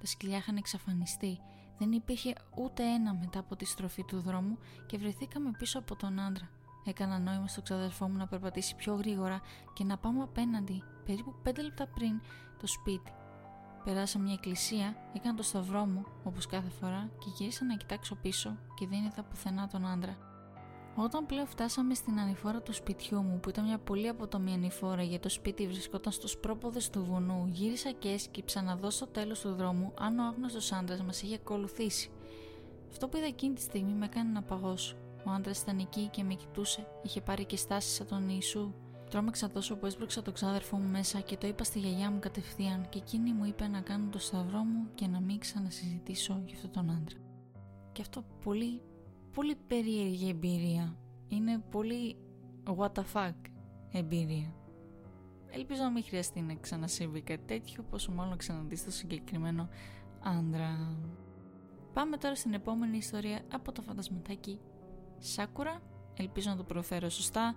Τα 0.00 0.06
σκυλιά 0.06 0.36
είχαν 0.36 0.56
εξαφανιστεί. 0.56 1.38
Δεν 1.78 1.92
υπήρχε 1.92 2.32
ούτε 2.56 2.82
ένα 2.82 3.14
μετά 3.14 3.38
από 3.38 3.56
τη 3.56 3.64
στροφή 3.64 4.04
του 4.04 4.20
δρόμου 4.20 4.58
και 4.86 4.98
βρεθήκαμε 4.98 5.50
πίσω 5.58 5.78
από 5.78 5.96
τον 5.96 6.20
άντρα. 6.20 6.57
Έκανα 6.88 7.18
νόημα 7.18 7.48
στο 7.48 7.62
ξαδερφό 7.62 8.08
μου 8.08 8.16
να 8.16 8.26
περπατήσει 8.26 8.76
πιο 8.76 8.94
γρήγορα 8.94 9.40
και 9.72 9.84
να 9.84 9.98
πάμε 9.98 10.22
απέναντι, 10.22 10.82
περίπου 11.04 11.34
5 11.44 11.62
λεπτά 11.62 11.86
πριν 11.86 12.20
το 12.60 12.66
σπίτι. 12.66 13.12
Περάσα 13.84 14.18
μια 14.18 14.32
εκκλησία, 14.32 14.96
έκανα 15.12 15.34
το 15.34 15.42
σταυρό 15.42 15.84
μου 15.84 16.04
όπως 16.24 16.46
κάθε 16.46 16.70
φορά 16.70 17.10
και 17.18 17.26
γύρισα 17.36 17.64
να 17.64 17.76
κοιτάξω 17.76 18.14
πίσω 18.14 18.56
και 18.74 18.86
δεν 18.86 19.04
είδα 19.04 19.22
πουθενά 19.22 19.68
τον 19.68 19.86
άντρα. 19.86 20.16
Όταν 20.94 21.26
πλέον 21.26 21.46
φτάσαμε 21.46 21.94
στην 21.94 22.20
ανηφόρα 22.20 22.62
του 22.62 22.72
σπιτιού 22.72 23.22
μου, 23.22 23.40
που 23.40 23.48
ήταν 23.48 23.64
μια 23.64 23.78
πολύ 23.78 24.08
αποτομή 24.08 24.52
ανηφόρα 24.52 25.02
για 25.02 25.20
το 25.20 25.28
σπίτι 25.28 25.66
βρισκόταν 25.66 26.12
στους 26.12 26.36
πρόποδες 26.36 26.90
του 26.90 27.04
βουνού, 27.04 27.46
γύρισα 27.46 27.90
και 27.90 28.08
έσκυψα 28.08 28.62
να 28.62 28.76
δω 28.76 28.90
στο 28.90 29.06
τέλος 29.06 29.40
του 29.40 29.54
δρόμου 29.54 29.92
αν 29.98 30.18
ο 30.18 30.26
άγνωστος 30.26 30.72
άντρας 30.72 31.02
μας 31.02 31.22
είχε 31.22 31.34
ακολουθήσει. 31.34 32.10
Αυτό 32.90 33.08
που 33.08 33.16
είδα 33.16 33.26
εκείνη 33.26 33.54
τη 33.54 33.60
στιγμή 33.60 33.92
με 33.92 34.04
έκανε 34.04 34.30
να 34.30 34.42
παγώσω. 34.42 34.96
Ο 35.28 35.30
άντρας 35.30 35.60
ήταν 35.60 35.78
εκεί 35.78 36.08
και 36.08 36.22
με 36.22 36.34
κοιτούσε, 36.34 36.86
είχε 37.02 37.20
πάρει 37.20 37.44
και 37.44 37.56
στάσεις 37.56 37.94
σαν 37.94 38.06
τον 38.06 38.28
Ιησού. 38.28 38.74
Τρόμαξα 39.10 39.50
τόσο 39.50 39.76
που 39.76 39.86
έσπρωξα 39.86 40.22
τον 40.22 40.34
ξάδερφό 40.34 40.76
μου 40.76 40.88
μέσα 40.88 41.20
και 41.20 41.36
το 41.36 41.46
είπα 41.46 41.64
στη 41.64 41.78
γιαγιά 41.78 42.10
μου 42.10 42.18
κατευθείαν 42.18 42.88
και 42.88 42.98
εκείνη 42.98 43.32
μου 43.32 43.44
είπε 43.44 43.66
να 43.66 43.80
κάνω 43.80 44.08
το 44.10 44.18
σταυρό 44.18 44.58
μου 44.58 44.88
και 44.94 45.06
να 45.06 45.20
μην 45.20 45.38
ξανασυζητήσω 45.38 46.42
για 46.46 46.54
αυτόν 46.54 46.70
τον 46.70 46.90
άντρα. 46.90 47.18
Και 47.92 48.00
αυτό 48.00 48.24
πολύ 48.44 48.82
πολύ 49.32 49.54
περίεργη 49.66 50.28
εμπειρία. 50.28 50.96
Είναι 51.28 51.58
πολύ 51.70 52.16
what 52.64 52.92
the 52.92 53.02
fuck 53.12 53.34
εμπειρία. 53.92 54.54
Ελπίζω 55.50 55.82
να 55.82 55.90
μην 55.90 56.04
χρειαστεί 56.04 56.40
να 56.40 56.54
ξανασύβει 56.54 57.20
κάτι 57.20 57.42
τέτοιο, 57.46 57.82
πόσο 57.82 58.12
μάλλον 58.12 58.36
ξαναδείς 58.36 58.84
το 58.84 58.90
συγκεκριμένο 58.90 59.68
άντρα. 60.20 60.98
Πάμε 61.92 62.16
τώρα 62.16 62.34
στην 62.34 62.52
επόμενη 62.52 62.96
ιστορία 62.96 63.40
από 63.52 63.72
το 63.72 63.82
φαντασματάκι 63.82 64.58
Σάκουρα. 65.18 65.80
Ελπίζω 66.16 66.50
να 66.50 66.56
το 66.56 66.64
προφέρω 66.64 67.08
σωστά. 67.08 67.56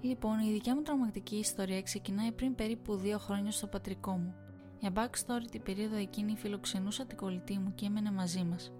Λοιπόν, 0.00 0.38
η 0.38 0.52
δικιά 0.52 0.74
μου 0.74 0.82
τρομακτική 0.82 1.36
ιστορία 1.36 1.82
ξεκινάει 1.82 2.32
πριν 2.32 2.54
περίπου 2.54 2.96
δύο 2.96 3.18
χρόνια 3.18 3.50
στο 3.50 3.66
πατρικό 3.66 4.12
μου. 4.12 4.34
Για 4.80 4.92
backstory 4.94 5.50
την 5.50 5.62
περίοδο 5.62 5.96
εκείνη 5.96 6.36
φιλοξενούσα 6.36 7.06
την 7.06 7.16
κολλητή 7.16 7.58
μου 7.58 7.74
και 7.74 7.86
έμενε 7.86 8.10
μαζί 8.12 8.44
μας. 8.44 8.72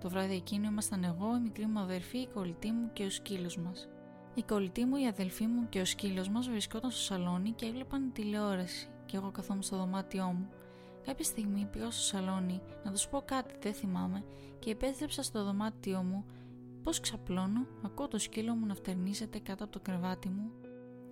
Το 0.00 0.08
βράδυ 0.08 0.34
εκείνο 0.34 0.66
ήμασταν 0.68 1.04
εγώ, 1.04 1.36
η 1.36 1.40
μικρή 1.40 1.66
μου 1.66 1.78
αδερφή, 1.78 2.18
η 2.18 2.28
κολλητή 2.34 2.72
μου 2.72 2.90
και 2.92 3.04
ο 3.04 3.10
σκύλος 3.10 3.58
μας. 3.58 3.88
Η 4.34 4.42
κολλητή 4.42 4.84
μου, 4.84 4.96
η 4.96 5.06
αδελφή 5.06 5.46
μου 5.46 5.68
και 5.68 5.80
ο 5.80 5.84
σκύλος 5.84 6.28
μας 6.28 6.48
βρισκόταν 6.48 6.90
στο 6.90 7.00
σαλόνι 7.00 7.50
και 7.50 7.66
έβλεπαν 7.66 8.12
τηλεόραση, 8.12 8.88
και 9.06 9.16
εγώ 9.16 9.30
καθόμουν 9.30 9.62
στο 9.62 9.76
δωμάτιό 9.76 10.24
μου. 10.24 10.48
Κάποια 11.04 11.24
στιγμή 11.24 11.68
πήγα 11.72 11.90
στο 11.90 12.02
σαλόνι 12.02 12.60
να 12.84 12.90
τους 12.90 13.08
πω 13.08 13.22
κάτι, 13.24 13.54
δεν 13.60 13.74
θυμάμαι, 13.74 14.24
και 14.58 14.70
επέστρεψα 14.70 15.22
στο 15.22 15.44
δωμάτιό 15.44 16.02
μου. 16.02 16.24
Πώς 16.88 17.00
ξαπλώνω, 17.00 17.66
ακούω 17.84 18.08
το 18.08 18.18
σκύλο 18.18 18.54
μου 18.54 18.66
να 18.66 18.74
φτερνίζεται 18.74 19.38
κάτω 19.38 19.64
από 19.64 19.72
το 19.72 19.80
κρεβάτι 19.80 20.28
μου. 20.28 20.50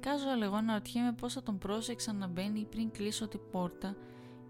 Κάζω 0.00 0.26
εγώ 0.42 0.60
να 0.60 0.72
ρωτιέμαι 0.72 1.12
πώς 1.12 1.32
θα 1.32 1.42
τον 1.42 1.58
πρόσεξα 1.58 2.12
να 2.12 2.26
μπαίνει 2.26 2.64
πριν 2.64 2.90
κλείσω 2.90 3.28
την 3.28 3.40
πόρτα 3.50 3.96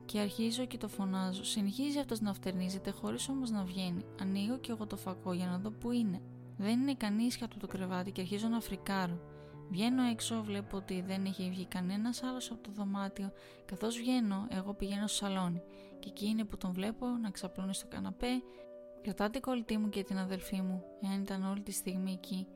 και 0.04 0.18
αρχίζω 0.18 0.64
και 0.64 0.76
το 0.76 0.88
φωνάζω. 0.88 1.44
Συνεχίζει 1.44 1.98
αυτός 1.98 2.20
να 2.20 2.34
φτερνίζεται 2.34 2.90
χωρίς 2.90 3.28
όμως 3.28 3.50
να 3.50 3.64
βγαίνει. 3.64 4.04
Ανοίγω 4.20 4.58
και 4.58 4.72
εγώ 4.72 4.86
το 4.86 4.96
φακό 4.96 5.32
για 5.32 5.46
να 5.46 5.58
δω 5.58 5.70
που 5.70 5.90
είναι. 5.90 6.20
Δεν 6.56 6.80
είναι 6.80 6.94
κανεί 6.94 7.28
κάτω 7.28 7.56
το 7.58 7.66
κρεβάτι 7.66 8.12
και 8.12 8.20
αρχίζω 8.20 8.48
να 8.48 8.60
φρικάρω. 8.60 9.20
Βγαίνω 9.70 10.02
έξω, 10.02 10.42
βλέπω 10.42 10.76
ότι 10.76 11.04
δεν 11.06 11.24
έχει 11.24 11.50
βγει 11.50 11.66
κανένας 11.66 12.22
άλλος 12.22 12.50
από 12.50 12.62
το 12.62 12.70
δωμάτιο. 12.72 13.32
Καθώς 13.64 13.96
βγαίνω, 13.96 14.46
εγώ 14.50 14.74
πηγαίνω 14.74 15.06
στο 15.06 15.24
σαλόνι. 15.24 15.62
Και 15.98 16.08
εκεί 16.08 16.26
είναι 16.26 16.44
που 16.44 16.56
τον 16.56 16.72
βλέπω 16.72 17.06
να 17.06 17.30
ξαπλώνει 17.30 17.74
στο 17.74 17.86
καναπέ. 17.88 18.42
Κρατά 19.06 19.30
την 19.30 19.40
κολλητή 19.40 19.78
μου 19.78 19.88
και 19.88 20.02
την 20.02 20.18
αδελφή 20.18 20.60
μου, 20.60 20.82
εάν 21.02 21.20
ήταν 21.20 21.50
όλη 21.50 21.60
τη 21.60 21.72
στιγμή 21.72 22.12
εκεί. 22.12 22.46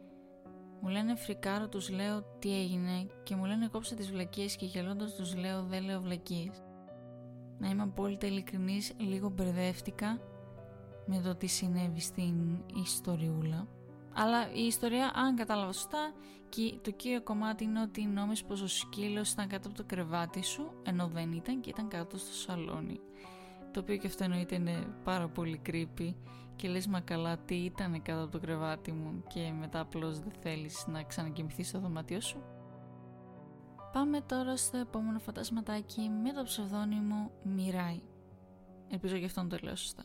Μου 0.81 0.89
λένε 0.89 1.15
φρικάρω, 1.15 1.69
τους 1.69 1.91
λέω 1.91 2.23
τι 2.39 2.61
έγινε 2.61 3.07
και 3.23 3.37
μου 3.37 3.45
λένε 3.45 3.69
κόψε 3.69 3.95
τις 3.95 4.11
βλακίες 4.11 4.57
και 4.57 4.67
γελώντας 4.67 5.15
τους 5.15 5.37
λέω 5.37 5.63
δεν 5.63 5.83
λέω 5.83 6.01
βλακίες. 6.01 6.63
Να 7.59 7.69
είμαι 7.69 7.83
απόλυτα 7.83 8.27
ειλικρινής, 8.27 8.93
λίγο 8.99 9.29
μπερδεύτηκα 9.29 10.21
με 11.07 11.21
το 11.21 11.35
τι 11.35 11.47
συνέβη 11.47 12.01
στην 12.01 12.63
ιστοριούλα. 12.83 13.67
Αλλά 14.15 14.53
η 14.53 14.67
ιστορία, 14.67 15.13
αν 15.15 15.37
κατάλαβα 15.37 15.73
σωστά, 15.73 16.13
και 16.49 16.79
το 16.83 16.91
κύριο 16.91 17.23
κομμάτι 17.23 17.65
είναι 17.65 17.81
ότι 17.81 18.07
νόμιζες 18.07 18.45
πως 18.45 18.61
ο 18.63 18.67
σκύλος 18.67 19.33
ήταν 19.33 19.49
κάτω 19.49 19.69
από 19.69 19.77
το 19.77 19.85
κρεβάτι 19.87 20.45
σου, 20.45 20.73
ενώ 20.83 21.07
δεν 21.07 21.33
ήταν 21.33 21.61
και 21.61 21.71
ήταν 21.71 21.89
κάτω 21.89 22.19
στο 22.19 22.35
σαλόνι. 22.35 23.01
Το 23.73 23.81
οποίο 23.81 23.97
και 23.97 24.07
αυτό 24.07 24.25
εννοείται 24.25 24.55
είναι 24.55 24.87
πάρα 25.05 25.29
πολύ 25.29 25.61
creepy 25.67 26.15
και 26.61 26.69
λες 26.69 26.87
μα 26.87 27.01
καλά 27.01 27.39
τι 27.39 27.55
ήταν 27.55 28.03
κάτω 28.03 28.23
από 28.23 28.33
το 28.33 28.39
κρεβάτι 28.39 28.93
μου 28.93 29.23
και 29.27 29.53
μετά 29.59 29.81
απλώς 29.81 30.21
δεν 30.21 30.33
θέλεις 30.41 30.87
να 30.87 31.03
ξανακοιμηθείς 31.03 31.69
στο 31.69 31.79
δωμάτιό 31.79 32.21
σου. 32.21 32.43
Πάμε 33.93 34.21
τώρα 34.21 34.57
στο 34.57 34.77
επόμενο 34.77 35.19
φαντασματάκι 35.19 36.01
με 36.01 36.33
το 36.33 36.43
ψευδόνυμο 36.43 37.31
Μιράι. 37.43 38.03
Ελπίζω 38.89 39.17
γι' 39.17 39.25
αυτό 39.25 39.43
να 39.43 39.49
το 39.49 39.59
λέω 39.63 39.77
σωστά. 39.77 40.05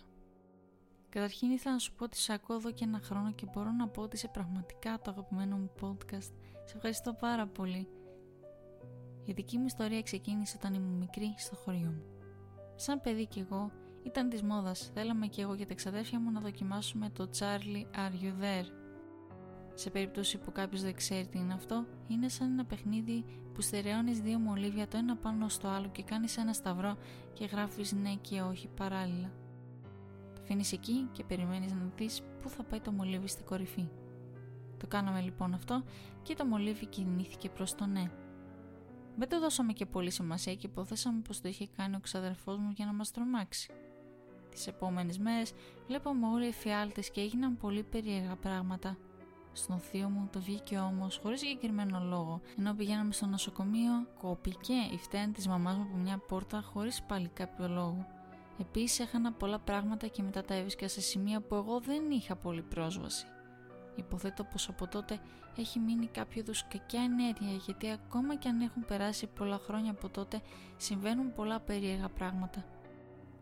Καταρχήν 1.10 1.52
ήθελα 1.52 1.74
να 1.74 1.80
σου 1.80 1.94
πω 1.94 2.04
ότι 2.04 2.18
σε 2.18 2.34
ακούω 2.34 2.56
εδώ 2.56 2.72
και 2.72 2.84
ένα 2.84 3.00
χρόνο 3.00 3.32
και 3.32 3.46
μπορώ 3.54 3.72
να 3.72 3.88
πω 3.88 4.02
ότι 4.02 4.16
είσαι 4.16 4.28
πραγματικά 4.28 5.00
το 5.02 5.12
αγαπημένο 5.12 5.58
μου 5.58 5.72
podcast. 5.82 6.32
Σε 6.66 6.76
ευχαριστώ 6.76 7.14
πάρα 7.14 7.48
πολύ. 7.48 7.88
Η 9.26 9.34
δική 9.34 9.58
μου 9.58 9.66
ιστορία 9.66 10.02
ξεκίνησε 10.02 10.58
όταν 10.60 10.74
ήμουν 10.74 10.98
μικρή 10.98 11.34
στο 11.38 11.56
χωριό 11.56 11.90
μου. 11.90 12.04
Σαν 12.76 13.02
παιδί 13.02 13.28
κι 13.28 13.40
εγώ 13.40 13.72
ήταν 14.06 14.30
της 14.30 14.42
μόδας. 14.42 14.92
Θέλαμε 14.94 15.28
κι 15.28 15.42
εγώ 15.42 15.56
και 15.56 15.66
τα 15.66 15.72
εξαδέρφια 15.74 16.20
μου 16.20 16.32
να 16.32 16.40
δοκιμάσουμε 16.40 17.10
το 17.10 17.30
Charlie 17.40 17.98
Are 17.98 18.24
You 18.24 18.44
There; 18.44 18.66
Σε 19.74 19.90
περίπτωση 19.90 20.38
που 20.38 20.52
κάποιος 20.52 20.82
δεν 20.82 20.96
ξέρει 20.96 21.28
τι 21.28 21.38
είναι 21.38 21.54
αυτό, 21.54 21.86
είναι 22.08 22.30
σαν 22.30 22.52
ένα 22.52 22.66
παιχνίδι 22.66 23.26
που 23.54 23.62
στερεώνεις 23.62 24.20
δύο 24.22 24.40
μολύβια 24.40 24.88
το 24.88 24.98
ένα 24.98 25.16
πάνω 25.16 25.50
στο 25.50 25.68
άλλο 25.68 25.88
και 25.88 26.04
κάνεις 26.04 26.38
ένα 26.38 26.54
σταυρό 26.54 26.98
και 27.34 27.46
γράφεις 27.46 27.94
ναι 27.94 28.16
και 28.16 28.42
όχι 28.42 28.68
παράλληλα. 28.68 29.32
Το 30.34 30.42
αφήνεις 30.42 30.72
εκεί 30.72 31.10
και 31.12 31.24
περιμένεις 31.24 31.72
να 31.74 31.92
δεις 31.96 32.22
πού 32.42 32.50
θα 32.50 32.64
πάει 32.64 32.80
το 32.80 32.92
μολύβι 32.92 33.28
στην 33.28 33.46
κορυφή. 33.46 33.88
Το 34.78 34.88
κάναμε 34.88 35.22
λοιπόν 35.22 35.54
αυτό 35.54 35.84
και 36.24 36.36
το 36.36 36.46
μολύβι 36.46 36.86
κινήθηκε 36.86 37.50
προς 37.50 37.76
το 37.76 37.86
ναι. 37.86 38.12
Δεν 39.18 39.30
το 39.30 39.40
δώσαμε 39.40 39.74
και 39.74 39.86
πολύ 39.86 40.12
σημασία 40.12 40.56
και 40.56 40.68
υποθέσαμε 40.68 41.22
πως 41.22 41.42
το 41.42 41.48
είχε 41.48 41.68
κάνει 41.78 41.96
ο 41.96 42.00
ξαδερφός 42.00 42.58
μου 42.58 42.72
για 42.76 42.86
να 42.86 42.94
μας 42.94 43.12
τρομάξει. 43.12 43.72
Τις 44.56 44.68
επόμενες 44.68 45.18
μέρες 45.18 45.54
βλέπαμε 45.88 46.28
όλοι 46.28 46.48
εφιάλτες 46.48 47.10
και 47.12 47.22
έγιναν 47.22 47.58
πολύ 47.58 47.84
περίεργα 47.84 48.36
πράγματα 48.36 48.98
στον 49.54 49.80
θείο 49.80 50.10
μου 50.10 50.30
το 50.32 50.40
βγήκε 50.40 50.78
όμως 50.78 51.20
χωρίς 51.24 51.40
συγκεκριμένο 51.40 52.00
λόγο. 52.00 52.42
Ενώ 52.58 52.74
πηγαίναμε 52.74 53.14
στο 53.14 53.26
νοσοκομείο, 53.26 54.08
κόπηκε 54.20 54.74
η 54.94 54.98
φταίνη 54.98 55.32
της 55.32 55.48
μαμάς 55.48 55.76
μου 55.76 55.84
από 55.84 55.98
μια 55.98 56.18
πόρτα 56.18 56.62
χωρίς 56.62 57.02
πάλι 57.02 57.28
κάποιο 57.28 57.68
λόγο. 57.68 58.08
Επίσης 58.60 59.00
έχανα 59.00 59.32
πολλά 59.32 59.60
πράγματα 59.60 60.08
και 60.08 60.22
μετά 60.22 60.42
τα 60.44 60.54
έβρισκα 60.54 60.88
σε 60.88 61.02
σημεία 61.02 61.42
που 61.42 61.56
εγώ 61.56 61.80
δεν 61.80 62.12
είχα 62.12 62.36
πολύ 62.36 62.62
πρόσβαση. 62.62 63.26
Υποθέτω 63.96 64.44
πως 64.44 64.70
από 64.70 64.88
τότε 64.88 65.20
έχει 65.58 65.80
μείνει 65.80 66.08
κάποιο 66.08 66.42
είδους 66.42 66.68
κακιά 66.68 67.02
ενέργεια 67.02 67.52
γιατί 67.66 67.90
ακόμα 67.90 68.36
και 68.36 68.48
αν 68.48 68.62
έχουν 68.62 68.86
περάσει 68.86 69.28
πολλά 69.28 69.58
χρόνια 69.58 69.92
από 69.92 70.10
τότε 70.10 70.42
συμβαίνουν 70.78 71.34
πολλά 71.34 71.60
περίεργα 71.60 72.10
πράγματα. 72.10 72.66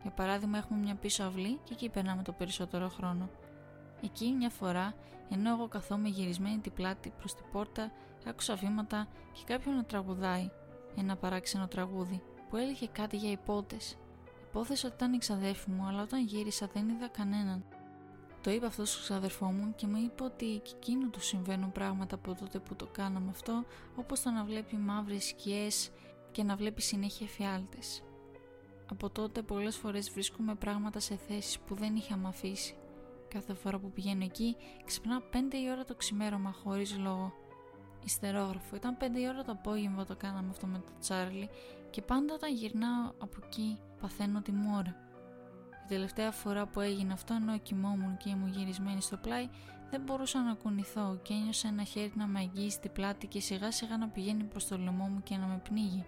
Για 0.04 0.12
παράδειγμα 0.12 0.58
έχουμε 0.58 0.80
μια 0.80 0.96
πίσω 0.96 1.24
αυλή 1.24 1.60
και 1.64 1.74
εκεί 1.74 1.90
περνάμε 1.90 2.24
το 2.24 2.32
περισσότερο 2.32 2.90
χρόνο. 2.90 3.30
Εκεί 4.04 4.32
μια 4.38 4.50
φορά, 4.50 4.94
ενώ 5.30 5.50
εγώ 5.50 5.68
καθόμαι 5.68 6.10
γυρισμένη 6.10 6.60
την 6.60 6.74
πλάτη 6.74 7.14
προς 7.18 7.36
την 7.36 7.46
πόρτα, 7.52 7.92
άκουσα 8.26 8.56
βήματα 8.56 9.08
και 9.34 9.42
κάποιον 9.46 9.76
να 9.76 9.84
τραγουδάει. 9.84 10.50
Ένα 10.96 11.16
παράξενο 11.16 11.68
τραγούδι 11.68 12.22
που 12.50 12.58
έλεγε 12.58 12.88
κάτι 12.92 13.18
για 13.18 13.32
υπότες. 13.32 13.98
Υπόθεσα 14.50 14.88
ότι 14.88 14.96
ήταν 14.96 15.14
η 15.14 15.18
ξαδέρφη 15.18 15.70
μου, 15.70 15.88
αλλά 15.88 16.02
όταν 16.02 16.26
γύρισα 16.26 16.70
δεν 16.74 16.90
είδα 16.90 17.08
κανέναν. 17.08 17.66
Το 18.42 18.52
είπα 18.52 18.68
αυτός 18.68 18.90
στον 18.90 19.04
ξαδερφό 19.04 19.46
μου 19.46 19.74
και 19.76 19.88
μου 19.88 19.98
είπε 19.98 20.24
ότι 20.24 20.62
και 20.64 20.72
εκείνου 20.76 21.10
του 21.10 21.22
συμβαίνουν 21.22 21.72
πράγματα 21.72 22.16
από 22.16 22.36
τότε 22.36 22.60
που 22.60 22.76
το 22.76 22.88
κάναμε 22.92 23.30
αυτό, 23.30 23.64
όπως 23.96 24.22
το 24.22 24.30
να 24.30 24.44
βλέπει 24.44 24.76
μαύρες 24.76 25.26
σκιές 25.26 25.92
και 26.32 26.44
να 26.44 26.56
βλέπει 26.56 26.82
συνέχεια 26.82 27.28
φιάλτε. 27.28 27.78
Από 28.90 29.10
τότε 29.10 29.42
πολλές 29.42 29.76
φορές 29.76 30.10
βρίσκουμε 30.12 30.56
πράγματα 30.56 31.00
σε 31.00 31.16
θέσεις 31.16 31.60
που 31.60 31.76
δεν 31.76 31.96
είχαμε 31.96 32.28
αφήσει. 32.28 32.76
Κάθε 33.28 33.54
φορά 33.54 33.80
που 33.80 33.92
πηγαίνω 33.92 34.24
εκεί, 34.24 34.56
ξυπνάω 34.86 35.20
5 35.34 35.36
η 35.66 35.72
ώρα 35.72 35.86
το 35.86 35.96
ξημέρωμα 35.96 36.52
χωρίς 36.52 36.98
λόγο. 36.98 37.34
Ιστερόγραφο. 38.06 38.76
Ήταν 38.76 38.98
5 39.00 39.04
η 39.20 39.28
ώρα 39.28 39.44
το 39.44 39.52
απόγευμα 39.52 40.06
το 40.06 40.16
κάναμε 40.16 40.50
αυτό 40.50 40.68
με 40.68 40.78
τον 40.78 40.94
Τσάρλι 41.00 41.50
και 41.90 42.02
πάντα 42.02 42.34
όταν 42.34 42.54
γυρνάω 42.54 43.12
από 43.18 43.38
εκεί 43.46 43.80
παθαίνω 44.02 44.42
τη 44.42 44.52
μόρα. 44.52 44.96
Η 45.84 45.88
τελευταία 45.88 46.32
φορά 46.32 46.68
που 46.68 46.80
έγινε 46.80 47.14
αυτό 47.14 47.34
ενώ 47.34 47.58
κοιμόμουν 47.58 48.18
και 48.18 48.30
ήμουν 48.30 48.50
γυρισμένη 48.50 49.02
στο 49.02 49.18
πλάι 49.18 49.50
δεν 49.90 50.02
μπορούσα 50.02 50.42
να 50.42 50.54
κουνηθώ 50.54 51.20
και 51.22 51.34
ένιωσα 51.34 51.68
ένα 51.68 51.84
χέρι 51.84 52.12
να 52.16 52.28
με 52.28 52.40
αγγίζει 52.40 52.70
στην 52.70 52.92
πλάτη 52.92 53.28
και 53.28 53.40
σιγά 53.40 53.72
σιγά 53.72 53.98
να 53.98 54.08
πηγαίνει 54.08 54.44
προς 54.44 54.68
το 54.68 54.78
λαιμό 54.78 55.08
μου 55.08 55.24
και 55.24 55.38
να 55.38 55.46
με 55.46 55.62
πνίγει. 55.64 56.06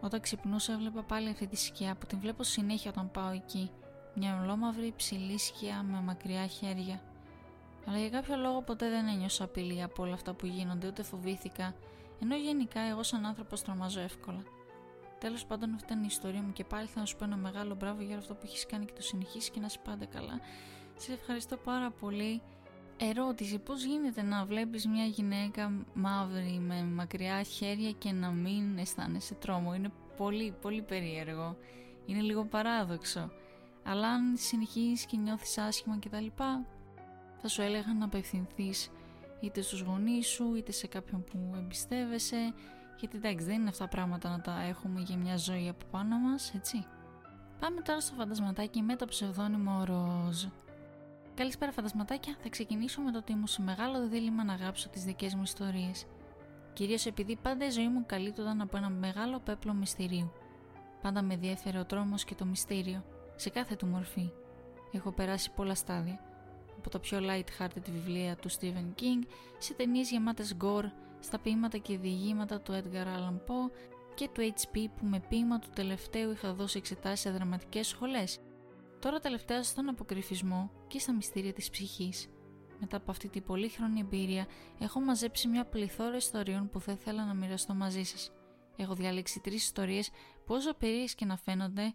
Όταν 0.00 0.20
ξυπνούσα 0.20 0.72
έβλεπα 0.72 1.02
πάλι 1.02 1.28
αυτή 1.28 1.46
τη 1.46 1.56
σκιά 1.56 1.94
που 1.94 2.06
την 2.06 2.18
βλέπω 2.20 2.42
συνέχεια 2.42 2.90
όταν 2.90 3.10
πάω 3.10 3.30
εκεί 3.30 3.70
μια 4.14 4.40
ολόμαυρη 4.42 4.92
ψηλή 4.96 5.38
σκιά 5.38 5.82
με 5.82 6.00
μακριά 6.00 6.46
χέρια. 6.46 7.02
Αλλά 7.86 7.98
για 7.98 8.10
κάποιο 8.10 8.36
λόγο 8.36 8.62
ποτέ 8.62 8.88
δεν 8.88 9.08
ένιωσα 9.08 9.44
απειλή 9.44 9.82
από 9.82 10.02
όλα 10.02 10.14
αυτά 10.14 10.34
που 10.34 10.46
γίνονται, 10.46 10.86
ούτε 10.86 11.02
φοβήθηκα, 11.02 11.74
ενώ 12.22 12.36
γενικά 12.36 12.80
εγώ 12.80 13.02
σαν 13.02 13.26
άνθρωπος 13.26 13.62
τρομάζω 13.62 14.00
εύκολα. 14.00 14.42
Τέλος 15.18 15.44
πάντων, 15.44 15.74
αυτή 15.74 15.92
ήταν 15.92 16.02
η 16.02 16.06
ιστορία 16.08 16.42
μου 16.42 16.52
και 16.52 16.64
πάλι 16.64 16.86
θα 16.86 17.04
σου 17.04 17.16
πω 17.16 17.24
ένα 17.24 17.36
μεγάλο 17.36 17.74
μπράβο 17.74 18.02
για 18.02 18.16
αυτό 18.16 18.34
που 18.34 18.40
έχεις 18.44 18.66
κάνει 18.66 18.84
και 18.84 18.92
το 18.92 19.02
συνεχίσεις 19.02 19.50
και 19.50 19.60
να 19.60 19.66
είσαι 19.66 19.78
πάντα 19.84 20.06
καλά. 20.06 20.40
Σε 20.96 21.12
ευχαριστώ 21.12 21.56
πάρα 21.56 21.90
πολύ 21.90 22.42
Ερώτηση, 23.00 23.58
πώς 23.58 23.84
γίνεται 23.84 24.22
να 24.22 24.44
βλέπεις 24.44 24.86
μια 24.86 25.04
γυναίκα 25.04 25.84
μαύρη 25.94 26.58
με 26.66 26.84
μακριά 26.84 27.42
χέρια 27.42 27.92
και 27.92 28.12
να 28.12 28.30
μην 28.30 28.78
αισθάνεσαι 28.78 29.34
τρόμο; 29.34 29.74
Είναι 29.74 29.92
πολύ, 30.16 30.54
πολύ 30.60 30.82
περίεργο. 30.82 31.56
Είναι 32.06 32.20
λίγο 32.20 32.44
παράδοξο. 32.44 33.30
Αλλά 33.84 34.08
αν 34.08 34.36
συνεχίσεις 34.36 35.06
και 35.06 35.16
νιώθεις 35.16 35.58
άσχημα 35.58 35.98
κτλ. 35.98 36.26
Θα 37.40 37.48
σου 37.48 37.62
έλεγα 37.62 37.94
να 37.94 38.04
απευθυνθείς 38.04 38.90
είτε 39.40 39.60
στους 39.60 39.80
γονείς 39.80 40.26
σου 40.26 40.54
είτε 40.54 40.72
σε 40.72 40.86
κάποιον 40.86 41.24
που 41.24 41.54
εμπιστεύεσαι 41.56 42.54
γιατί 42.98 43.16
εντάξει 43.16 43.44
δεν 43.44 43.60
είναι 43.60 43.68
αυτά 43.68 43.88
πράγματα 43.88 44.28
να 44.28 44.40
τα 44.40 44.60
έχουμε 44.60 45.00
για 45.00 45.16
μια 45.16 45.36
ζωή 45.36 45.68
από 45.68 45.84
πάνω 45.90 46.18
μας, 46.18 46.54
έτσι. 46.54 46.86
Πάμε 47.60 47.80
τώρα 47.80 48.00
στο 48.00 48.14
φαντασματάκι 48.14 48.82
με 48.82 48.96
το 48.96 49.06
ψευδόνυμο 49.06 49.84
Ροζ. 49.84 50.44
Καλησπέρα 51.38 51.72
φαντασματάκια, 51.72 52.36
θα 52.42 52.48
ξεκινήσω 52.48 53.00
με 53.00 53.10
το 53.12 53.18
ότι 53.18 53.32
ήμουν 53.32 53.46
σε 53.46 53.62
μεγάλο 53.62 54.08
δίλημα 54.08 54.44
να 54.44 54.54
γράψω 54.54 54.88
τις 54.88 55.04
δικές 55.04 55.34
μου 55.34 55.42
ιστορίες. 55.42 56.06
Κυρίως 56.72 57.06
επειδή 57.06 57.36
πάντα 57.36 57.66
η 57.66 57.70
ζωή 57.70 57.88
μου 57.88 58.04
καλύπτονταν 58.06 58.60
από 58.60 58.76
ένα 58.76 58.88
μεγάλο 58.88 59.40
πέπλο 59.40 59.72
μυστηρίου. 59.72 60.32
Πάντα 61.02 61.22
με 61.22 61.36
διέφερε 61.36 61.78
ο 61.78 61.84
τρόμος 61.84 62.24
και 62.24 62.34
το 62.34 62.44
μυστήριο, 62.44 63.04
σε 63.36 63.50
κάθε 63.50 63.76
του 63.76 63.86
μορφή. 63.86 64.30
Έχω 64.92 65.12
περάσει 65.12 65.50
πολλά 65.50 65.74
στάδια. 65.74 66.20
Από 66.78 66.90
τα 66.90 66.98
πιο 66.98 67.18
light-hearted 67.22 67.90
βιβλία 67.90 68.36
του 68.36 68.50
Stephen 68.50 69.00
King, 69.00 69.26
σε 69.58 69.74
ταινίες 69.74 70.10
γεμάτες 70.10 70.56
gore, 70.62 70.90
στα 71.20 71.38
ποίηματα 71.38 71.78
και 71.78 71.98
διηγήματα 71.98 72.60
του 72.60 72.72
Edgar 72.72 73.06
Allan 73.06 73.36
Poe 73.36 73.70
και 74.14 74.28
του 74.32 74.52
HP 74.54 74.86
που 74.96 75.06
με 75.06 75.20
ποίημα 75.28 75.58
του 75.58 75.68
τελευταίου 75.74 76.30
είχα 76.30 76.52
δώσει 76.52 76.78
εξετάσεις 76.78 77.20
σε 77.20 77.30
δραματικές 77.30 77.86
σχολές. 77.86 78.38
Τώρα 79.00 79.18
τελευταία 79.20 79.62
στον 79.62 79.88
αποκρυφισμό 79.88 80.70
και 80.86 80.98
στα 80.98 81.12
μυστήρια 81.12 81.52
της 81.52 81.70
ψυχής. 81.70 82.28
Μετά 82.80 82.96
από 82.96 83.10
αυτή 83.10 83.28
την 83.28 83.42
πολύχρονη 83.42 84.00
εμπειρία, 84.00 84.46
έχω 84.78 85.00
μαζέψει 85.00 85.48
μια 85.48 85.64
πληθώρα 85.64 86.16
ιστοριών 86.16 86.68
που 86.70 86.80
θα 86.80 86.92
ήθελα 86.92 87.24
να 87.24 87.34
μοιραστώ 87.34 87.74
μαζί 87.74 88.02
σας. 88.02 88.32
Έχω 88.76 88.94
διαλέξει 88.94 89.40
τρεις 89.40 89.64
ιστορίες 89.64 90.10
που 90.44 90.54
όσο 90.54 90.74
περίεργες 90.74 91.14
και 91.14 91.24
να 91.24 91.36
φαίνονται, 91.36 91.94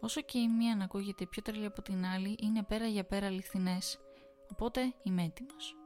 όσο 0.00 0.20
και 0.20 0.38
η 0.38 0.48
μία 0.48 0.76
να 0.76 0.84
ακούγεται 0.84 1.26
πιο 1.26 1.42
τρελή 1.42 1.64
από 1.64 1.82
την 1.82 2.04
άλλη, 2.04 2.36
είναι 2.40 2.62
πέρα 2.62 2.86
για 2.86 3.04
πέρα 3.04 3.26
αληθινές. 3.26 3.98
Οπότε 4.52 4.94
είμαι 5.02 5.22
έτοιμος. 5.22 5.76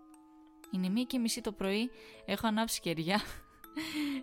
Είναι 0.70 0.88
μία 0.88 1.04
και 1.04 1.18
μισή 1.18 1.40
το 1.40 1.52
πρωί, 1.52 1.90
έχω 2.24 2.46
ανάψει 2.46 2.80
κεριά, 2.80 3.20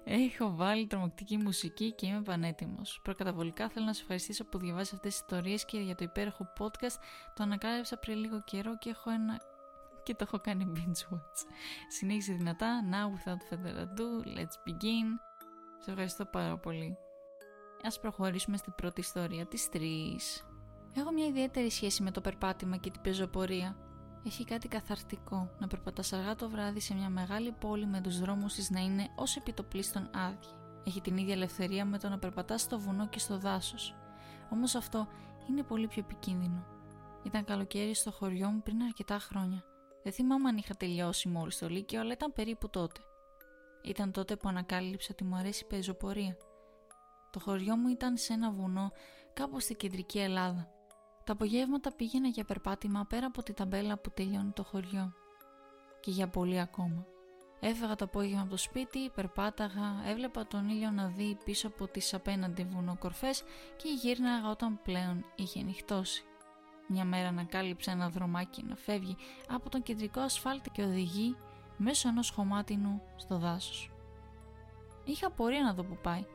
έχω 0.04 0.56
βάλει 0.56 0.88
τρομακτική 0.88 1.38
μουσική 1.38 1.92
και 1.92 2.08
είμαι 2.08 2.22
πανέτοιμος. 2.22 3.00
Προκαταβολικά 3.04 3.70
θέλω 3.70 3.86
να 3.86 3.94
σε 3.94 4.02
ευχαριστήσω 4.02 4.46
που 4.46 4.58
διαβάζεις 4.58 4.94
αυτές 4.94 5.12
τις 5.12 5.22
ιστορίες 5.22 5.66
και 5.66 5.80
για 5.80 5.96
το 5.96 6.04
υπέροχο 6.04 6.54
podcast. 6.60 6.98
Το 7.36 7.44
ανακάλυψα 7.44 7.98
πριν 7.98 8.18
λίγο 8.18 8.42
καιρό 8.46 8.78
και 8.78 8.90
έχω 8.90 9.10
ένα... 9.10 9.42
και 10.04 10.14
το 10.14 10.24
έχω 10.28 10.40
κάνει 10.40 10.72
binge 10.76 11.14
watch. 11.14 11.46
Συνέχισε 11.88 12.34
δυνατά, 12.34 12.84
now 12.92 13.08
without 13.16 13.54
further 13.54 13.76
ado, 13.76 14.38
let's 14.38 14.70
begin. 14.70 15.08
Σε 15.80 15.90
ευχαριστώ 15.90 16.26
πάρα 16.26 16.58
πολύ. 16.58 16.98
Ας 17.84 18.00
προχωρήσουμε 18.00 18.58
στην 18.58 18.74
πρώτη 18.76 19.00
ιστορία, 19.02 19.46
τις 19.46 19.70
τρεις. 19.70 20.46
Έχω 20.96 21.12
μια 21.12 21.26
ιδιαίτερη 21.26 21.72
σχέση 21.72 22.04
με 22.04 22.12
το 22.12 22.22
περπάτημα 22.22 22.78
και 22.78 22.92
την 22.92 23.02
πεζοπορία. 23.02 23.78
Έχει 24.26 24.44
κάτι 24.44 24.68
καθαρτικό 24.68 25.50
να 25.60 25.68
περπατάς 25.68 26.14
αργά 26.14 26.36
το 26.36 26.50
βράδυ 26.50 26.80
σε 26.80 26.94
μια 26.94 27.10
μεγάλη 27.10 27.52
πόλη 27.52 27.86
με 27.86 28.02
τους 28.02 28.20
δρόμους 28.20 28.54
της 28.54 28.70
να 28.70 28.80
είναι 28.80 29.10
ως 29.16 29.36
επιτοπλίστων 29.36 30.10
άδειοι. 30.14 30.50
Έχει 30.84 31.02
την 31.02 31.18
ίδια 31.18 31.34
ελευθερία 31.34 31.86
με 31.86 32.00
το 32.00 32.10
να 32.10 32.20
περπατάς 32.20 32.62
στο 32.62 32.80
βουνό 32.80 33.08
και 33.08 33.20
στο 33.20 33.38
δάσος. 33.38 33.96
Όμως 34.50 34.76
αυτό 34.76 35.08
είναι 35.50 35.64
πολύ 35.64 35.88
πιο 35.88 36.04
επικίνδυνο. 36.06 36.66
Ήταν 37.24 37.44
καλοκαίρι 37.44 37.94
στο 37.94 38.12
χωριό 38.12 38.50
μου 38.50 38.62
πριν 38.62 38.82
αρκετά 38.82 39.20
χρόνια. 39.20 39.64
Δεν 40.04 40.14
θυμάμαι 40.14 40.50
αν 40.50 40.58
είχα 40.58 40.76
τελειώσει 40.76 41.28
μόλις 41.28 41.58
το 41.58 41.70
Λύκειο, 41.70 42.00
αλλά 42.00 42.14
ήταν 42.14 42.34
περίπου 42.34 42.70
τότε. 42.70 43.00
Ήταν 43.84 44.12
τότε 44.12 44.36
που 44.36 44.50
ανακάλυψα 44.50 45.10
ότι 45.12 45.24
μου 45.24 45.36
αρέσει 45.36 45.64
η 45.64 45.68
πεζοπορία. 45.68 46.38
Το 47.30 47.40
χωριό 47.40 47.76
μου 47.76 47.88
ήταν 47.88 48.18
σε 48.18 48.34
ένα 48.34 48.52
βουνό 48.52 48.92
κάπου 49.34 49.60
στην 49.60 49.76
κεντρική 49.76 50.20
Ελλάδα. 50.20 50.79
Τα 51.30 51.36
απογεύματα 51.36 51.92
πήγαινα 51.92 52.28
για 52.28 52.44
περπάτημα 52.44 53.06
πέρα 53.06 53.26
από 53.26 53.44
τη 53.44 53.54
ταμπέλα 53.54 53.98
που 53.98 54.12
τελειώνει 54.12 54.52
το 54.52 54.64
χωριό. 54.64 55.14
Και 56.00 56.12
για 56.12 56.28
πολύ 56.28 56.60
ακόμα. 56.60 57.06
Έφεγα 57.60 57.96
το 57.96 58.06
απόγευμα 58.06 58.42
από 58.42 58.50
το 58.50 58.58
σπίτι, 58.58 59.10
περπάταγα, 59.10 60.04
έβλεπα 60.06 60.48
τον 60.48 60.70
ήλιο 60.70 60.92
να 60.92 61.08
δει 61.08 61.38
πίσω 61.46 61.68
από 61.68 61.88
τις 61.88 62.14
απέναντι 62.14 62.64
βουνοκορφές 62.64 63.44
και 63.76 63.90
γύρναγα 64.02 64.50
όταν 64.50 64.80
πλέον 64.84 65.26
είχε 65.36 65.62
νυχτώσει. 65.62 66.24
Μια 66.88 67.06
μέρα 67.06 67.28
ανακάλυψα 67.28 67.92
ένα 67.92 68.10
δρομάκι 68.10 68.64
να 68.64 68.76
φεύγει 68.76 69.16
από 69.50 69.70
τον 69.70 69.84
κεντρικό 69.84 70.20
ασφάλτη 70.20 70.70
και 70.70 70.84
οδηγεί 70.84 71.36
μέσω 71.78 72.08
ενός 72.08 72.30
χωμάτινου 72.30 73.02
στο 73.16 73.38
δάσος. 73.38 73.92
Είχα 75.04 75.32
πορεία 75.32 75.64
να 75.64 75.74
δω 75.74 75.84
που 75.84 75.98
πάει 76.02 76.26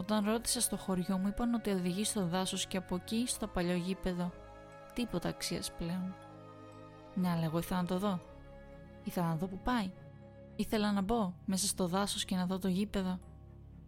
όταν 0.00 0.24
ρώτησα 0.24 0.60
στο 0.60 0.76
χωριό 0.76 1.18
μου 1.18 1.28
είπαν 1.28 1.54
ότι 1.54 1.70
οδηγεί 1.70 2.04
στο 2.04 2.26
δάσος 2.26 2.66
και 2.66 2.76
από 2.76 2.94
εκεί 2.94 3.24
στο 3.26 3.46
παλιό 3.46 3.74
γήπεδο. 3.74 4.32
Τίποτα 4.94 5.28
αξίας 5.28 5.72
πλέον. 5.72 6.14
Ναι, 7.14 7.28
αλλά 7.28 7.44
εγώ 7.44 7.58
ήθελα 7.58 7.80
να 7.80 7.86
το 7.86 7.98
δω. 7.98 8.20
Ήθελα 9.04 9.26
να 9.26 9.36
δω 9.36 9.46
που 9.46 9.58
πάει. 9.64 9.90
Ήθελα 10.56 10.92
να 10.92 11.02
μπω 11.02 11.34
μέσα 11.44 11.66
στο 11.66 11.86
δάσος 11.86 12.24
και 12.24 12.36
να 12.36 12.46
δω 12.46 12.58
το 12.58 12.68
γήπεδο. 12.68 13.18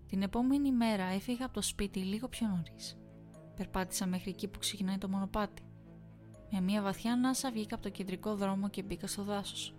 Την 0.07 0.23
επόμενη 0.23 0.73
μέρα 0.73 1.05
έφυγα 1.05 1.45
από 1.45 1.55
το 1.55 1.63
σπίτι 1.63 1.99
λίγο 1.99 2.29
πιο 2.29 2.47
νωρίς. 2.47 2.97
Περπάτησα 3.57 4.07
μέχρι 4.07 4.31
εκεί 4.31 4.49
που 4.49 4.59
ξεκινάει 4.59 4.99
το 4.99 5.09
μονοπάτι. 5.09 5.63
Με 6.51 6.61
μια 6.61 6.83
βαθιά 6.83 7.13
ανάσα 7.13 7.51
βγήκα 7.51 7.75
από 7.75 7.85
το 7.85 7.91
κεντρικό 7.91 8.35
δρόμο 8.35 8.69
και 8.69 8.83
μπήκα 8.83 9.07
στο 9.07 9.23
δάσος. 9.23 9.75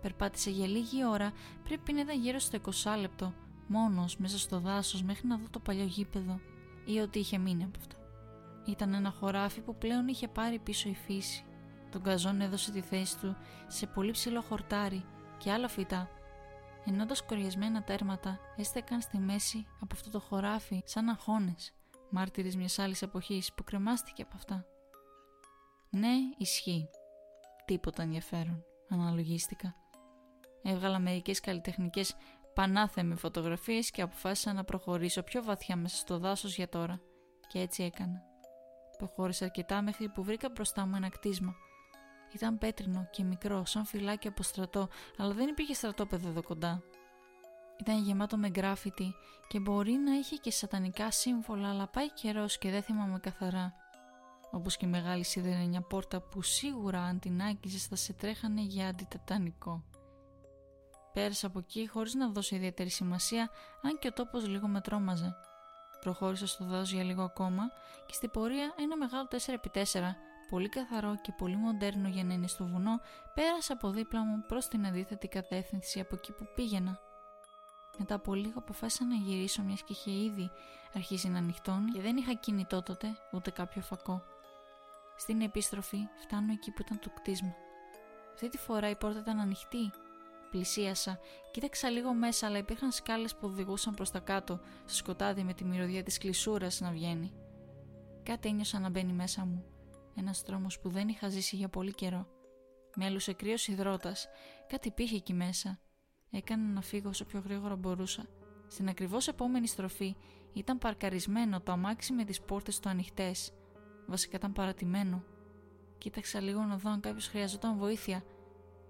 Περπάτησα 0.00 0.50
για 0.50 0.66
λίγη 0.66 1.04
ώρα, 1.06 1.32
πρέπει 1.64 1.92
να 1.92 2.00
ήταν 2.00 2.20
γύρω 2.20 2.38
στο 2.38 2.58
20 2.58 2.96
λεπτό, 3.00 3.34
μόνος 3.72 4.16
μέσα 4.16 4.38
στο 4.38 4.60
δάσος 4.60 5.02
μέχρι 5.02 5.26
να 5.26 5.36
δω 5.36 5.46
το 5.50 5.58
παλιό 5.58 5.84
γήπεδο 5.84 6.40
ή 6.84 6.98
ό,τι 6.98 7.18
είχε 7.18 7.38
μείνει 7.38 7.64
από 7.64 7.78
αυτό. 7.78 7.96
Ήταν 8.66 8.94
ένα 8.94 9.10
χωράφι 9.10 9.60
που 9.60 9.76
πλέον 9.76 10.08
είχε 10.08 10.28
πάρει 10.28 10.58
πίσω 10.58 10.88
η 10.88 10.94
φύση. 10.94 11.44
Τον 11.90 12.02
καζόν 12.02 12.40
έδωσε 12.40 12.70
τη 12.70 12.80
θέση 12.80 13.18
του 13.18 13.36
σε 13.66 13.86
πολύ 13.86 14.10
ψηλό 14.10 14.40
χορτάρι 14.40 15.04
και 15.38 15.50
άλλα 15.50 15.68
φυτά, 15.68 16.08
ενώ 16.84 17.06
τα 17.06 17.14
σκοριασμένα 17.14 17.82
τέρματα 17.82 18.38
έστεκαν 18.56 19.00
στη 19.00 19.18
μέση 19.18 19.66
από 19.80 19.94
αυτό 19.94 20.10
το 20.10 20.20
χωράφι 20.20 20.82
σαν 20.84 21.08
αγχώνες, 21.08 21.72
μάρτυρες 22.10 22.56
μιας 22.56 22.78
άλλης 22.78 23.02
εποχής 23.02 23.52
που 23.52 23.64
κρεμάστηκε 23.64 24.22
από 24.22 24.32
αυτά. 24.34 24.64
Ναι, 25.90 26.12
ισχύει. 26.38 26.88
Τίποτα 27.64 28.02
ενδιαφέρον, 28.02 28.64
αναλογίστηκα. 28.88 29.74
Έβγαλα 30.62 30.98
μερικές 30.98 31.40
καλλιτεχνικές 31.40 32.16
πανάθεμοι 32.54 33.16
φωτογραφίες 33.16 33.90
και 33.90 34.02
αποφάσισα 34.02 34.52
να 34.52 34.64
προχωρήσω 34.64 35.22
πιο 35.22 35.42
βαθιά 35.42 35.76
μέσα 35.76 35.96
στο 35.96 36.18
δάσος 36.18 36.56
για 36.56 36.68
τώρα. 36.68 37.00
Και 37.48 37.58
έτσι 37.58 37.82
έκανα. 37.82 38.22
Προχώρησα 38.98 39.44
αρκετά 39.44 39.82
μέχρι 39.82 40.08
που 40.08 40.22
βρήκα 40.22 40.48
μπροστά 40.48 40.86
μου 40.86 40.96
ένα 40.96 41.08
κτίσμα. 41.08 41.54
Ήταν 42.34 42.58
πέτρινο 42.58 43.08
και 43.10 43.24
μικρό, 43.24 43.64
σαν 43.64 43.84
φυλάκι 43.84 44.28
από 44.28 44.42
στρατό, 44.42 44.88
αλλά 45.16 45.34
δεν 45.34 45.48
υπήρχε 45.48 45.74
στρατόπεδο 45.74 46.28
εδώ 46.28 46.42
κοντά. 46.42 46.82
Ήταν 47.80 48.02
γεμάτο 48.02 48.36
με 48.36 48.48
γκράφιτι 48.48 49.14
και 49.48 49.58
μπορεί 49.58 49.92
να 49.92 50.14
είχε 50.14 50.36
και 50.36 50.50
σατανικά 50.50 51.10
σύμβολα, 51.10 51.68
αλλά 51.70 51.88
πάει 51.88 52.12
καιρός 52.12 52.58
και 52.58 52.70
δεν 52.70 52.82
θυμάμαι 52.82 53.18
καθαρά. 53.18 53.72
Όπως 54.50 54.76
και 54.76 54.86
η 54.86 54.88
μεγάλη 54.88 55.24
σιδερένια 55.24 55.80
πόρτα 55.80 56.20
που 56.20 56.42
σίγουρα 56.42 57.00
αν 57.00 57.18
την 57.18 57.42
άγγιζε 57.42 57.78
θα 57.78 57.96
σε 57.96 58.12
τρέχανε 58.12 58.60
για 58.60 58.88
αντιτατανικό. 58.88 59.84
Πέρασα 61.12 61.46
από 61.46 61.58
εκεί 61.58 61.86
χωρίς 61.86 62.14
να 62.14 62.28
δώσω 62.28 62.56
ιδιαίτερη 62.56 62.88
σημασία, 62.88 63.50
αν 63.82 63.98
και 63.98 64.08
ο 64.08 64.12
τόπος 64.12 64.46
λίγο 64.46 64.68
με 64.68 64.80
τρόμαζε. 64.80 65.36
Προχώρησα 66.00 66.46
στο 66.46 66.64
δάσος 66.64 66.92
για 66.92 67.02
λίγο 67.02 67.22
ακόμα 67.22 67.70
και 68.06 68.14
στην 68.14 68.30
πορεία 68.30 68.74
ένα 68.78 68.96
μεγάλο 68.96 69.28
4x4, 69.30 70.14
πολύ 70.50 70.68
καθαρό 70.68 71.14
και 71.22 71.32
πολύ 71.36 71.56
μοντέρνο 71.56 72.08
για 72.08 72.24
να 72.24 72.34
είναι 72.34 72.46
στο 72.46 72.64
βουνό, 72.64 73.00
πέρασε 73.34 73.72
από 73.72 73.90
δίπλα 73.90 74.20
μου 74.24 74.44
προς 74.48 74.68
την 74.68 74.86
αντίθετη 74.86 75.28
κατεύθυνση 75.28 76.00
από 76.00 76.14
εκεί 76.14 76.32
που 76.32 76.48
πήγαινα. 76.54 76.98
Μετά 77.98 78.14
από 78.14 78.34
λίγο 78.34 78.58
αποφάσισα 78.58 79.04
να 79.04 79.14
γυρίσω 79.14 79.62
μιας 79.62 79.82
και 79.82 79.92
είχε 79.92 80.10
ήδη 80.10 80.50
αρχίσει 80.94 81.28
να 81.28 81.38
ανοιχτώνει 81.38 81.90
και 81.90 82.00
δεν 82.00 82.16
είχα 82.16 82.34
κινητό 82.34 82.82
τότε 82.82 83.16
ούτε 83.32 83.50
κάποιο 83.50 83.82
φακό. 83.82 84.22
Στην 85.16 85.40
επίστροφη 85.40 86.08
φτάνω 86.22 86.52
εκεί 86.52 86.70
που 86.70 86.82
ήταν 86.82 86.98
το 86.98 87.10
κτίσμα. 87.10 87.54
Αυτή 88.32 88.48
τη 88.48 88.58
φορά 88.58 88.88
η 88.88 88.96
πόρτα 88.96 89.18
ήταν 89.18 89.40
ανοιχτή 89.40 89.92
Πλησίασα, 90.52 91.18
κοίταξα 91.50 91.90
λίγο 91.90 92.14
μέσα, 92.14 92.46
αλλά 92.46 92.58
υπήρχαν 92.58 92.90
σκάλες 92.90 93.34
που 93.36 93.46
οδηγούσαν 93.46 93.94
προς 93.94 94.10
τα 94.10 94.18
κάτω, 94.18 94.60
στο 94.84 94.94
σκοτάδι 94.94 95.42
με 95.42 95.54
τη 95.54 95.64
μυρωδιά 95.64 96.02
της 96.02 96.18
κλεισούρας 96.18 96.80
να 96.80 96.90
βγαίνει. 96.90 97.32
Κάτι 98.22 98.48
ένιωσα 98.48 98.78
να 98.78 98.90
μπαίνει 98.90 99.12
μέσα 99.12 99.44
μου. 99.44 99.64
Ένας 100.16 100.42
τρόμος 100.42 100.80
που 100.80 100.88
δεν 100.88 101.08
είχα 101.08 101.28
ζήσει 101.28 101.56
για 101.56 101.68
πολύ 101.68 101.92
καιρό. 101.92 102.26
Με 102.96 103.06
έλουσε 103.06 103.32
κρύος 103.32 103.68
υδρότας, 103.68 104.28
κάτι 104.68 104.88
υπήρχε 104.88 105.16
εκεί 105.16 105.34
μέσα. 105.34 105.80
Έκανα 106.30 106.72
να 106.72 106.80
φύγω 106.80 107.08
όσο 107.08 107.24
πιο 107.24 107.42
γρήγορα 107.44 107.76
μπορούσα. 107.76 108.26
Στην 108.66 108.88
ακριβώς 108.88 109.28
επόμενη 109.28 109.66
στροφή 109.66 110.16
ήταν 110.52 110.78
παρκαρισμένο 110.78 111.60
το 111.60 111.72
αμάξι 111.72 112.12
με 112.12 112.24
τις 112.24 112.40
πόρτες 112.40 112.80
του 112.80 112.88
ανοιχτές. 112.88 113.52
Βασικά 114.06 114.36
ήταν 114.36 114.52
παρατημένο. 114.52 115.24
Κοίταξα 115.98 116.40
λίγο 116.40 116.60
να 116.60 116.76
δω 116.76 116.90
αν 116.90 117.00
κάποιος 117.00 117.28
χρειαζόταν 117.28 117.76
βοήθεια, 117.76 118.24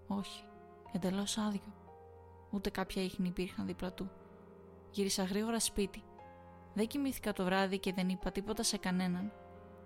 Όχι, 0.06 0.44
εντελώς 0.92 1.38
άδειο. 1.38 1.74
Ούτε 2.50 2.70
κάποια 2.70 3.02
ίχνη 3.02 3.28
υπήρχαν 3.28 3.66
δίπλα 3.66 3.92
του. 3.92 4.10
Γύρισα 4.90 5.22
γρήγορα 5.22 5.60
σπίτι. 5.60 6.02
Δεν 6.74 6.86
κοιμήθηκα 6.86 7.32
το 7.32 7.44
βράδυ 7.44 7.78
και 7.78 7.92
δεν 7.92 8.08
είπα 8.08 8.30
τίποτα 8.30 8.62
σε 8.62 8.76
κανέναν. 8.76 9.32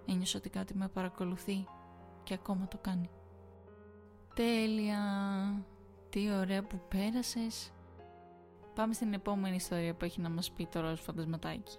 Ένιωσα 0.06 0.38
ότι 0.38 0.50
κάτι 0.50 0.74
με 0.74 0.88
παρακολουθεί 0.88 1.66
και 2.22 2.34
ακόμα 2.34 2.68
το 2.68 2.78
κάνει. 2.80 3.10
Τέλεια! 4.34 5.00
Τι 6.08 6.30
ωραία 6.30 6.62
που 6.62 6.80
πέρασες! 6.88 7.70
Πάμε 8.74 8.94
στην 8.94 9.12
επόμενη 9.12 9.56
ιστορία 9.56 9.94
που 9.94 10.04
έχει 10.04 10.20
να 10.20 10.28
μας 10.28 10.50
πει 10.50 10.66
το 10.66 10.80
ροζ 10.80 11.00
φαντασματάκι. 11.00 11.78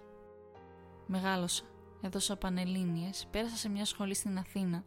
Μεγάλωσα. 1.06 1.64
Έδωσα 2.02 2.36
πανελλήνιες. 2.36 3.26
Πέρασα 3.30 3.56
σε 3.56 3.68
μια 3.68 3.84
σχολή 3.84 4.14
στην 4.14 4.38
Αθήνα. 4.38 4.84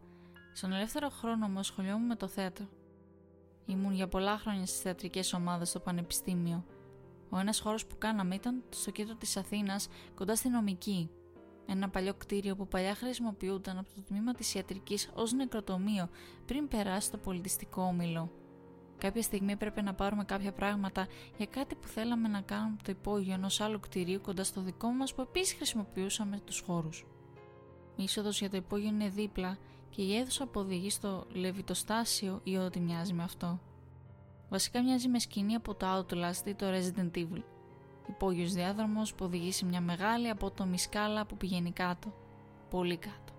Στον 0.52 0.72
ελεύθερο 0.72 1.08
χρόνο 1.08 1.48
μου 1.48 1.58
ασχολιόμουν 1.58 2.06
με 2.06 2.16
το 2.16 2.28
θέατρο. 2.28 2.66
Ήμουν 3.66 3.92
για 3.92 4.08
πολλά 4.08 4.38
χρόνια 4.38 4.66
στις 4.66 4.80
θεατρικές 4.80 5.32
ομάδες 5.32 5.68
στο 5.68 5.80
πανεπιστήμιο. 5.80 6.64
Ο 7.30 7.38
ένας 7.38 7.60
χώρος 7.60 7.86
που 7.86 7.98
κάναμε 7.98 8.34
ήταν 8.34 8.62
στο 8.68 8.90
κέντρο 8.90 9.14
της 9.14 9.36
Αθήνας, 9.36 9.88
κοντά 10.14 10.36
στη 10.36 10.48
νομική. 10.48 11.10
Ένα 11.66 11.88
παλιό 11.88 12.14
κτίριο 12.14 12.56
που 12.56 12.68
παλιά 12.68 12.94
χρησιμοποιούταν 12.94 13.78
από 13.78 13.88
το 13.94 14.02
τμήμα 14.02 14.32
της 14.32 14.54
ιατρικής 14.54 15.10
ως 15.14 15.32
νεκροτομείο 15.32 16.08
πριν 16.46 16.68
περάσει 16.68 17.10
το 17.10 17.18
πολιτιστικό 17.18 17.82
όμιλο. 17.82 18.30
Κάποια 18.98 19.22
στιγμή 19.22 19.52
έπρεπε 19.52 19.82
να 19.82 19.94
πάρουμε 19.94 20.24
κάποια 20.24 20.52
πράγματα 20.52 21.06
για 21.36 21.46
κάτι 21.46 21.74
που 21.74 21.88
θέλαμε 21.88 22.28
να 22.28 22.40
κάνουμε 22.40 22.72
από 22.74 22.82
το 22.84 22.90
υπόγειο 22.90 23.34
ενός 23.34 23.60
άλλου 23.60 23.80
κτηρίου 23.80 24.20
κοντά 24.20 24.44
στο 24.44 24.60
δικό 24.60 24.88
μας 24.88 25.14
που 25.14 25.20
επίσης 25.20 25.54
χρησιμοποιούσαμε 25.54 26.40
τους 26.44 26.60
χώρους. 26.60 27.06
Η 27.96 28.02
είσοδος 28.02 28.38
για 28.38 28.50
το 28.50 28.56
υπόγειο 28.56 28.88
είναι 28.88 29.08
δίπλα 29.08 29.58
και 29.94 30.02
η 30.02 30.16
αίθουσα 30.16 30.46
που 30.46 30.60
οδηγεί 30.60 30.90
στο 30.90 31.26
λεβιτοστάσιο 31.32 32.40
ή 32.42 32.56
ό,τι 32.56 32.80
μοιάζει 32.80 33.12
με 33.12 33.22
αυτό. 33.22 33.60
Βασικά 34.48 34.82
μοιάζει 34.82 35.08
με 35.08 35.18
σκηνή 35.18 35.54
από 35.54 35.74
το 35.74 35.86
Outlast 35.98 36.46
ή 36.46 36.54
το 36.54 36.66
Resident 36.68 37.16
Evil. 37.16 37.42
Υπόγειος 38.08 38.52
διάδρομος 38.52 39.14
που 39.14 39.24
οδηγεί 39.24 39.52
σε 39.52 39.64
μια 39.64 39.80
μεγάλη 39.80 40.28
απότομη 40.28 40.78
σκάλα 40.78 41.26
που 41.26 41.36
πηγαίνει 41.36 41.72
κάτω. 41.72 42.14
Πολύ 42.70 42.96
κάτω. 42.96 43.32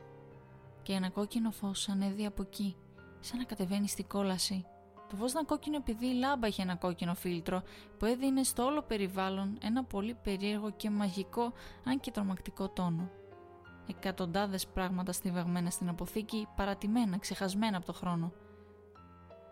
Και 0.84 0.94
ένα 0.94 1.10
κόκκινο 1.10 1.52
φως 1.52 1.90
ανέβει 1.90 2.26
από 2.26 2.42
εκεί, 2.42 2.76
σαν 3.20 3.38
να 3.38 3.44
κατεβαίνει 3.44 3.88
στην 3.88 4.08
κόλαση 4.08 4.66
το 5.14 5.20
φως 5.20 5.32
ήταν 5.32 5.46
κόκκινο 5.46 5.76
επειδή 5.76 6.06
η 6.06 6.14
λάμπα 6.14 6.48
είχε 6.48 6.62
ένα 6.62 6.76
κόκκινο 6.76 7.16
φίλτρο 7.16 7.64
που 7.98 8.06
έδινε 8.06 8.44
στο 8.44 8.64
όλο 8.64 8.82
περιβάλλον 8.82 9.58
ένα 9.62 9.84
πολύ 9.84 10.18
περίεργο 10.24 10.72
και 10.72 10.90
μαγικό 10.90 11.54
αν 11.84 12.00
και 12.00 12.12
τρομακτικό 12.12 12.70
τόνο. 12.70 13.10
Εκατοντάδες 13.88 14.68
πράγματα 14.68 15.12
στιβαγμένα 15.12 15.70
στην 15.70 15.90
αποθήκη, 15.90 16.48
παρατημένα, 16.56 17.18
ξεχασμένα 17.18 17.78
από 17.78 17.86
το 17.86 17.94
χρόνο. 17.94 18.32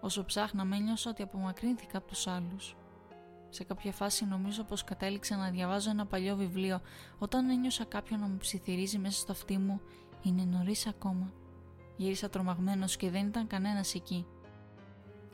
Όσο 0.02 0.26
ψάχναμε 0.26 0.76
ένιωσα 0.76 1.10
ότι 1.10 1.22
απομακρύνθηκα 1.22 1.98
από 1.98 2.08
τους 2.08 2.28
άλλους. 2.28 2.76
Σε 3.50 3.64
κάποια 3.64 3.92
φάση 3.92 4.26
νομίζω 4.26 4.64
πως 4.64 4.84
κατέληξα 4.84 5.36
να 5.36 5.50
διαβάζω 5.50 5.90
ένα 5.90 6.06
παλιό 6.06 6.36
βιβλίο 6.36 6.82
όταν 7.20 7.50
ένιωσα 7.50 7.84
κάποιον 7.84 8.20
να 8.20 8.28
μου 8.28 8.38
ψιθυρίζει 8.38 8.98
μέσα 8.98 9.20
στο 9.20 9.32
αυτί 9.32 9.58
μου 9.58 9.82
«Είναι 10.22 10.44
νωρίς 10.44 10.88
ακόμα». 10.88 11.34
Γύρισα 11.96 12.30
τρομαγμένος 12.30 12.98
και 12.98 13.10
δεν 13.10 13.28
ήταν 13.28 13.48
κανένας 13.48 13.96
εκεί. 13.96 14.26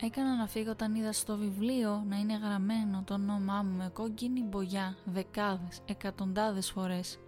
Έκανα 0.00 0.36
να 0.36 0.46
φύγω 0.46 0.70
όταν 0.70 0.94
είδα 0.94 1.12
στο 1.12 1.36
βιβλίο 1.36 2.04
να 2.08 2.16
είναι 2.16 2.36
γραμμένο 2.36 3.02
το 3.06 3.14
όνομά 3.14 3.62
μου 3.62 3.76
με 3.76 3.90
κόκκινη 3.92 4.42
μπογιά 4.42 4.96
δεκάδες, 5.04 5.80
εκατοντάδες 5.86 6.70
φορές. 6.70 7.18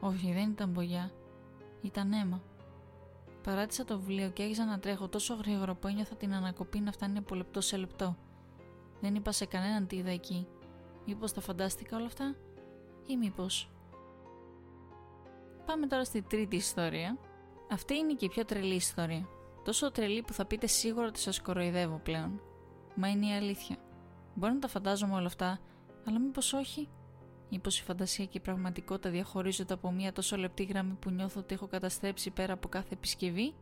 Όχι, 0.00 0.32
δεν 0.32 0.50
ήταν 0.50 0.70
μπογιά. 0.70 1.10
Ήταν 1.82 2.12
αίμα. 2.12 2.42
Παράτησα 3.42 3.84
το 3.84 3.98
βιβλίο 3.98 4.30
και 4.30 4.42
άρχισα 4.42 4.64
να 4.64 4.78
τρέχω 4.78 5.08
τόσο 5.08 5.34
γρήγορα 5.34 5.74
που 5.74 5.86
ένιωθα 5.86 6.16
την 6.16 6.34
ανακοπή 6.34 6.80
να 6.80 6.92
φτάνει 6.92 7.18
από 7.18 7.34
λεπτό 7.34 7.60
σε 7.60 7.76
λεπτό. 7.76 8.16
Δεν 9.00 9.14
είπα 9.14 9.32
σε 9.32 9.44
κανέναν 9.44 9.86
τι 9.86 9.96
είδα 9.96 10.10
εκεί. 10.10 10.46
Μήπως 11.06 11.32
τα 11.32 11.40
φαντάστηκα 11.40 11.96
όλα 11.96 12.06
αυτά, 12.06 12.36
ή 13.06 13.16
μήπως. 13.16 13.70
Πάμε 15.66 15.86
τώρα 15.86 16.04
στη 16.04 16.22
τρίτη 16.22 16.56
ιστορία. 16.56 17.18
Αυτή 17.70 17.94
είναι 17.94 18.14
και 18.14 18.24
η 18.24 18.28
πιο 18.28 18.44
τρελή 18.44 18.74
ιστορία. 18.74 19.28
Τόσο 19.64 19.90
τρελή 19.90 20.22
που 20.22 20.32
θα 20.32 20.44
πείτε 20.44 20.66
σίγουρα 20.66 21.06
ότι 21.06 21.20
σας 21.20 21.40
κοροϊδεύω 21.40 22.00
πλέον. 22.02 22.40
Μα 22.94 23.08
είναι 23.08 23.26
η 23.26 23.32
αλήθεια. 23.32 23.76
Μπορεί 24.34 24.52
να 24.52 24.58
τα 24.58 24.68
φαντάζομαι 24.68 25.14
όλα 25.14 25.26
αυτά, 25.26 25.58
αλλά 26.06 26.18
μήπως 26.18 26.52
όχι; 26.52 26.88
Μήπως 27.50 27.78
η 27.78 27.82
φαντασία 27.82 28.24
και 28.24 28.38
η 28.38 28.40
πραγματικότητα 28.40 29.10
διαχωρίζονται 29.10 29.74
από 29.74 29.90
μια 29.90 30.12
τόσο 30.12 30.36
λεπτή 30.36 30.62
γραμμή 30.62 30.94
που 31.00 31.10
νιώθω 31.10 31.40
ότι 31.40 31.54
έχω 31.54 31.66
καταστρέψει 31.66 32.30
πέρα 32.30 32.52
από 32.52 32.68
κάθε 32.68 32.94
επισκευή, 32.94 33.54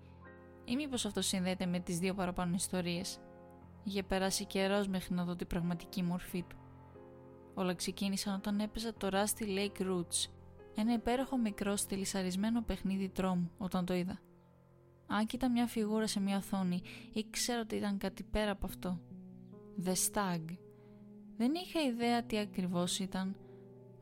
ή 0.64 0.76
μήπως 0.76 1.06
αυτό 1.06 1.22
συνδέεται 1.22 1.66
με 1.66 1.80
τις 1.80 1.98
δύο 1.98 2.14
παραπάνω 2.14 2.54
ιστορίες; 2.54 3.20
Είχε 3.84 4.02
περάσει 4.02 4.44
καιρός 4.44 4.88
μέχρι 4.88 5.14
να 5.14 5.24
δω 5.24 5.36
την 5.36 5.46
πραγματική 5.46 6.02
μορφή 6.02 6.42
του. 6.42 6.56
Όλα 7.54 7.74
ξεκίνησαν 7.74 8.34
όταν 8.34 8.60
έπαιζα 8.60 8.94
το 8.94 9.08
Rusty 9.12 9.44
Lake 9.44 9.82
Roots, 9.82 10.30
ένα 10.74 10.92
υπέροχο 10.92 11.36
μικρό 11.36 11.76
στυλισαρισμένο 11.76 12.62
παιχνίδι 12.62 13.08
τρόμου 13.08 13.50
όταν 13.58 13.84
το 13.84 13.94
είδα. 13.94 14.20
Αν 15.06 15.26
κοίτα 15.26 15.50
μια 15.50 15.66
φιγούρα 15.66 16.06
σε 16.06 16.20
μια 16.20 16.36
οθόνη, 16.36 16.82
ήξερα 17.12 17.60
ότι 17.60 17.76
ήταν 17.76 17.98
κάτι 17.98 18.22
πέρα 18.22 18.50
από 18.50 18.66
αυτό. 18.66 19.00
The 19.84 19.92
Stag. 19.92 20.44
Δεν 21.36 21.54
είχα 21.54 21.80
ιδέα 21.80 22.22
τι 22.22 22.38
ακριβώς 22.38 22.98
ήταν, 22.98 23.36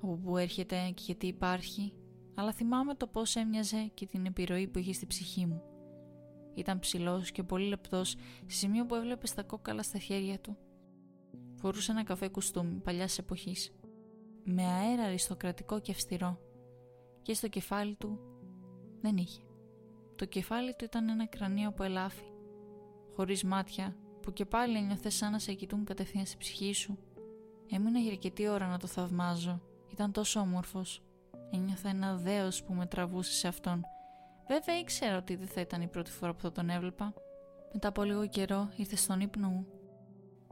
από 0.06 0.16
πού 0.16 0.36
έρχεται 0.36 0.90
και 0.94 1.02
γιατί 1.06 1.26
υπάρχει, 1.26 1.92
αλλά 2.34 2.52
θυμάμαι 2.52 2.94
το 2.94 3.06
πώς 3.06 3.36
έμοιαζε 3.36 3.90
και 3.94 4.06
την 4.06 4.26
επιρροή 4.26 4.68
που 4.68 4.78
είχε 4.78 4.92
στη 4.92 5.06
ψυχή 5.06 5.46
μου. 5.46 5.62
Ήταν 6.54 6.78
ψηλός 6.78 7.30
και 7.30 7.42
πολύ 7.42 7.68
λεπτός, 7.68 8.08
σε 8.46 8.56
σημείο 8.56 8.86
που 8.86 8.94
έβλεπες 8.94 9.34
τα 9.34 9.42
κόκαλα 9.42 9.82
στα 9.82 9.98
χέρια 9.98 10.40
του. 10.40 10.56
Φορούσε 11.54 11.92
ένα 11.92 12.04
καφέ 12.04 12.28
κουστούμι 12.28 12.80
παλιάς 12.80 13.18
εποχής, 13.18 13.72
με 14.44 14.62
αέρα 14.62 15.02
αριστοκρατικό 15.02 15.80
και 15.80 15.92
αυστηρό, 15.92 16.38
και 17.22 17.34
στο 17.34 17.48
κεφάλι 17.48 17.94
του 17.94 18.18
δεν 19.00 19.16
είχε. 19.16 19.40
Το 20.16 20.24
κεφάλι 20.24 20.74
του 20.74 20.84
ήταν 20.84 21.08
ένα 21.08 21.26
κρανίο 21.26 21.68
από 21.68 21.82
ελάφι, 21.82 22.24
χωρίς 23.14 23.44
μάτια, 23.44 23.96
που 24.22 24.32
και 24.32 24.44
πάλι 24.44 24.76
ένιωθες 24.76 25.14
σαν 25.14 25.32
να 25.32 25.38
σε 25.38 25.52
κοιτούν 25.52 25.84
κατευθείαν 25.84 26.26
στη 26.26 26.36
ψυχή 26.36 26.72
σου. 26.72 26.98
Έμεινα 27.70 27.98
για 27.98 28.10
αρκετή 28.10 28.48
ώρα 28.48 28.66
να 28.66 28.78
το 28.78 28.86
θαυμάζω. 28.86 29.60
Ήταν 29.96 30.12
τόσο 30.12 30.40
όμορφος. 30.40 31.02
Ένιωθα 31.50 31.88
ένα 31.88 32.16
δέος 32.16 32.62
που 32.62 32.74
με 32.74 32.86
τραβούσε 32.86 33.32
σε 33.32 33.48
αυτόν. 33.48 33.84
Βέβαια 34.48 34.78
ήξερα 34.78 35.16
ότι 35.16 35.36
δεν 35.36 35.48
θα 35.48 35.60
ήταν 35.60 35.82
η 35.82 35.86
πρώτη 35.86 36.10
φορά 36.10 36.34
που 36.34 36.40
θα 36.40 36.52
τον 36.52 36.70
έβλεπα. 36.70 37.14
Μετά 37.72 37.88
από 37.88 38.02
λίγο 38.02 38.26
καιρό 38.28 38.68
ήρθε 38.76 38.96
στον 38.96 39.20
ύπνο 39.20 39.48
μου. 39.48 39.66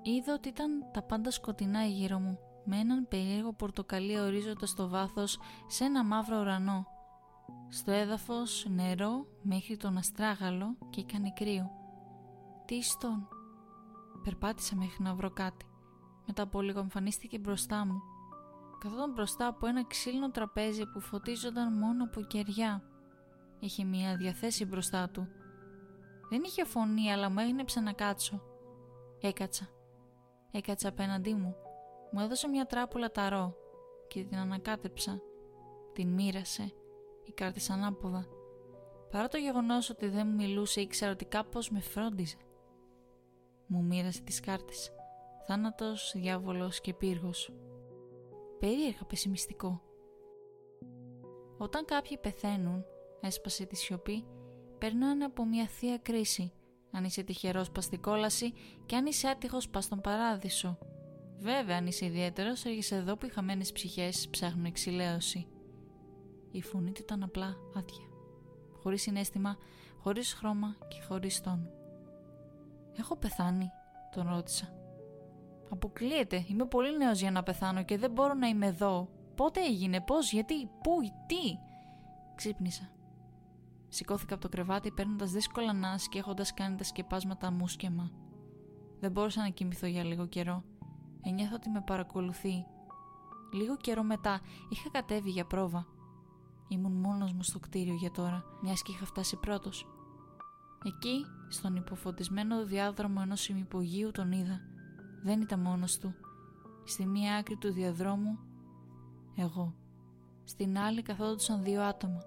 Είδα 0.03 0.34
ότι 0.34 0.49
ήταν 0.49 0.84
τα 0.92 1.03
πάντα 1.03 1.30
σκοτεινά 1.30 1.84
γύρω 1.84 2.18
μου, 2.18 2.38
με 2.64 2.76
έναν 2.76 3.09
περίεργο 3.09 3.53
πορτοκαλί 3.53 4.20
ορίζοντα 4.20 4.66
στο 4.66 4.88
βάθος 4.88 5.38
σε 5.66 5.84
ένα 5.84 6.05
μαύρο 6.05 6.40
ουρανό 6.40 6.86
στο 7.68 7.90
έδαφος 7.90 8.66
νερό 8.68 9.26
μέχρι 9.42 9.76
τον 9.76 9.97
αστράγαλο 9.97 10.76
και 10.90 11.01
έκανε 11.01 11.32
κρύο. 11.34 11.70
Τι 12.64 12.74
ιστόν. 12.74 13.28
Περπάτησα 14.22 14.76
μέχρι 14.76 15.03
να 15.03 15.14
βρω 15.14 15.30
κάτι. 15.30 15.66
Μετά 16.26 16.42
από 16.42 16.61
λίγο 16.61 16.80
εμφανίστηκε 16.80 17.38
μπροστά 17.38 17.86
μου. 17.86 18.14
Καθόταν 18.85 19.12
μπροστά 19.12 19.47
από 19.47 19.66
ένα 19.66 19.87
ξύλινο 19.87 20.30
τραπέζι 20.30 20.87
που 20.87 21.01
φωτίζονταν 21.01 21.72
μόνο 21.72 22.05
από 22.05 22.20
κεριά. 22.20 22.82
Είχε 23.59 23.85
μια 23.85 24.16
διαθέση 24.16 24.64
μπροστά 24.64 25.09
του. 25.11 25.28
Δεν 26.30 26.43
είχε 26.45 26.64
φωνή 26.64 27.12
αλλά 27.12 27.30
μου 27.30 27.39
έγνεψε 27.39 27.80
να 27.80 27.93
κάτσω. 27.93 28.43
Έκατσα. 29.20 29.68
Έκατσα 30.51 30.89
απέναντί 30.89 31.35
μου. 31.35 31.55
Μου 32.12 32.20
έδωσε 32.20 32.49
μια 32.49 32.66
τράπουλα 32.66 33.11
ταρό 33.11 33.55
και 34.09 34.24
την 34.24 34.39
ανακάτεψα. 34.39 35.20
Την 35.93 36.09
μοίρασε 36.09 36.72
οι 37.24 37.32
κάρτε 37.32 37.61
ανάποδα. 37.72 38.26
Παρά 39.11 39.28
το 39.28 39.37
γεγονός 39.37 39.91
ότι 39.91 40.09
δεν 40.09 40.26
μου 40.26 40.35
μιλούσε, 40.35 40.80
ήξερα 40.80 41.12
ότι 41.12 41.24
κάπως 41.24 41.70
με 41.70 41.80
φρόντιζε. 41.80 42.37
Μου 43.66 43.82
μοίρασε 43.82 44.22
τις 44.22 44.41
κάρτες. 44.41 44.93
Θάνατος, 45.47 46.12
διάβολος 46.16 46.80
και 46.80 46.95
πύργος. 46.95 47.53
Περίεργα 48.59 49.05
πεσημιστικό. 49.07 49.82
Όταν 51.59 51.84
κάποιοι 51.84 52.18
πεθαίνουν, 52.18 52.84
έσπασε 53.20 53.64
τη 53.66 53.76
σιωπή, 53.76 54.24
περνάνε 54.78 55.24
από 55.24 55.44
μια 55.44 55.66
θεία 55.66 55.98
κρίση. 55.98 56.52
Αν 56.90 57.05
είσαι 57.05 57.22
τυχερός, 57.22 57.70
πας 57.70 57.84
στην 57.84 58.00
κόλαση 58.00 58.52
και 58.86 58.96
αν 58.96 59.07
είσαι 59.07 59.28
άτυχος, 59.28 59.68
πας 59.68 59.84
στον 59.84 60.00
παράδεισο. 60.00 60.78
Βέβαια, 61.38 61.76
αν 61.76 61.86
είσαι 61.86 62.05
ιδιαίτερος, 62.05 62.64
έρχεσαι 62.64 62.96
εδώ 62.96 63.16
που 63.16 63.26
οι 63.26 63.28
χαμένες 63.28 63.72
ψυχές 63.72 64.28
ψάχνουν 64.28 64.64
εξηλαίωση. 64.64 65.46
Η 66.50 66.62
φωνή 66.62 66.92
του 66.92 67.00
ήταν 67.02 67.22
απλά 67.22 67.57
άδεια. 67.74 68.09
Χωρίς 68.82 69.02
συνέστημα, 69.02 69.57
χωρίς 69.98 70.32
χρώμα 70.32 70.76
και 70.88 71.02
χωρίς 71.09 71.40
τόνο. 71.40 71.70
«Έχω 72.98 73.16
πεθάνει», 73.16 73.70
τον 74.14 74.28
ρώτησα. 74.28 74.84
«Αποκλείεται, 75.71 76.45
είμαι 76.49 76.67
πολύ 76.67 76.97
νέος 76.97 77.21
για 77.21 77.31
να 77.31 77.43
πεθάνω 77.43 77.85
και 77.85 77.99
δεν 77.99 78.11
μπορώ 78.11 78.35
να 78.35 78.47
είμαι 78.47 78.67
εδώ. 78.67 79.09
Πότε 79.35 79.61
έγινε, 79.61 80.01
πώς, 80.01 80.33
γιατί, 80.33 80.67
πού, 80.67 81.01
τι» 81.27 81.59
Ξύπνησα. 82.35 82.91
Σηκώθηκα 83.89 84.35
από 84.35 84.43
το 84.43 84.49
κρεβάτι 84.49 84.91
παίρνοντας 84.91 85.31
δύσκολα 85.31 85.73
νας 85.73 86.09
και 86.09 86.19
έχοντας 86.19 86.55
κάνει 86.55 86.77
τα 86.77 86.85
σκεπάσματα 86.85 87.51
μουσκεμα. 87.51 88.11
Δεν 89.01 89.11
μπορούσα 89.11 89.41
να 89.41 89.49
κοιμηθώ 89.49 89.87
για 89.87 90.05
λίγο 90.05 90.27
καιρό. 90.27 90.65
Ενιώθω 91.23 91.55
ότι 91.55 91.71
με 91.71 91.81
παρακολουθεί. 91.81 92.67
Λίγο 93.53 93.77
καιρό 93.77 94.03
μετά 94.03 94.41
είχα 94.69 94.91
κατέβει 94.91 95.31
για 95.31 95.47
πρόβα. 95.47 95.87
Ήμουν 96.69 96.93
μόνος 96.93 97.33
μου 97.33 97.43
στο 97.43 97.59
κτίριο 97.59 97.95
για 97.95 98.11
τώρα, 98.11 98.45
μιας 98.62 98.83
και 98.83 98.93
είχα 98.93 99.05
φτάσει 99.05 99.37
πρώτος. 99.37 99.87
Εκεί, 100.85 101.25
στον 101.49 101.77
υποφωτισμένο 101.77 102.65
διάδρομο 102.65 103.21
ενός 103.23 103.49
ημυπογείου 103.49 104.11
τον 104.11 104.33
είδα. 104.33 104.61
Δεν 105.25 105.41
ήταν 105.41 105.61
μόνος 105.61 105.99
του. 105.99 106.14
Στη 106.85 107.07
μία 107.07 107.37
άκρη 107.37 107.57
του 107.57 107.72
διαδρόμου, 107.72 108.39
εγώ. 109.37 109.75
Στην 110.45 110.79
άλλη 110.79 111.03
καθόντουσαν 111.03 111.62
δύο 111.62 111.83
άτομα. 111.83 112.22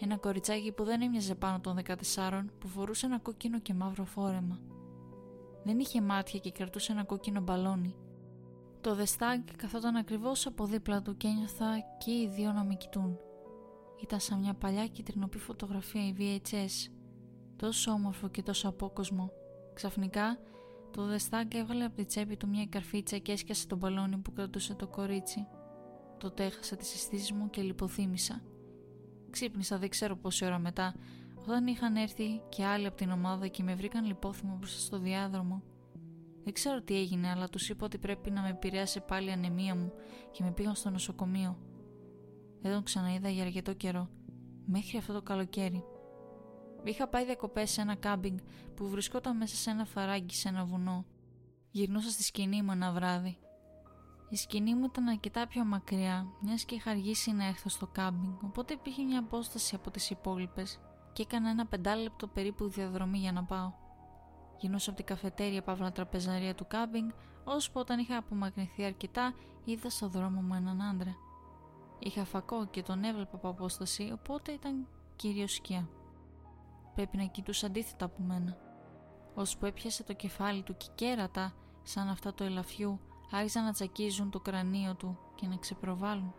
Ένα 0.00 0.16
κοριτσάκι 0.16 0.72
που 0.72 0.84
δεν 0.84 1.02
έμοιαζε 1.02 1.34
πάνω 1.34 1.60
των 1.60 1.78
14 2.16 2.44
που 2.58 2.68
φορούσε 2.68 3.06
ένα 3.06 3.18
κόκκινο 3.18 3.60
και 3.60 3.74
μαύρο 3.74 4.04
φόρεμα. 4.04 4.60
Δεν 5.64 5.78
είχε 5.78 6.00
μάτια 6.00 6.38
και 6.38 6.50
κρατούσε 6.50 6.92
ένα 6.92 7.04
κόκκινο 7.04 7.40
μπαλόνι. 7.40 7.94
Το 8.80 8.94
δεστάγκ 8.94 9.42
καθόταν 9.56 9.96
ακριβώς 9.96 10.46
από 10.46 10.66
δίπλα 10.66 11.02
του 11.02 11.16
και 11.16 11.28
ένιωθα 11.28 11.78
και 11.98 12.10
οι 12.10 12.28
δύο 12.28 12.52
να 12.52 12.64
με 12.64 12.74
κοιτούν. 12.74 13.18
Ήταν 14.02 14.20
σαν 14.20 14.38
μια 14.38 14.54
παλιά 14.54 14.86
κυτρινοπή 14.86 15.38
φωτογραφία 15.38 16.06
η 16.06 16.14
VHS. 16.18 16.90
Τόσο 17.56 17.90
όμορφο 17.90 18.28
και 18.28 18.42
τόσο 18.42 18.68
απόκοσμο. 18.68 19.30
Ξαφνικά 19.74 20.38
το 20.94 21.06
δεστάγκ 21.06 21.54
έβγαλε 21.54 21.84
από 21.84 21.96
τη 21.96 22.04
τσέπη 22.04 22.36
του 22.36 22.48
μια 22.48 22.66
καρφίτσα 22.66 23.18
και 23.18 23.32
έσκασε 23.32 23.66
τον 23.66 23.78
μπαλόνι 23.78 24.16
που 24.16 24.32
κρατούσε 24.32 24.74
το 24.74 24.86
κορίτσι. 24.86 25.46
Τότε 26.18 26.44
έχασα 26.44 26.76
τις 26.76 26.94
αισθήσεις 26.94 27.32
μου 27.32 27.50
και 27.50 27.62
λιποθύμησα. 27.62 28.42
Ξύπνησα 29.30 29.78
δεν 29.78 29.88
ξέρω 29.88 30.16
πόση 30.16 30.44
ώρα 30.44 30.58
μετά, 30.58 30.94
όταν 31.36 31.66
είχαν 31.66 31.96
έρθει 31.96 32.42
και 32.48 32.64
άλλοι 32.64 32.86
από 32.86 32.96
την 32.96 33.10
ομάδα 33.10 33.46
και 33.46 33.62
με 33.62 33.74
βρήκαν 33.74 34.04
λιπόθυμο 34.04 34.56
μπροστά 34.56 34.80
στο 34.80 34.98
διάδρομο. 34.98 35.62
Δεν 36.44 36.52
ξέρω 36.52 36.82
τι 36.82 36.96
έγινε, 36.96 37.28
αλλά 37.28 37.48
τους 37.48 37.68
είπα 37.68 37.84
ότι 37.84 37.98
πρέπει 37.98 38.30
να 38.30 38.42
με 38.42 38.48
επηρέασε 38.48 39.00
πάλι 39.00 39.28
η 39.28 39.32
ανεμία 39.32 39.74
μου 39.74 39.92
και 40.30 40.42
με 40.42 40.50
πήγαν 40.50 40.74
στο 40.74 40.90
νοσοκομείο. 40.90 41.58
Δεν 42.60 42.72
τον 42.72 42.82
ξαναείδα 42.82 43.28
για 43.28 43.44
αρκετό 43.44 43.72
καιρό, 43.72 44.08
μέχρι 44.66 44.98
αυτό 44.98 45.12
το 45.12 45.22
καλοκαίρι. 45.22 45.84
Είχα 46.84 47.08
πάει 47.08 47.24
διακοπές 47.24 47.70
σε 47.70 47.80
ένα 47.80 47.94
κάμπινγκ 47.94 48.38
που 48.74 48.88
βρισκόταν 48.88 49.36
μέσα 49.36 49.56
σε 49.56 49.70
ένα 49.70 49.84
φαράγγι 49.84 50.34
σε 50.34 50.48
ένα 50.48 50.64
βουνό. 50.64 51.04
Γυρνούσα 51.70 52.10
στη 52.10 52.22
σκηνή 52.22 52.62
μου 52.62 52.72
ένα 52.72 52.92
βράδυ 52.92 53.38
η 54.34 54.36
σκηνή 54.36 54.74
μου 54.74 54.84
ήταν 54.84 55.08
αρκετά 55.08 55.46
πιο 55.46 55.64
μακριά, 55.64 56.26
μιας 56.40 56.64
και 56.64 56.74
είχα 56.74 56.90
αργήσει 56.90 57.32
να 57.32 57.46
έρθω 57.46 57.68
στο 57.68 57.86
κάμπινγκ, 57.86 58.42
οπότε 58.42 58.72
υπήρχε 58.72 59.02
μια 59.02 59.18
απόσταση 59.18 59.74
από 59.74 59.90
τις 59.90 60.10
υπόλοιπες 60.10 60.80
και 61.12 61.22
έκανα 61.22 61.50
ένα 61.50 61.66
πεντάλεπτο 61.66 62.26
περίπου 62.26 62.68
διαδρομή 62.68 63.18
για 63.18 63.32
να 63.32 63.44
πάω. 63.44 63.72
Γινούσα 64.58 64.90
από 64.90 64.98
την 64.98 65.06
καφετέρια 65.06 65.62
παύλα 65.62 65.92
τραπεζαρία 65.92 66.54
του 66.54 66.66
κάμπινγκ, 66.68 67.10
ώσπου 67.44 67.80
όταν 67.80 67.98
είχα 67.98 68.16
απομακρυνθεί 68.16 68.84
αρκετά, 68.84 69.34
είδα 69.64 69.90
στο 69.90 70.08
δρόμο 70.08 70.40
μου 70.40 70.54
έναν 70.54 70.82
άντρα. 70.82 71.14
Είχα 71.98 72.24
φακό 72.24 72.66
και 72.66 72.82
τον 72.82 73.04
έβλεπα 73.04 73.36
από 73.36 73.48
απόσταση, 73.48 74.10
οπότε 74.12 74.52
ήταν 74.52 74.86
κύριο 75.16 75.46
σκιά. 75.46 75.88
Πρέπει 76.94 77.16
να 77.16 77.24
κοιτούσε 77.24 77.66
αντίθετα 77.66 78.04
από 78.04 78.22
μένα. 78.22 78.56
Ώσπου 79.34 79.66
έπιασε 79.66 80.02
το 80.02 80.12
κεφάλι 80.12 80.62
του 80.62 80.76
και 80.76 80.86
κέρατα, 80.94 81.54
σαν 81.82 82.08
αυτά 82.08 82.34
του 82.34 82.42
ελαφιού, 82.42 83.00
άρχισαν 83.30 83.64
να 83.64 83.72
τσακίζουν 83.72 84.30
το 84.30 84.40
κρανίο 84.40 84.94
του 84.94 85.18
και 85.34 85.46
να 85.46 85.56
ξεπροβάλλουν. 85.56 86.34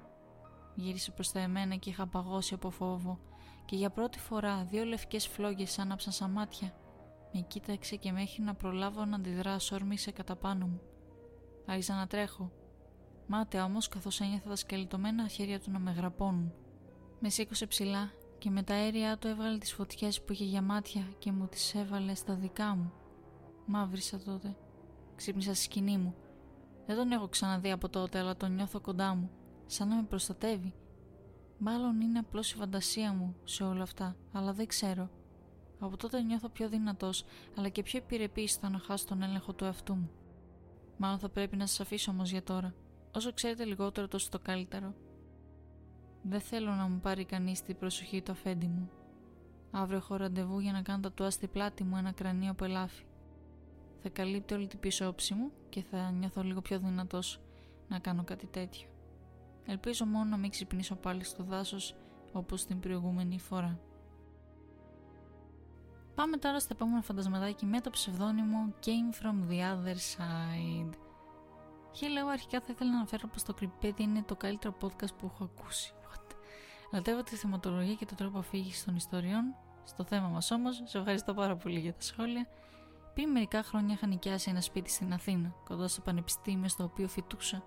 Γύρισε 0.76 1.12
προς 1.12 1.32
τα 1.32 1.40
εμένα 1.40 1.76
και 1.76 1.90
είχα 1.90 2.08
παγώσει 2.08 2.54
από 2.54 2.70
φόβο 2.70 3.20
και 3.66 3.76
για 3.76 3.90
πρώτη 3.90 4.20
φορά 4.20 4.64
δύο 4.64 4.84
λευκές 4.84 5.28
φλόγες 5.28 5.80
άναψαν 5.80 6.14
σαν 6.14 6.32
μάτια. 6.32 6.74
Με 7.34 7.40
κοίταξε 7.42 7.96
και 7.96 8.12
μέχρι 8.12 8.44
να 8.44 8.54
προλάβω 8.54 9.06
να 9.06 9.16
αντιδράσω 9.16 9.76
όρμησε 9.76 10.12
κατά 10.12 10.36
πάνω 10.36 10.66
μου. 10.68 10.82
Άρχισα 11.66 11.96
να 11.96 12.08
τρέχω. 12.08 12.52
Μάταια 13.28 13.64
όμως 13.64 13.88
καθώς 13.88 14.20
ένιωθα 14.22 14.50
τα 14.50 14.56
σκελετωμένα 14.56 15.28
χέρια 15.28 15.60
του 15.60 15.72
να 15.72 15.80
με 15.80 15.92
γραπώνουν. 15.92 16.54
Με 17.20 17.30
σήκωσε 17.30 17.68
ψηλά 17.68 18.12
και 18.46 18.52
με 18.52 18.64
τα 18.64 18.74
αέρια 18.74 19.18
του 19.18 19.28
έβγαλε 19.28 19.58
τις 19.58 19.74
φωτιές 19.74 20.22
που 20.22 20.32
είχε 20.32 20.44
για 20.44 20.62
μάτια 20.62 21.08
και 21.18 21.32
μου 21.32 21.48
τις 21.48 21.76
έβαλε 21.76 22.16
στα 22.16 22.36
δικά 22.36 22.76
μου. 22.76 22.94
Μαύρισα 23.66 24.20
τότε. 24.20 24.56
Ξύπνησα 25.16 25.54
στη 25.54 25.64
σκηνή 25.64 25.98
μου 25.98 26.16
δεν 26.86 26.96
τον 26.96 27.12
έχω 27.12 27.28
ξαναδεί 27.28 27.72
από 27.72 27.90
τότε, 27.90 28.20
αλλά 28.20 28.36
τον 28.36 28.56
νιώθω 28.56 28.82
κοντά 28.82 29.16
μου, 29.16 29.30
σαν 29.66 29.88
να 29.88 29.96
με 29.96 30.04
προστατεύει. 30.04 30.74
Μάλλον 31.58 32.02
είναι 32.02 32.20
απλώς 32.20 32.52
η 32.52 32.56
φαντασία 32.56 33.14
μου 33.14 33.36
σε 33.44 33.64
όλα 33.64 33.84
αυτά, 33.84 34.16
αλλά 34.32 34.54
δεν 34.54 34.68
ξέρω. 34.68 35.10
Από 35.80 35.98
τότε 35.98 36.22
νιώθω 36.22 36.50
πιο 36.50 36.70
δυνατός, 36.70 37.24
αλλά 37.58 37.70
και 37.70 37.84
πιο 37.84 38.00
επιρρεπής 38.00 38.52
στο 38.52 38.70
να 38.70 38.80
χάσω 38.80 39.06
τον 39.06 39.22
έλεγχο 39.22 39.54
του 39.54 39.64
εαυτού 39.64 39.96
μου. 39.96 40.10
Μάλλον 40.98 41.20
θα 41.20 41.30
πρέπει 41.30 41.56
να 41.56 41.68
σας 41.68 41.80
αφήσω 41.80 42.12
όμως 42.12 42.32
για 42.32 42.44
τώρα. 42.44 42.74
Όσο 43.16 43.34
ξέρετε 43.34 43.66
λιγότερο, 43.66 44.08
τόσο 44.08 44.30
το 44.30 44.40
καλύτερο. 44.40 44.94
Δεν 46.30 46.40
θέλω 46.40 46.72
να 46.72 46.88
μου 46.88 47.00
πάρει 47.00 47.26
κανείς 47.26 47.62
την 47.62 47.78
προσοχή 47.78 48.22
του 48.22 48.32
αφέντη 48.32 48.68
μου. 48.68 48.90
Αύριο 49.72 49.98
έχω 49.98 50.16
ραντεβού 50.16 50.60
για 50.60 50.72
να 50.72 50.82
κάνω 50.82 51.00
τα 51.00 51.12
τουά 51.12 51.30
στη 51.30 51.48
πλάτη 51.48 51.84
μου 51.84 51.98
ένα 51.98 52.12
κρανίο 52.12 52.52
από 52.52 52.66
ελάφι 52.66 53.04
θα 54.08 54.12
καλύπτει 54.12 54.54
όλη 54.54 54.68
την 54.68 54.80
πίσω 54.80 55.08
όψη 55.08 55.34
μου 55.34 55.52
και 55.70 55.82
θα 55.82 56.12
νιώθω 56.12 56.42
λίγο 56.42 56.62
πιο 56.62 56.80
δυνατός 56.80 57.40
να 57.88 58.00
κάνω 58.00 58.24
κάτι 58.24 58.46
τέτοιο. 58.48 58.88
Ελπίζω 59.66 60.06
μόνο 60.06 60.30
να 60.30 60.38
μην 60.38 60.50
ξυπνήσω 60.50 60.96
πάλι 60.96 61.24
στο 61.24 61.44
δάσος 61.44 61.96
όπως 62.32 62.66
την 62.66 62.80
προηγούμενη 62.80 63.40
φορά. 63.40 63.80
Πάμε 66.16 66.38
τώρα 66.38 66.60
στο 66.60 66.70
επόμενο 66.72 67.02
φαντασματάκι 67.02 67.66
με 67.66 67.82
το 67.82 67.90
ψευδόνυμο 67.90 68.74
Came 68.86 69.24
From 69.24 69.52
The 69.52 69.60
Other 69.60 69.96
Side. 69.96 71.05
Και 72.00 72.08
λέω 72.08 72.28
αρχικά 72.28 72.60
θα 72.60 72.68
ήθελα 72.70 72.92
να 72.92 72.98
αναφέρω 72.98 73.28
πως 73.28 73.44
το 73.44 73.54
Creepypedia 73.62 74.00
είναι 74.00 74.24
το 74.24 74.36
καλύτερο 74.36 74.76
podcast 74.82 75.16
που 75.18 75.32
έχω 75.34 75.44
ακούσει. 75.44 75.94
Λατεύω 76.92 77.24
τη 77.24 77.36
θεματολογία 77.36 77.94
και 77.94 78.06
το 78.06 78.16
τρόπο 78.16 78.38
αφήγησης 78.38 78.84
των 78.84 78.96
ιστοριών. 78.96 79.56
Στο 79.84 80.04
θέμα 80.04 80.28
μας 80.28 80.52
όμως, 80.52 80.82
σε 80.86 80.98
ευχαριστώ 80.98 81.34
πάρα 81.34 81.56
πολύ 81.56 81.80
για 81.80 81.94
τα 81.94 82.02
σχόλια 82.02 82.48
πριν 83.16 83.30
μερικά 83.30 83.64
χρόνια 83.64 83.94
είχα 83.94 84.08
νοικιάσει 84.08 84.50
ένα 84.50 84.62
σπίτι 84.62 84.90
στην 84.90 85.14
Αθήνα, 85.14 85.56
κοντά 85.64 85.88
στο 85.88 86.02
πανεπιστήμιο 86.02 86.68
στο 86.68 86.84
οποίο 86.84 87.08
φοιτούσα. 87.08 87.64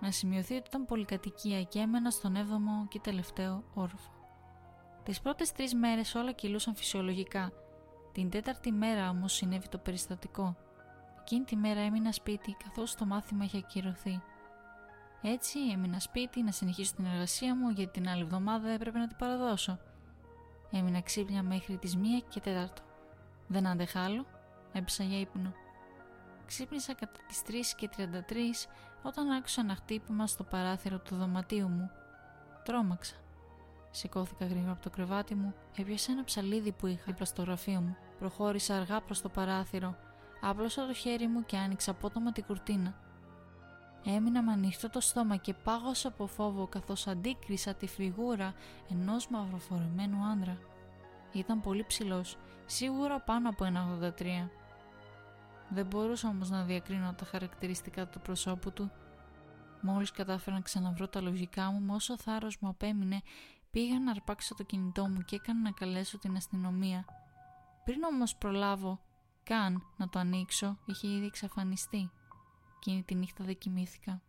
Να 0.00 0.10
σημειωθεί 0.10 0.54
ότι 0.54 0.64
ήταν 0.66 0.84
πολυκατοικία 0.84 1.62
και 1.62 1.78
έμενα 1.78 2.10
στον 2.10 2.34
7ο 2.36 2.88
και 2.88 3.00
τελευταίο 3.00 3.64
όροφο. 3.74 4.10
Τις 5.02 5.20
πρώτες 5.20 5.52
τρεις 5.52 5.74
μέρες 5.74 6.14
όλα 6.14 6.32
κυλούσαν 6.32 6.74
φυσιολογικά. 6.74 7.52
Την 8.12 8.30
τέταρτη 8.30 8.72
μέρα 8.72 9.10
όμως 9.10 9.32
συνέβη 9.32 9.68
το 9.68 9.78
περιστατικό. 9.78 10.56
Εκείνη 11.30 11.44
τη 11.44 11.56
μέρα 11.56 11.80
έμεινα 11.80 12.12
σπίτι 12.12 12.56
καθώς 12.64 12.94
το 12.94 13.04
μάθημα 13.04 13.44
είχε 13.44 13.58
ακυρωθεί. 13.58 14.22
Έτσι 15.22 15.58
έμεινα 15.72 16.00
σπίτι 16.00 16.42
να 16.42 16.52
συνεχίσω 16.52 16.94
την 16.94 17.04
εργασία 17.04 17.56
μου 17.56 17.68
γιατί 17.68 18.00
την 18.00 18.08
άλλη 18.08 18.22
εβδομάδα 18.22 18.68
έπρεπε 18.68 18.98
να 18.98 19.06
την 19.06 19.16
παραδώσω. 19.16 19.78
Έμεινα 20.70 21.00
ξύπνια 21.00 21.42
μέχρι 21.42 21.76
τις 21.76 21.96
1 21.96 21.98
και 22.28 22.40
4. 22.44 22.66
Δεν 23.46 23.66
άντεχα 23.66 24.00
άλλο 24.00 24.26
Έπεσα 24.72 25.04
για 25.04 25.20
ύπνο. 25.20 25.52
Ξύπνησα 26.46 26.94
κατά 26.94 27.20
τις 27.28 27.42
3 27.46 27.52
και 27.76 27.88
33 27.96 28.68
όταν 29.02 29.30
άκουσα 29.30 29.60
ένα 29.60 29.74
χτύπημα 29.74 30.26
στο 30.26 30.44
παράθυρο 30.44 30.98
του 30.98 31.16
δωματίου 31.16 31.68
μου. 31.68 31.90
Τρώμαξα. 32.64 33.14
Σηκώθηκα 33.90 34.46
γρήγορα 34.46 34.72
από 34.72 34.82
το 34.82 34.90
κρεβάτι 34.90 35.34
μου, 35.34 35.54
έπιασα 35.76 36.12
ένα 36.12 36.24
ψαλίδι 36.24 36.72
που 36.72 36.86
είχα 36.86 37.04
δίπλα 37.06 37.24
στο 37.24 37.42
γραφείο 37.42 37.80
μου. 37.80 37.96
Προχώρησα 38.18 38.76
αργά 38.76 39.00
προς 39.00 39.20
το 39.20 39.28
παράθυρο, 39.28 39.96
άπλωσα 40.40 40.86
το 40.86 40.92
χέρι 40.92 41.26
μου 41.26 41.44
και 41.44 41.56
άνοιξα 41.56 41.90
απότομα 41.90 42.32
την 42.32 42.44
κουρτίνα. 42.44 42.94
Έμεινα 44.04 44.42
με 44.42 44.52
ανοιχτό 44.52 44.90
το 44.90 45.00
στόμα 45.00 45.36
και 45.36 45.54
πάγωσα 45.54 46.08
από 46.08 46.26
φόβο 46.26 46.66
καθώς 46.66 47.06
αντίκρισα 47.06 47.74
τη 47.74 47.86
φιγούρα 47.86 48.54
ενός 48.90 49.28
μαυροφορεμένου 49.28 50.24
άντρα. 50.24 50.58
Ήταν 51.32 51.60
πολύ 51.60 51.84
ψηλός, 51.86 52.36
σίγουρα 52.66 53.20
πάνω 53.20 53.48
από 53.48 53.64
ένα 53.64 53.98
83. 54.18 54.50
Δεν 55.68 55.86
μπορούσα 55.86 56.28
όμως 56.28 56.50
να 56.50 56.64
διακρίνω 56.64 57.14
τα 57.14 57.24
χαρακτηριστικά 57.24 58.06
του 58.06 58.20
προσώπου 58.20 58.72
του. 58.72 58.90
Μόλις 59.80 60.10
κατάφερα 60.10 60.56
να 60.56 60.62
ξαναβρω 60.62 61.08
τα 61.08 61.20
λογικά 61.20 61.70
μου, 61.70 61.80
με 61.80 61.94
όσο 61.94 62.18
θάρρος 62.18 62.58
μου 62.60 62.68
απέμεινε, 62.68 63.22
πήγα 63.70 64.00
να 64.00 64.10
αρπάξω 64.10 64.54
το 64.54 64.62
κινητό 64.62 65.08
μου 65.08 65.22
και 65.24 65.36
έκανα 65.36 65.60
να 65.60 65.70
καλέσω 65.70 66.18
την 66.18 66.36
αστυνομία. 66.36 67.04
Πριν 67.84 68.02
όμως 68.02 68.36
προλάβω 68.36 69.00
καν 69.48 69.82
να 69.96 70.08
το 70.08 70.18
ανοίξω, 70.18 70.78
είχε 70.84 71.08
ήδη 71.08 71.26
εξαφανιστεί. 71.26 72.10
Εκείνη 72.76 73.02
τη 73.02 73.14
νύχτα 73.14 73.44
δεν 73.44 73.58
κοιμήθηκα. 73.58 74.22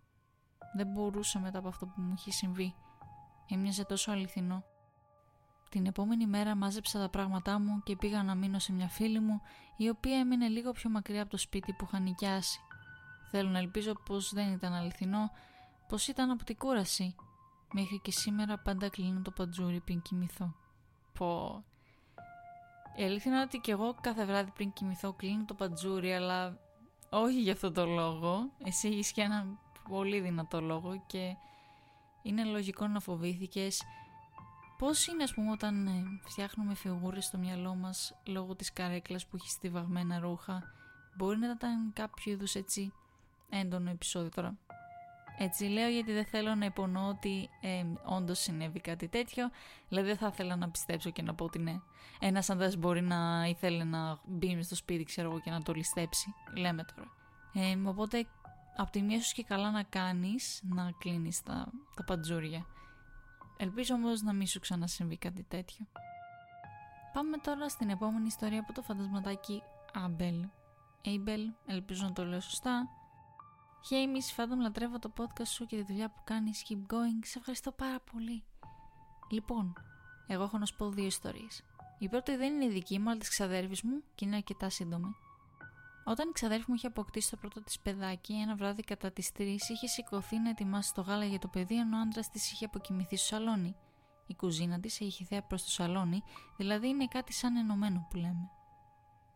Δεν 0.76 0.88
μπορούσα 0.88 1.40
μετά 1.40 1.60
από 1.60 1.68
αυτό 1.68 1.86
που 1.86 2.02
μου 2.02 2.14
είχε 2.18 2.32
συμβεί. 2.32 2.76
Έμοιαζε 3.50 3.86
τόσο 3.86 4.12
αληθινό. 4.12 4.64
Την 5.70 5.86
επόμενη 5.86 6.28
μέρα 6.28 6.56
μάζεψα 6.56 7.00
τα 7.00 7.10
πράγματά 7.10 7.60
μου 7.60 7.82
και 7.84 7.96
πήγα 7.96 8.24
να 8.24 8.36
μείνω 8.36 8.60
σε 8.60 8.72
μια 8.74 8.88
φίλη 8.88 9.20
μου 9.20 9.42
η 9.78 9.90
οποία 9.90 10.20
έμεινε 10.20 10.48
λίγο 10.48 10.72
πιο 10.72 10.90
μακριά 10.90 11.22
από 11.22 11.32
το 11.32 11.38
σπίτι 11.38 11.74
που 11.74 11.86
είχα 11.86 12.00
νοικιάσει. 12.00 12.60
Θέλω 13.32 13.50
να 13.50 13.58
ελπίζω 13.58 13.94
πως 13.94 14.34
δεν 14.34 14.52
ήταν 14.52 14.74
αληθινό, 14.74 15.32
πως 15.88 16.08
ήταν 16.08 16.30
από 16.30 16.44
την 16.44 16.58
κούραση. 16.58 17.16
Μέχρι 17.74 18.00
και 18.00 18.12
σήμερα 18.12 18.58
πάντα 18.58 18.90
κλείνω 18.90 19.22
το 19.22 19.32
παντζούρι 19.32 19.80
πριν 19.80 20.02
κοιμηθώ. 20.02 20.56
Πω... 21.14 21.64
Η 23.00 23.04
αλήθεια 23.04 23.32
είναι 23.32 23.42
ότι 23.42 23.58
και 23.58 23.72
εγώ 23.72 23.96
κάθε 24.02 24.26
βράδυ 24.26 24.52
πριν 24.52 24.74
κοιμηθώ 24.74 25.14
κλείνω 25.14 25.46
το 25.46 25.54
παντζούρι, 25.54 26.14
αλλά 26.14 26.58
όχι 27.10 27.42
για 27.42 27.54
αυτό 27.54 27.72
το 27.72 27.86
λόγο. 27.86 28.52
Εσύ 28.64 28.88
έχει 28.88 29.14
και 29.14 29.22
ένα 29.22 29.46
πολύ 29.90 30.20
δυνατό 30.20 30.62
λόγο 30.62 31.04
και 31.08 31.36
είναι 32.22 32.44
λογικό 32.44 32.88
να 32.88 33.00
φοβήθηκες. 33.00 33.84
Πώς 34.78 35.08
είναι 35.08 35.24
ας 35.24 35.34
πούμε 35.34 35.52
όταν 35.52 35.88
ε, 35.88 36.04
φτιάχνουμε 36.26 36.76
φιγούρες 36.76 37.26
στο 37.26 37.38
μυαλό 37.38 37.76
μας 37.76 38.20
λόγω 38.26 38.56
της 38.56 38.74
καρέκλας 38.74 39.28
που 39.28 39.36
έχει 39.36 39.50
στιβαγμένα 39.50 40.20
ρούχα. 40.20 40.64
Μπορεί 41.18 41.38
να 41.38 41.50
ήταν 41.50 41.94
κάποιο 41.94 42.32
είδους 42.32 42.56
έτσι 42.56 42.94
έντονο 43.50 43.90
επεισόδιο 43.90 44.30
τώρα; 44.30 44.58
Έτσι 45.42 45.64
λέω 45.66 45.90
γιατί 45.90 46.12
δεν 46.12 46.26
θέλω 46.26 46.56
να 46.56 46.66
υπονοώ 46.66 47.08
ότι 47.08 47.50
ε, 47.62 47.86
όντως 48.04 48.40
συνέβη 48.40 48.80
κάτι 48.80 49.08
τέτοιο. 49.08 49.50
Δηλαδή 49.90 50.08
δεν 50.08 50.18
θα 50.18 50.28
ήθελα 50.28 50.56
να 50.56 50.70
πιστέψω 50.70 51.10
και 51.10 51.22
να 51.22 51.36
πω 51.36 51.46
ότι 51.46 51.60
ναι. 51.60 51.80
Ένας 52.20 52.50
άντρα 52.50 52.72
μπορεί 52.78 53.02
να 53.02 53.46
ήθελε 53.48 53.84
να 53.84 54.20
μπει 54.26 54.64
στο 54.64 54.76
σπίτι, 54.76 55.04
ξέρω 55.04 55.30
εγώ, 55.30 55.40
και 55.40 55.52
να 55.52 55.62
το 55.62 55.74
ληστέψει. 55.74 56.34
Λέμε 56.58 56.86
τώρα. 56.96 57.08
Ε, 57.54 57.78
οπότε 57.86 58.26
από 58.78 58.92
τη 58.92 59.02
μία 59.02 59.22
σου 59.22 59.34
και 59.34 59.44
καλά 59.44 59.72
να 59.72 59.84
κάνεις 59.84 60.62
να 60.64 60.92
κλείνεις 61.00 61.42
τα, 61.42 61.72
τα 61.96 62.04
παντζούρια. 62.04 62.66
Ελπίζω 63.58 63.96
όμως 63.96 64.22
να 64.22 64.34
μην 64.34 64.48
σου 64.48 64.60
ξανασυμβεί 64.60 65.18
κάτι 65.18 65.44
τέτοιο. 65.44 65.86
Πάμε 67.14 67.38
τώρα 67.38 67.70
στην 67.70 67.90
επόμενη 67.90 68.28
ιστορία 68.28 68.60
από 68.60 68.74
το 68.74 68.82
φαντασματάκι 68.82 69.62
Άμπελ. 69.94 70.48
Έιμπελ, 71.02 71.42
ελπίζω 71.66 72.04
να 72.04 72.14
το 72.14 72.26
λέω 72.26 72.40
σωστά. 72.40 72.99
Hey 73.88 74.06
Miss 74.16 74.36
Phantom, 74.36 74.62
λατρεύω 74.62 75.00
το 75.00 75.14
podcast 75.18 75.48
σου 75.48 75.66
και 75.66 75.76
τη 75.76 75.84
δουλειά 75.84 76.10
που 76.10 76.22
κάνεις. 76.24 76.66
Keep 76.70 76.94
going. 76.94 77.20
Σε 77.24 77.38
ευχαριστώ 77.38 77.72
πάρα 77.72 78.00
πολύ. 78.12 78.44
Λοιπόν, 79.30 79.74
εγώ 80.28 80.44
έχω 80.44 80.58
να 80.58 80.66
σου 80.66 80.76
πω 80.76 80.90
δύο 80.90 81.06
ιστορίες. 81.06 81.64
Η 81.98 82.10
πρώτη 82.10 82.36
δεν 82.36 82.54
είναι 82.54 82.72
δική 82.72 83.00
μου, 83.00 83.10
αλλά 83.10 83.20
της 83.20 83.30
ξαδέρφης 83.30 83.82
μου 83.82 84.04
και 84.16 84.26
είναι 84.26 84.36
αρκετά 84.36 84.70
σύντομη. 84.70 85.16
Όταν 86.04 86.30
η 86.30 86.32
ξαδέρφη 86.32 86.66
μου 86.68 86.76
είχε 86.76 86.88
αποκτήσει 86.88 87.30
το 87.30 87.38
πρώτο 87.38 87.64
της 87.64 87.80
παιδάκι, 87.80 88.34
ένα 88.34 88.56
βράδυ 88.56 88.82
κατά 88.82 89.12
τις 89.12 89.32
3 89.38 89.40
είχε 89.70 89.88
σηκωθεί 89.88 90.40
να 90.40 90.50
ετοιμάσει 90.50 90.94
το 90.94 91.02
γάλα 91.02 91.26
για 91.26 91.40
το 91.40 91.48
παιδί, 91.48 91.80
ενώ 91.80 91.98
ο 91.98 92.02
άντρας 92.02 92.30
της 92.30 92.52
είχε 92.52 92.66
αποκοιμηθεί 92.66 93.16
στο 93.16 93.26
σαλόνι. 93.26 93.76
Η 94.28 94.36
κουζίνα 94.36 94.80
της 94.80 95.00
είχε 95.00 95.26
θέα 95.26 95.44
προς 95.44 95.64
το 95.64 95.70
σαλόνι, 95.70 96.24
δηλαδή 96.58 96.88
είναι 96.88 97.08
κάτι 97.08 97.34
σαν 97.34 97.56
ενωμένο 97.56 98.08
που 98.10 98.18
λέμε. 98.18 98.50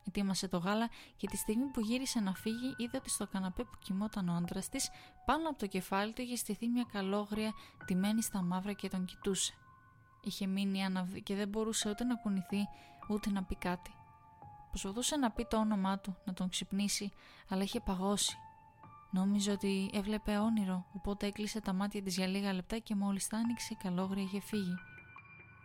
Ετοίμασε 0.07 0.47
το 0.47 0.57
γάλα 0.57 0.89
και 1.17 1.27
τη 1.27 1.37
στιγμή 1.37 1.65
που 1.65 1.79
γύρισε 1.79 2.19
να 2.19 2.33
φύγει, 2.33 2.73
είδε 2.77 2.97
ότι 2.97 3.09
στο 3.09 3.27
καναπέ 3.27 3.63
που 3.63 3.77
κοιμόταν 3.83 4.29
ο 4.29 4.33
άντρας 4.33 4.69
της, 4.69 4.89
πάνω 5.25 5.49
από 5.49 5.59
το 5.59 5.67
κεφάλι 5.67 6.13
του 6.13 6.21
είχε 6.21 6.35
στηθεί 6.35 6.67
μια 6.67 6.85
καλόγρια 6.91 7.51
τιμένη 7.85 8.21
στα 8.21 8.41
μαύρα 8.41 8.73
και 8.73 8.89
τον 8.89 9.05
κοιτούσε. 9.05 9.53
Είχε 10.21 10.47
μείνει 10.47 10.83
άναυδη 10.83 11.21
και 11.21 11.35
δεν 11.35 11.47
μπορούσε 11.47 11.89
ούτε 11.89 12.03
να 12.03 12.15
κουνηθεί 12.15 12.67
ούτε 13.09 13.29
να 13.29 13.43
πει 13.43 13.55
κάτι. 13.55 13.93
Προσπαθούσε 14.69 15.15
να 15.17 15.31
πει 15.31 15.45
το 15.49 15.57
όνομά 15.57 15.99
του, 15.99 16.17
να 16.25 16.33
τον 16.33 16.49
ξυπνήσει, 16.49 17.11
αλλά 17.49 17.63
είχε 17.63 17.79
παγώσει. 17.79 18.37
Νόμιζε 19.11 19.51
ότι 19.51 19.89
έβλεπε 19.93 20.37
όνειρο, 20.37 20.85
οπότε 20.93 21.27
έκλεισε 21.27 21.61
τα 21.61 21.73
μάτια 21.73 22.01
της 22.01 22.15
για 22.15 22.27
λίγα 22.27 22.53
λεπτά 22.53 22.77
και 22.77 22.95
μόλις 22.95 23.27
τα 23.27 23.37
άνοιξε 23.37 23.73
η 23.73 23.75
καλόγρια 23.75 24.23
είχε 24.23 24.39
φύγει. 24.39 24.75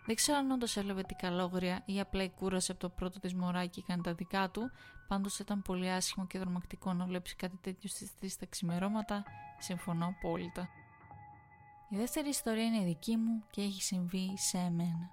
Δεν 0.08 0.16
ξέρω 0.16 0.38
αν 0.38 0.50
όντως 0.50 0.76
έβλεπε 0.76 1.02
την 1.02 1.16
καλόγρια 1.16 1.82
ή 1.84 2.00
απλά 2.00 2.22
η 2.22 2.30
κούρασε 2.30 2.72
από 2.72 2.80
το 2.80 2.88
πρώτο 2.88 3.20
της 3.20 3.34
μωράκι 3.34 3.68
και 3.68 3.80
έκανε 3.80 4.02
τα 4.02 4.14
δικά 4.14 4.50
του, 4.50 4.70
πάντως 5.08 5.38
ήταν 5.38 5.62
πολύ 5.62 5.90
άσχημο 5.90 6.26
και 6.26 6.38
δρομακτικό 6.38 6.92
να 6.92 7.04
βλέπεις 7.04 7.36
κάτι 7.36 7.56
τέτοιο 7.60 7.88
στις 7.88 8.10
3 8.22 8.26
τα 8.38 8.46
ξημερώματα. 8.46 9.24
Συμφωνώ 9.58 10.06
απόλυτα. 10.06 10.68
Η 11.88 11.96
δεύτερη 11.96 12.28
ιστορία 12.28 12.64
είναι 12.64 12.84
δική 12.84 13.16
μου 13.16 13.44
και 13.50 13.62
έχει 13.62 13.82
συμβεί 13.82 14.38
σε 14.38 14.58
εμένα. 14.58 15.10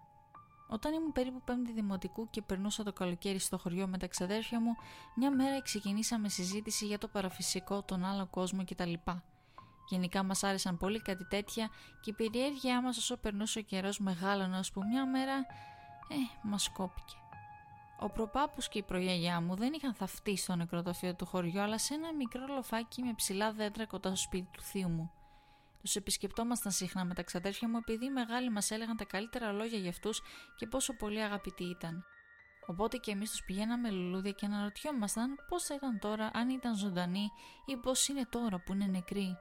Όταν 0.68 0.94
ήμουν 0.94 1.12
περίπου 1.12 1.42
πέμπτη 1.46 1.72
δημοτικού 1.72 2.30
και 2.30 2.42
περνούσα 2.42 2.84
το 2.84 2.94
καλοκαίρι 2.94 3.40
στο 3.40 3.58
χωριό 3.58 3.88
με 3.88 3.98
τα 3.98 4.08
ξαδέρφια 4.08 4.60
μου, 4.60 4.76
μια 5.16 5.32
μέρα 5.32 5.62
ξεκινήσαμε 5.62 6.30
συζήτηση 6.30 6.86
για 6.86 6.98
το 6.98 7.08
παραφυσικό, 7.08 7.82
τον 7.84 8.06
άλλο 8.06 8.28
κόσμο 8.28 8.64
κτλ. 8.66 8.94
Γενικά 9.90 10.24
μας 10.24 10.44
άρεσαν 10.44 10.78
πολύ 10.78 11.02
κάτι 11.02 11.26
τέτοια 11.26 11.70
και 12.02 12.10
η 12.10 12.14
περιέργειά 12.14 12.82
μας 12.82 12.98
όσο 12.98 13.18
περνούσε 13.18 13.60
ο 13.60 13.62
καιρός 13.62 14.00
μεγάλωνε 14.00 14.60
που 14.74 14.84
μια 14.84 15.06
μέρα, 15.06 15.36
ε, 16.08 16.16
μας 16.42 16.70
κόπηκε. 16.70 17.16
Ο 18.00 18.10
προπάπους 18.10 18.68
και 18.68 18.78
η 18.78 18.84
προγιαγιά 18.84 19.42
μου 19.42 19.56
δεν 19.56 19.74
είχαν 19.74 19.94
θαυτεί 19.94 20.38
στο 20.38 20.56
νεκροταφείο 20.56 21.16
του 21.16 21.26
χωριού 21.26 21.60
αλλά 21.60 21.78
σε 21.78 21.94
ένα 21.94 22.14
μικρό 22.14 22.46
λοφάκι 22.48 23.02
με 23.02 23.14
ψηλά 23.14 23.52
δέντρα 23.52 23.86
κοντά 23.86 24.10
στο 24.10 24.18
σπίτι 24.18 24.48
του 24.52 24.62
θείου 24.62 24.90
μου. 24.90 25.12
Τους 25.82 25.96
επισκεπτόμασταν 25.96 26.72
συχνά 26.72 27.06
με 27.06 27.14
τα 27.14 27.24
ξαδέρφια 27.24 27.70
μου 27.70 27.78
επειδή 27.78 28.06
οι 28.06 28.10
μεγάλοι 28.10 28.50
μας 28.50 28.72
έλεγαν 28.72 28.98
τα 28.98 29.06
καλύτερα 29.06 29.52
λόγια 29.52 29.78
για 29.78 29.90
αυτούς 29.90 30.22
και 30.56 30.68
πόσο 30.68 30.94
πολύ 30.94 31.22
αγαπητοί 31.22 31.64
ήταν. 31.64 32.06
Οπότε 32.68 32.98
και 32.98 33.12
εμείς 33.12 33.30
τους 33.30 33.44
πηγαίναμε 33.44 33.90
λουλούδια 33.90 34.32
και 34.32 34.46
αναρωτιόμασταν 34.46 35.36
πώς 35.50 35.64
θα 35.64 35.76
ήταν 35.76 36.00
τώρα 36.00 36.32
αν 36.34 36.50
ήταν 36.50 36.76
ζωντανοί 36.76 37.30
ή 37.66 37.78
πώς 37.78 38.08
είναι 38.08 38.26
τώρα 38.30 38.60
που 38.60 38.74
είναι 38.74 38.86
νεκροί. 38.86 39.38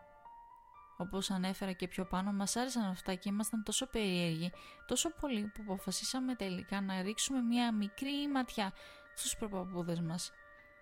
Όπως 0.97 1.31
ανέφερα 1.31 1.73
και 1.73 1.89
πιο 1.89 2.05
πάνω, 2.05 2.33
μας 2.33 2.57
άρεσαν 2.57 2.85
αυτά 2.85 3.15
και 3.15 3.29
ήμασταν 3.29 3.63
τόσο 3.63 3.87
περίεργοι, 3.87 4.53
τόσο 4.87 5.11
πολύ 5.21 5.43
που 5.55 5.63
αποφασίσαμε 5.63 6.35
τελικά 6.35 6.81
να 6.81 7.03
ρίξουμε 7.03 7.41
μια 7.41 7.73
μικρή 7.73 8.29
ματιά 8.33 8.73
στους 9.15 9.37
προπαπούδες 9.37 10.01
μας. 10.01 10.31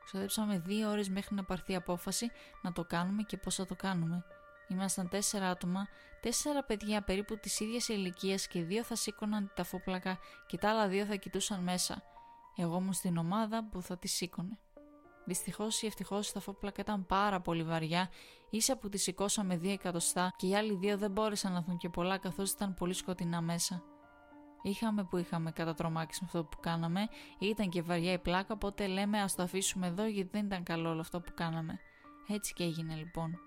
Ξοδέψαμε 0.05 0.59
δύο 0.59 0.91
ώρες 0.91 1.09
μέχρι 1.09 1.35
να 1.35 1.45
πάρθει 1.45 1.73
η 1.73 1.75
απόφαση 1.75 2.31
να 2.63 2.73
το 2.73 2.85
κάνουμε 2.85 3.23
και 3.23 3.37
πώς 3.37 3.55
θα 3.55 3.67
το 3.67 3.75
κάνουμε. 3.75 4.25
Ήμασταν 4.69 5.09
τέσσερα 5.09 5.49
άτομα, 5.49 5.89
τέσσερα 6.21 6.65
παιδιά 6.65 7.03
περίπου 7.03 7.39
της 7.39 7.61
ίδιας 7.61 7.89
ηλικίας 7.89 8.47
και 8.47 8.63
δύο 8.63 8.85
θα 8.85 8.95
σήκωναν 8.97 9.53
τα 9.55 9.65
φόπλακα 9.65 10.19
και 10.47 10.59
τα 10.59 10.71
άλλα 10.71 10.89
δύο 10.89 11.05
θα 11.05 11.15
κοιτούσαν 11.15 11.63
μέσα. 11.63 12.03
Εγώ 12.57 12.77
ήμουν 12.77 12.93
στην 12.93 13.17
ομάδα 13.17 13.65
που 13.65 13.83
θα 13.83 13.99
τη 13.99 14.09
σήκωνε. 14.09 14.59
Δυστυχώς 15.25 15.83
ή 15.83 15.87
ευτυχώς 15.87 16.33
τα 16.33 16.41
φόπλακα 16.41 16.81
ήταν 16.81 17.07
πάρα 17.07 17.41
πολύ 17.41 17.63
βαριά, 17.63 18.11
ίσα 18.51 18.77
που 18.77 18.89
τη 18.89 18.99
σηκώσαμε 18.99 19.57
δύο 19.57 19.73
εκατοστά 19.73 20.33
και 20.37 20.47
οι 20.47 20.57
άλλοι 20.57 20.75
δύο 20.75 20.99
δεν 20.99 21.11
μπόρεσαν 21.11 21.53
να 21.53 21.63
δουν 21.63 21.77
και 21.77 21.89
πολλά 21.89 22.19
καθώς 22.19 22.51
ήταν 22.51 22.75
πολύ 22.75 22.95
σκοτεινά 22.95 23.41
μέσα. 23.41 23.83
Είχαμε 24.63 25.05
που 25.05 25.17
είχαμε 25.17 25.51
κατατρομάξει 25.51 26.19
με 26.23 26.27
αυτό 26.27 26.45
που 26.45 26.61
κάναμε, 26.61 27.09
ήταν 27.39 27.69
και 27.69 27.83
βαριά 27.83 28.13
η 28.13 28.19
πλάκα, 28.19 28.55
οπότε 28.55 28.87
λέμε 28.87 29.21
ας 29.21 29.35
το 29.35 29.43
αφήσουμε 29.43 29.87
εδώ 29.87 30.07
γιατί 30.07 30.31
δεν 30.33 30.45
ήταν 30.45 30.63
καλό 30.63 30.91
όλο 30.91 31.01
αυτό 31.01 31.21
που 31.21 31.33
κάναμε. 31.35 31.79
Έτσι 32.29 32.53
και 32.53 32.65
έγινε 32.65 32.95
λοιπόν. 32.95 33.39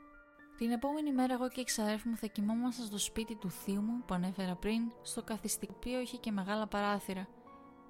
Την 0.58 0.72
επόμενη 0.72 1.14
μέρα 1.14 1.34
εγώ 1.34 1.50
και 1.50 1.62
η 1.62 1.64
ξαδέρφη 1.64 2.08
μου 2.08 2.18
θα 2.18 2.28
κοιμόμασταν 2.28 2.86
στο 2.86 2.98
σπίτι 2.98 3.36
του 3.36 3.50
θείου 3.50 3.82
μου 3.82 4.04
που 4.06 4.14
ανέφερα 4.14 4.56
πριν, 4.56 4.82
στο 5.02 5.24
καθιστικό 5.24 5.74
οποίο 5.76 6.00
είχε 6.00 6.18
και 6.18 6.32
μεγάλα 6.32 6.68
παράθυρα. 6.68 7.28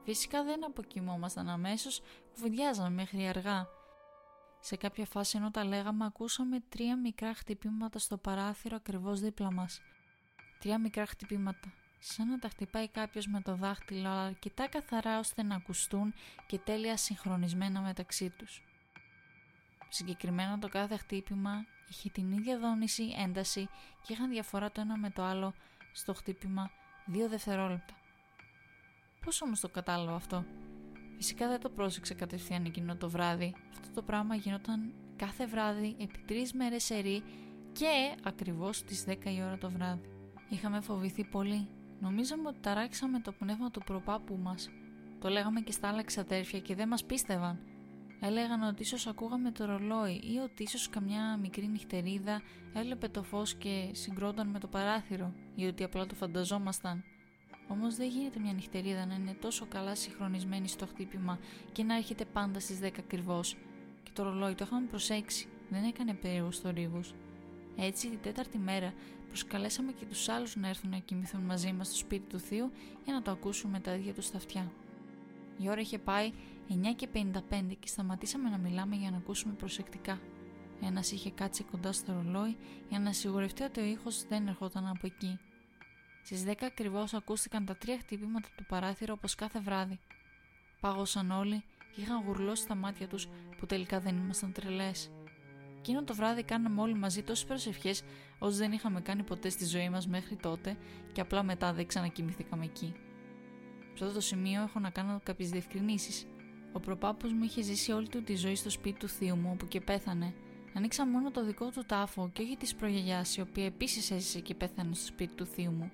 Φυσικά 0.04 0.44
δεν 0.44 0.66
αποκοιμόμασταν 0.66 1.50
αμέσως, 1.50 2.02
κουβεντιάζαμε 2.36 2.90
μέχρι 2.90 3.28
αργά. 3.28 3.68
Σε 4.60 4.76
κάποια 4.76 5.06
φάση 5.06 5.38
ενώ 5.38 5.52
τα 5.52 5.64
λέγαμε 5.64 6.06
ακούσαμε 6.06 6.60
τρία 6.70 6.98
μικρά 6.98 7.34
χτυπήματα 7.34 8.00
στο 8.00 8.18
παράθυρο 8.18 8.76
ακριβώς 8.76 9.20
δίπλα 9.20 9.52
μας. 9.52 9.82
Τρία 10.60 10.80
μικρά 10.80 11.06
χτυπήματα, 11.06 11.74
σαν 12.00 12.28
να 12.28 12.40
τα 12.40 12.50
χτυπάει 12.50 12.88
κάποιος 12.88 13.28
με 13.28 13.42
το 13.42 13.56
δάχτυλο 13.56 14.10
αλλά 14.10 14.26
αρκετά 14.26 14.68
καθαρά 14.68 15.20
ώστε 15.20 15.44
να 15.44 15.56
ακουστούν 15.56 16.14
και 16.48 16.58
τέλεια 16.58 16.98
συγχρονισμένα 16.98 17.82
μεταξύ 17.82 18.30
τους. 18.30 18.64
Συγκεκριμένα 19.90 20.60
το 20.60 20.70
κάθε 20.70 20.98
χτύπημα 20.98 21.66
είχε 21.90 22.10
την 22.10 22.32
ίδια 22.32 22.58
δόνηση, 22.60 23.16
ένταση 23.18 23.70
και 24.02 24.14
είχαν 24.14 24.30
διαφορά 24.30 24.72
το 24.72 24.82
ένα 24.82 24.98
με 24.98 25.10
το 25.10 25.24
άλλο 25.24 25.54
στο 25.94 26.14
χτύπημα 26.14 26.72
δύο 27.06 27.30
δευτερόλεπτα. 27.30 27.94
Πώς 29.26 29.42
όμως 29.42 29.60
το 29.60 29.70
κατάλαβα 29.70 30.16
αυτό; 30.16 30.46
Φυσικά 31.16 31.48
δεν 31.48 31.60
το 31.60 31.70
πρόσεξε 31.70 32.14
κατευθείαν 32.14 32.66
εκείνο 32.66 32.96
το 32.96 33.10
βράδυ. 33.10 33.56
Αυτό 33.72 33.94
το 33.94 34.02
πράγμα 34.02 34.36
γινόταν 34.36 34.94
κάθε 35.16 35.46
βράδυ 35.46 35.96
επί 36.00 36.20
τρεις 36.26 36.54
μέρες 36.54 36.84
σερή 36.84 37.24
και 37.72 38.16
ακριβώς 38.24 38.78
στις 38.78 39.06
10 39.08 39.12
η 39.26 39.42
ώρα 39.44 39.58
το 39.58 39.70
βράδυ. 39.70 40.10
Είχαμε 40.50 40.82
φοβηθεί 40.82 41.24
πολύ. 41.24 41.68
Νομίζαμε 42.00 42.48
ότι 42.48 42.60
ταράξαμε 42.60 43.20
το 43.20 43.32
πνεύμα 43.32 43.72
του 43.72 43.82
προπάπου 43.86 44.40
μας. 44.44 44.70
Το 45.20 45.30
λέγαμε 45.30 45.62
και 45.62 45.72
στα 45.72 45.88
άλλα 45.88 46.04
ξαδέρφια 46.04 46.60
και 46.60 46.76
δεν 46.76 46.88
μας 46.88 47.06
πίστευαν. 47.06 47.60
Έλεγαν 48.22 48.64
ότι 48.64 48.82
ίσως 48.82 49.08
ακούγαμε 49.08 49.52
το 49.52 49.66
ρολόι 49.66 50.22
ή 50.24 50.38
ότι 50.38 50.64
ίσως 50.64 50.90
καμιά 50.90 51.38
μικρή 51.38 51.68
νυχτερίδα 51.68 52.42
έλεπε 52.74 53.08
το 53.08 53.24
φως 53.24 53.56
και 53.56 53.90
συγκρόταν 53.92 54.48
με 54.48 54.60
το 54.60 54.68
παράθυρο 54.68 55.34
ή 55.56 55.66
ότι 55.66 55.84
απλά 55.84 56.06
το 56.06 56.16
φανταζόμασταν. 56.16 57.04
Όμως 57.68 57.96
δεν 57.96 58.08
γίνεται 58.10 58.40
μια 58.40 58.54
νυχτερίδα 58.54 59.06
να 59.06 59.16
είναι 59.16 59.36
τόσο 59.42 59.66
καλά 59.66 59.96
συγχρονισμένη 59.96 60.68
στο 60.68 60.86
χτύπημα 60.86 61.40
και 61.72 61.84
να 61.84 61.96
έρχεται 61.96 62.26
πάντα 62.26 62.60
στις 62.60 62.80
10 62.82 62.90
ακριβώς. 63.00 63.58
Και 64.04 64.12
το 64.14 64.24
ρολόι 64.24 64.56
το 64.56 64.64
είχαμε 64.68 64.88
προσέξει, 64.88 65.48
δεν 65.70 65.84
έκανε 65.84 66.14
περίεργους 66.14 66.60
θορύβους. 66.60 67.14
Έτσι, 67.78 68.10
την 68.10 68.20
τέταρτη 68.22 68.58
μέρα 68.58 68.94
προσκαλέσαμε 69.28 69.92
και 69.92 70.06
τους 70.06 70.30
άλλους 70.30 70.56
να 70.56 70.68
έρθουν 70.68 70.90
να 70.90 70.98
κοιμηθούν 70.98 71.42
μαζί 71.42 71.74
μας 71.74 71.88
στο 71.88 71.96
σπίτι 71.96 72.30
του 72.30 72.40
θείου 72.40 72.72
για 73.04 73.14
να 73.14 73.22
το 73.22 73.32
ακούσουν 73.32 73.70
με 73.70 73.80
τα 73.80 73.94
ίδια 73.94 74.14
τους 74.14 74.26
στα 74.26 74.38
αυτιά. 74.38 74.72
Η 75.58 75.70
ώρα 75.70 75.82
είχε 75.82 75.98
πάει 75.98 76.32
9 76.70 76.74
και 76.96 77.08
55 77.14 77.76
και 77.80 77.88
σταματήσαμε 77.88 78.50
να 78.50 78.58
μιλάμε 78.58 78.96
για 78.96 79.12
να 79.12 79.18
ακούσουμε 79.18 79.54
προσεκτικά. 79.54 80.20
Ένας 80.82 81.12
είχε 81.12 81.32
κάτσει 81.32 81.64
κοντά 81.64 81.92
στο 81.92 82.14
ρολόι 82.14 82.58
για 82.90 83.00
να 83.00 83.12
σιγουρευτεί 83.14 83.64
ότι 83.64 83.80
ο 83.80 83.84
ήχος 83.84 84.24
δεν 84.28 84.48
ερχόταν 84.48 84.88
από 84.88 85.08
εκεί. 85.08 85.40
Στις 86.26 86.44
10 86.46 86.54
ακριβώς 86.62 87.14
ακούστηκαν 87.14 87.66
τα 87.66 87.76
τρία 87.76 87.98
χτυπήματα 87.98 88.48
του 88.58 88.66
παράθυρα 88.66 89.14
όπως 89.14 89.36
κάθε 89.36 89.60
βράδυ. 89.60 90.00
Πάγωσαν 90.80 91.32
όλοι 91.32 91.64
και 91.96 92.02
είχαν 92.02 92.24
γουρλώσει 92.26 92.68
τα 92.68 92.76
μάτια 92.76 93.08
τους 93.08 93.28
που 93.60 93.66
τελικά 93.66 94.00
δεν 94.00 94.18
ήμασταν 94.18 94.52
τρελές. 94.52 95.12
Εκείνο 95.78 96.04
το 96.04 96.16
βράδυ 96.16 96.44
κάναμε 96.44 96.82
όλοι 96.82 96.94
μαζί 96.94 97.24
τόσες 97.24 97.46
προσευχές 97.46 98.04
όσε 98.40 98.58
δεν 98.58 98.72
είχαμε 98.72 99.02
κάνει 99.02 99.24
ποτέ 99.24 99.50
στη 99.50 99.66
ζωή 99.66 99.90
μας 99.90 100.08
μέχρι 100.08 100.36
τότε 100.36 100.78
και 101.12 101.22
απλά 101.22 101.44
μετά 101.44 101.74
δεν 101.74 101.88
ξανακοιμηθήκαμε 101.88 102.66
εκεί. 102.66 102.94
Σε 103.94 104.04
αυτό 104.04 104.16
το 104.16 104.22
σημείο 104.22 104.62
έχω 104.62 104.80
να 104.80 104.90
κάνω 104.90 105.20
κάποιες 105.24 105.50
διευκρινήσεις. 105.50 106.28
Ο 106.74 106.80
προπάπους 106.80 107.34
μου 107.34 107.44
είχε 107.44 107.62
ζήσει 107.62 107.92
όλη 107.92 108.10
του 108.10 108.24
τη 108.24 108.36
ζωή 108.36 108.56
στο 108.56 108.70
σπίτι 108.70 109.00
του 109.00 109.08
θείου 109.08 109.36
μου, 109.36 109.50
όπου 109.54 109.68
και 109.68 109.82
πέθανε. 109.82 110.34
Ανοίξα 110.74 111.08
μόνο 111.08 111.32
το 111.32 111.46
δικό 111.46 111.70
του 111.70 111.84
τάφο 111.86 112.30
και 112.34 112.42
όχι 112.42 112.58
της 112.58 112.76
προγιαγιάς, 112.76 113.38
η 113.38 113.42
οποία 113.42 113.66
επίσης 113.66 114.12
έζησε 114.12 114.40
και 114.40 114.56
πέθανε 114.56 114.96
στο 114.96 115.06
σπίτι 115.06 115.34
του 115.34 115.46
θείου 115.46 115.72
μου. 115.72 115.92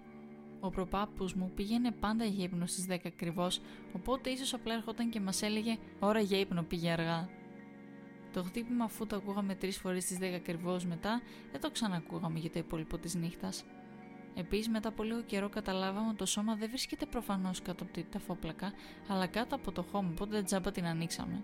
Ο 0.64 0.70
προπάπου 0.70 1.30
μου 1.36 1.52
πήγαινε 1.56 1.92
πάντα 1.92 2.26
για 2.26 2.44
ύπνο 2.44 2.66
στις 2.66 2.86
10 2.90 2.98
ακριβώς, 3.06 3.62
οπότε 3.94 4.30
ίσως 4.30 4.54
απλά 4.54 4.74
έρχονταν 4.74 5.10
και 5.10 5.20
μας 5.20 5.42
έλεγε: 5.42 5.78
Ώρα 6.00 6.20
για 6.20 6.40
ύπνο, 6.40 6.64
πήγε 6.64 6.92
αργά. 6.92 7.30
Το 8.34 8.44
χτύπημα, 8.44 8.84
αφού 8.84 9.08
το 9.08 9.16
ακούγαμε 9.16 9.56
τρεις 9.56 9.78
φορές 9.78 10.04
στις 10.04 10.18
10 10.22 10.24
ακριβώς 10.36 10.86
μετά, 10.86 11.22
δεν 11.52 11.62
το 11.62 11.72
ξανακούγαμε 11.72 12.40
για 12.40 12.50
το 12.50 12.60
υπόλοιπο 12.60 12.98
της 12.98 13.16
νύχτας. 13.16 13.64
Επίσης, 14.36 14.70
μετά 14.70 14.90
από 14.90 15.04
λίγο 15.04 15.22
καιρό 15.22 15.50
καταλάβαμε 15.50 16.08
ότι 16.08 16.18
το 16.18 16.26
σώμα 16.26 16.56
δεν 16.56 16.70
βρίσκεται 16.70 17.06
προφανώς 17.06 17.62
κάτω 17.62 17.84
από 17.84 18.10
τα 18.10 18.20
φόπλακα, 18.20 18.74
αλλά 19.08 19.28
κάτω 19.28 19.56
από 19.56 19.72
το 19.72 19.82
χώμα, 19.92 20.10
οπότε 20.12 20.44
τζάμπα 20.44 20.72
την 20.72 20.86
ανοίξαμε. 20.86 21.44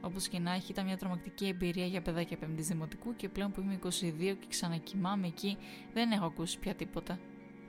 Όπως 0.00 0.28
και 0.28 0.38
να 0.38 0.52
έχει, 0.52 0.72
ήταν 0.72 0.84
μια 0.84 0.96
τρομακτική 0.96 1.46
εμπειρία 1.46 1.86
για 1.86 2.02
παιδάκια 2.02 2.36
πέμπτης 2.36 2.66
δημοτικού 2.66 3.16
και 3.16 3.28
πλέον 3.28 3.52
που 3.52 3.60
είμαι 3.60 3.78
22 3.82 3.90
και 4.18 4.46
ξανακοιμάμαι 4.48 5.26
εκεί, 5.26 5.56
δεν 5.92 6.10
έχω 6.10 6.24
ακούσει 6.24 6.58
πια 6.58 6.74
τίποτα. 6.74 7.18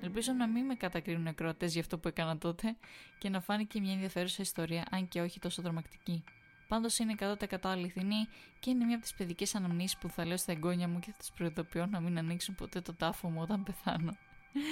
Ελπίζω 0.01 0.33
να 0.33 0.47
μην 0.47 0.65
με 0.65 0.75
κατακρίνουν 0.75 1.27
ακροατές 1.27 1.71
για 1.71 1.81
αυτό 1.81 1.97
που 1.97 2.07
έκανα 2.07 2.37
τότε 2.37 2.77
και 3.17 3.29
να 3.29 3.41
φάνηκε 3.41 3.79
μια 3.79 3.93
ενδιαφέρουσα 3.93 4.41
ιστορία, 4.41 4.85
αν 4.91 5.07
και 5.07 5.21
όχι 5.21 5.39
τόσο 5.39 5.61
τρομακτική. 5.61 6.23
Πάντως 6.67 6.99
είναι 6.99 7.15
100% 7.19 7.35
αληθινή 7.63 8.27
και 8.59 8.69
είναι 8.69 8.85
μια 8.85 8.95
από 8.95 9.03
τις 9.03 9.13
παιδικές 9.13 9.55
αναμνήσεις 9.55 9.97
που 9.97 10.09
θα 10.09 10.25
λέω 10.25 10.37
στα 10.37 10.51
εγγόνια 10.51 10.87
μου 10.87 10.99
και 10.99 11.11
θα 11.11 11.17
του 11.17 11.33
προειδοποιώ 11.35 11.85
να 11.85 11.99
μην 11.99 12.17
ανοίξουν 12.17 12.55
ποτέ 12.55 12.81
το 12.81 12.93
τάφο 12.93 13.29
μου 13.29 13.41
όταν 13.41 13.63
πεθάνω. 13.63 14.17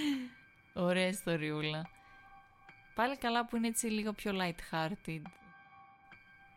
Ωραία 0.87 1.07
ιστοριούλα. 1.07 1.89
Πάλι 2.95 3.17
καλά 3.17 3.45
που 3.45 3.55
είναι 3.55 3.67
έτσι 3.67 3.87
λίγο 3.87 4.13
πιο 4.13 4.31
light-hearted. 4.31 5.21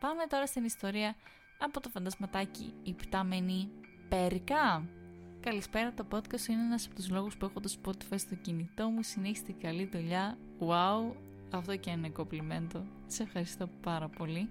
Πάμε 0.01 0.27
τώρα 0.29 0.47
στην 0.47 0.65
ιστορία 0.65 1.17
από 1.59 1.81
το 1.81 1.89
φαντασματάκι 1.89 2.75
«Η 2.83 2.93
πτάμενη 2.93 3.69
Πέρικα». 4.09 4.98
Καλησπέρα, 5.41 5.93
το 5.93 6.05
podcast 6.11 6.49
είναι 6.49 6.63
ένας 6.63 6.87
από 6.87 6.95
τους 6.95 7.11
λόγους 7.11 7.37
που 7.37 7.45
έχω 7.45 7.61
το 7.61 7.75
Spotify 7.83 8.19
στο 8.19 8.35
κινητό 8.35 8.89
μου. 8.89 9.03
Συνέχιστε 9.03 9.53
καλή 9.53 9.89
δουλειά. 9.93 10.39
Wow, 10.61 11.15
αυτό 11.51 11.77
και 11.77 11.91
είναι 11.91 12.09
κομπλιμέντο. 12.09 12.87
Σε 13.07 13.23
ευχαριστώ 13.23 13.69
πάρα 13.83 14.09
πολύ. 14.09 14.51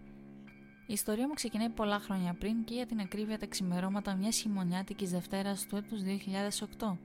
Η 0.88 0.94
ιστορία 0.94 1.28
μου 1.28 1.34
ξεκινάει 1.34 1.70
πολλά 1.70 2.00
χρόνια 2.00 2.34
πριν 2.34 2.64
και 2.64 2.74
για 2.74 2.86
την 2.86 3.00
ακρίβεια 3.00 3.38
τα 3.38 3.46
ξημερώματα 3.46 4.16
μιας 4.16 4.38
χειμωνιάτικης 4.38 5.12
Δευτέρας 5.12 5.66
του 5.68 5.76
έτους 5.76 6.02
2008. 6.02 6.98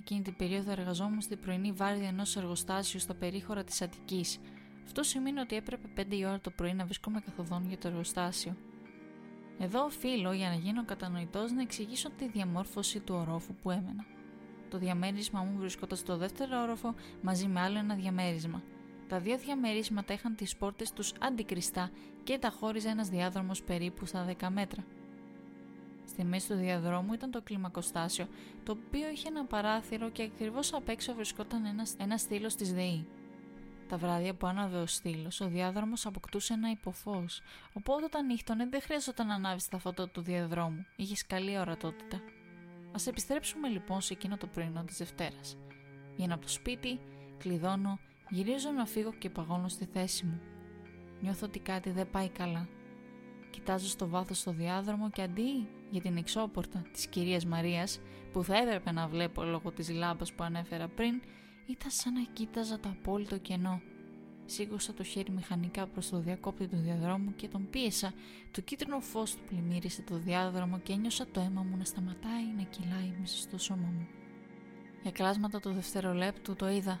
Εκείνη 0.00 0.22
την 0.22 0.36
περίοδο 0.36 0.70
εργαζόμουν 0.70 1.20
στην 1.20 1.40
πρωινή 1.40 1.72
βάρδια 1.72 2.08
ενός 2.08 2.36
εργοστάσιου 2.36 3.00
στα 3.00 3.14
περίχωρα 3.14 3.64
της 3.64 3.82
Αττικής. 3.82 4.38
Αυτό 4.84 5.02
σημαίνει 5.02 5.40
ότι 5.40 5.56
έπρεπε 5.56 5.88
5 5.96 6.16
η 6.16 6.24
ώρα 6.24 6.40
το 6.40 6.50
πρωί 6.50 6.74
να 6.74 6.84
βρισκόμαι 6.84 7.20
καθοδόν 7.20 7.68
για 7.68 7.78
το 7.78 7.88
εργοστάσιο. 7.88 8.56
Εδώ 9.58 9.84
οφείλω 9.84 10.32
για 10.32 10.48
να 10.48 10.54
γίνω 10.54 10.84
κατανοητός 10.84 11.52
να 11.52 11.62
εξηγήσω 11.62 12.10
τη 12.10 12.28
διαμόρφωση 12.28 13.00
του 13.00 13.14
ορόφου 13.14 13.54
που 13.62 13.70
έμενα. 13.70 14.04
Το 14.70 14.78
διαμέρισμα 14.78 15.42
μου 15.42 15.58
βρισκόταν 15.58 15.98
στο 15.98 16.16
δεύτερο 16.16 16.60
όροφο 16.62 16.94
μαζί 17.22 17.46
με 17.46 17.60
άλλο 17.60 17.78
ένα 17.78 17.94
διαμέρισμα. 17.94 18.62
Τα 19.08 19.18
δύο 19.18 19.38
διαμερίσματα 19.38 20.12
είχαν 20.12 20.34
τις 20.34 20.56
πόρτες 20.56 20.92
τους 20.92 21.12
αντικριστά 21.20 21.90
και 22.24 22.38
τα 22.38 22.50
χώριζε 22.50 22.88
ένας 22.88 23.08
διάδρομος 23.08 23.62
περίπου 23.62 24.06
στα 24.06 24.36
10 24.40 24.48
μέτρα. 24.50 24.84
Στη 26.08 26.24
μέση 26.24 26.48
του 26.48 26.54
διαδρόμου 26.54 27.12
ήταν 27.12 27.30
το 27.30 27.42
κλιμακοστάσιο, 27.42 28.28
το 28.64 28.72
οποίο 28.72 29.08
είχε 29.08 29.28
ένα 29.28 29.44
παράθυρο 29.44 30.10
και 30.10 30.22
ακριβώς 30.22 30.74
απ' 30.74 30.88
έξω 30.88 31.14
βρισκόταν 31.14 31.64
ένας, 31.64 31.94
ένας 31.98 32.20
στήλος 32.20 32.54
της 32.54 32.72
ΔΕΗ. 32.72 33.06
Τα 33.88 33.96
βράδια 33.96 34.34
που 34.34 34.46
άναβε 34.46 34.76
ο 34.78 34.86
στήλος, 34.86 35.40
ο 35.40 35.46
διάδρομος 35.46 36.06
αποκτούσε 36.06 36.52
ένα 36.52 36.70
υποφό, 36.70 37.24
οπότε 37.72 38.04
όταν 38.04 38.26
νύχτωνε 38.26 38.66
δεν 38.66 38.80
χρειαζόταν 38.82 39.26
να 39.26 39.34
ανάβεις 39.34 39.68
τα 39.68 39.78
φώτα 39.78 40.08
του 40.08 40.20
διαδρόμου, 40.20 40.86
είχες 40.96 41.26
καλή 41.26 41.58
ορατότητα. 41.58 42.16
Α 42.96 43.00
επιστρέψουμε 43.06 43.68
λοιπόν 43.68 44.00
σε 44.00 44.12
εκείνο 44.12 44.36
το 44.36 44.46
πρωινό 44.46 44.84
της 44.84 44.96
Δευτέρας. 44.96 45.56
Βγαίνω 46.16 46.34
από 46.34 46.42
το 46.42 46.50
σπίτι, 46.50 47.00
κλειδώνω, 47.38 47.98
γυρίζω 48.28 48.70
να 48.70 48.86
φύγω 48.86 49.12
και 49.12 49.30
παγώνω 49.30 49.68
στη 49.68 49.84
θέση 49.84 50.24
μου. 50.24 50.40
Νιώθω 51.20 51.46
ότι 51.46 51.58
κάτι 51.58 51.90
δεν 51.90 52.10
πάει 52.10 52.28
καλά. 52.28 52.68
Κοιτάζω 53.50 53.86
στο 53.86 54.08
βάθος 54.08 54.42
το 54.42 54.52
διάδρομο 54.52 55.10
και 55.10 55.22
αντί 55.22 55.68
για 55.90 56.00
την 56.00 56.16
εξώπορτα 56.16 56.82
της 56.92 57.06
κυρίας 57.06 57.44
Μαρίας, 57.44 58.00
που 58.32 58.44
θα 58.44 58.56
έπρεπε 58.56 58.92
να 58.92 59.06
βλέπω 59.06 59.42
λόγω 59.42 59.70
της 59.70 59.90
λάμπας 59.90 60.32
που 60.32 60.44
ανέφερα 60.44 60.88
πριν, 60.88 61.22
ήταν 61.66 61.90
σαν 61.90 62.12
να 62.12 62.22
κοίταζα 62.32 62.80
το 62.80 62.88
απόλυτο 62.88 63.38
κενό. 63.38 63.80
Σήκωσα 64.44 64.94
το 64.94 65.02
χέρι 65.02 65.30
μηχανικά 65.30 65.86
προς 65.86 66.08
το 66.08 66.18
διακόπτη 66.18 66.66
του 66.66 66.76
διαδρόμου 66.76 67.34
και 67.34 67.48
τον 67.48 67.70
πίεσα. 67.70 68.12
Το 68.50 68.60
κίτρινο 68.60 69.00
φως 69.00 69.34
του 69.34 69.42
πλημμύρισε 69.48 70.02
το 70.02 70.18
διάδρομο 70.18 70.78
και 70.78 70.92
ένιωσα 70.92 71.26
το 71.26 71.40
αίμα 71.40 71.62
μου 71.62 71.76
να 71.76 71.84
σταματάει 71.84 72.44
να 72.56 72.62
κυλάει 72.62 73.14
μέσα 73.20 73.36
στο 73.38 73.58
σώμα 73.58 73.86
μου. 73.86 74.06
Για 75.02 75.10
κλάσματα 75.10 75.60
του 75.60 75.72
δευτερολέπτου 75.72 76.56
το 76.56 76.68
είδα. 76.68 77.00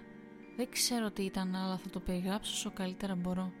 Δεν 0.56 0.68
ξέρω 0.70 1.10
τι 1.10 1.22
ήταν, 1.22 1.54
αλλά 1.54 1.76
θα 1.76 1.90
το 1.90 2.00
περιγράψω 2.00 2.52
όσο 2.52 2.70
καλύτερα 2.70 3.14
μπορώ. 3.14 3.52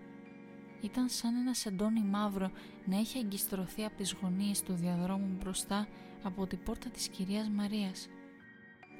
Ήταν 0.80 1.08
σαν 1.08 1.36
ένας 1.36 1.58
σεντόνι 1.58 2.00
μαύρο 2.00 2.50
να 2.84 2.98
έχει 2.98 3.18
εγκιστρωθεί 3.18 3.84
από 3.84 3.96
τις 3.96 4.12
γωνίες 4.12 4.62
του 4.62 4.74
διαδρόμου 4.74 5.36
μπροστά 5.40 5.88
από 6.22 6.46
την 6.46 6.58
πόρτα 6.64 6.88
της 6.88 7.08
κυρίας 7.08 7.48
Μαρίας. 7.48 8.08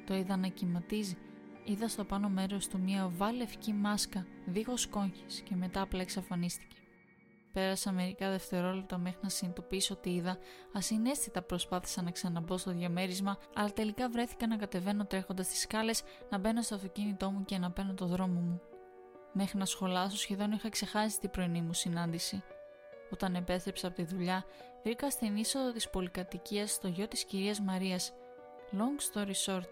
Το 0.05 0.15
είδα 0.15 0.37
να 0.37 0.47
κυματίζει 0.47 1.17
είδα 1.67 1.87
στο 1.87 2.03
πάνω 2.03 2.29
μέρος 2.29 2.67
του 2.67 2.79
μια 2.79 3.05
οβά 3.05 3.31
λευκή 3.31 3.73
μάσκα, 3.73 4.25
δίχως 4.45 4.87
κόγχες 4.87 5.41
και 5.41 5.55
μετά 5.55 5.81
απλά 5.81 6.01
εξαφανίστηκε. 6.01 6.75
Πέρασα 7.53 7.91
μερικά 7.91 8.29
δευτερόλεπτα 8.29 8.97
μέχρι 8.97 9.19
να 9.21 9.29
συνειδητοποιήσω 9.29 9.93
ότι 9.93 10.09
είδα, 10.09 10.37
ασυναίσθητα 10.73 11.41
προσπάθησα 11.41 12.01
να 12.01 12.11
ξαναμπω 12.11 12.57
στο 12.57 12.71
διαμέρισμα, 12.71 13.37
αλλά 13.55 13.73
τελικά 13.73 14.09
βρέθηκα 14.09 14.47
να 14.47 14.55
κατεβαίνω 14.55 15.05
τρέχοντας 15.05 15.47
τις 15.47 15.59
σκάλες, 15.59 16.03
να 16.29 16.37
μπαίνω 16.37 16.61
στο 16.61 16.75
αυτοκίνητό 16.75 17.29
μου 17.31 17.45
και 17.45 17.57
να 17.57 17.71
παίρνω 17.71 17.93
το 17.93 18.05
δρόμο 18.05 18.39
μου. 18.39 18.61
Μέχρι 19.33 19.57
να 19.57 19.65
σχολάσω, 19.65 20.17
σχεδόν 20.17 20.51
είχα 20.51 20.69
ξεχάσει 20.69 21.19
την 21.19 21.29
πρωινή 21.29 21.61
μου 21.61 21.73
συνάντηση. 21.73 22.43
Όταν 23.11 23.35
επέστρεψα 23.35 23.87
από 23.87 23.95
τη 23.95 24.03
δουλειά, 24.03 24.45
βρήκα 24.83 25.09
στην 25.09 25.37
είσοδο 25.37 25.71
της 25.71 25.89
πολυκατοικίας 25.89 26.79
το 26.79 26.87
γιο 26.87 27.07
της 27.07 27.25
κυρίας 27.25 27.61
Μαρίας. 27.61 28.13
Long 28.71 29.13
story 29.13 29.33
short, 29.45 29.69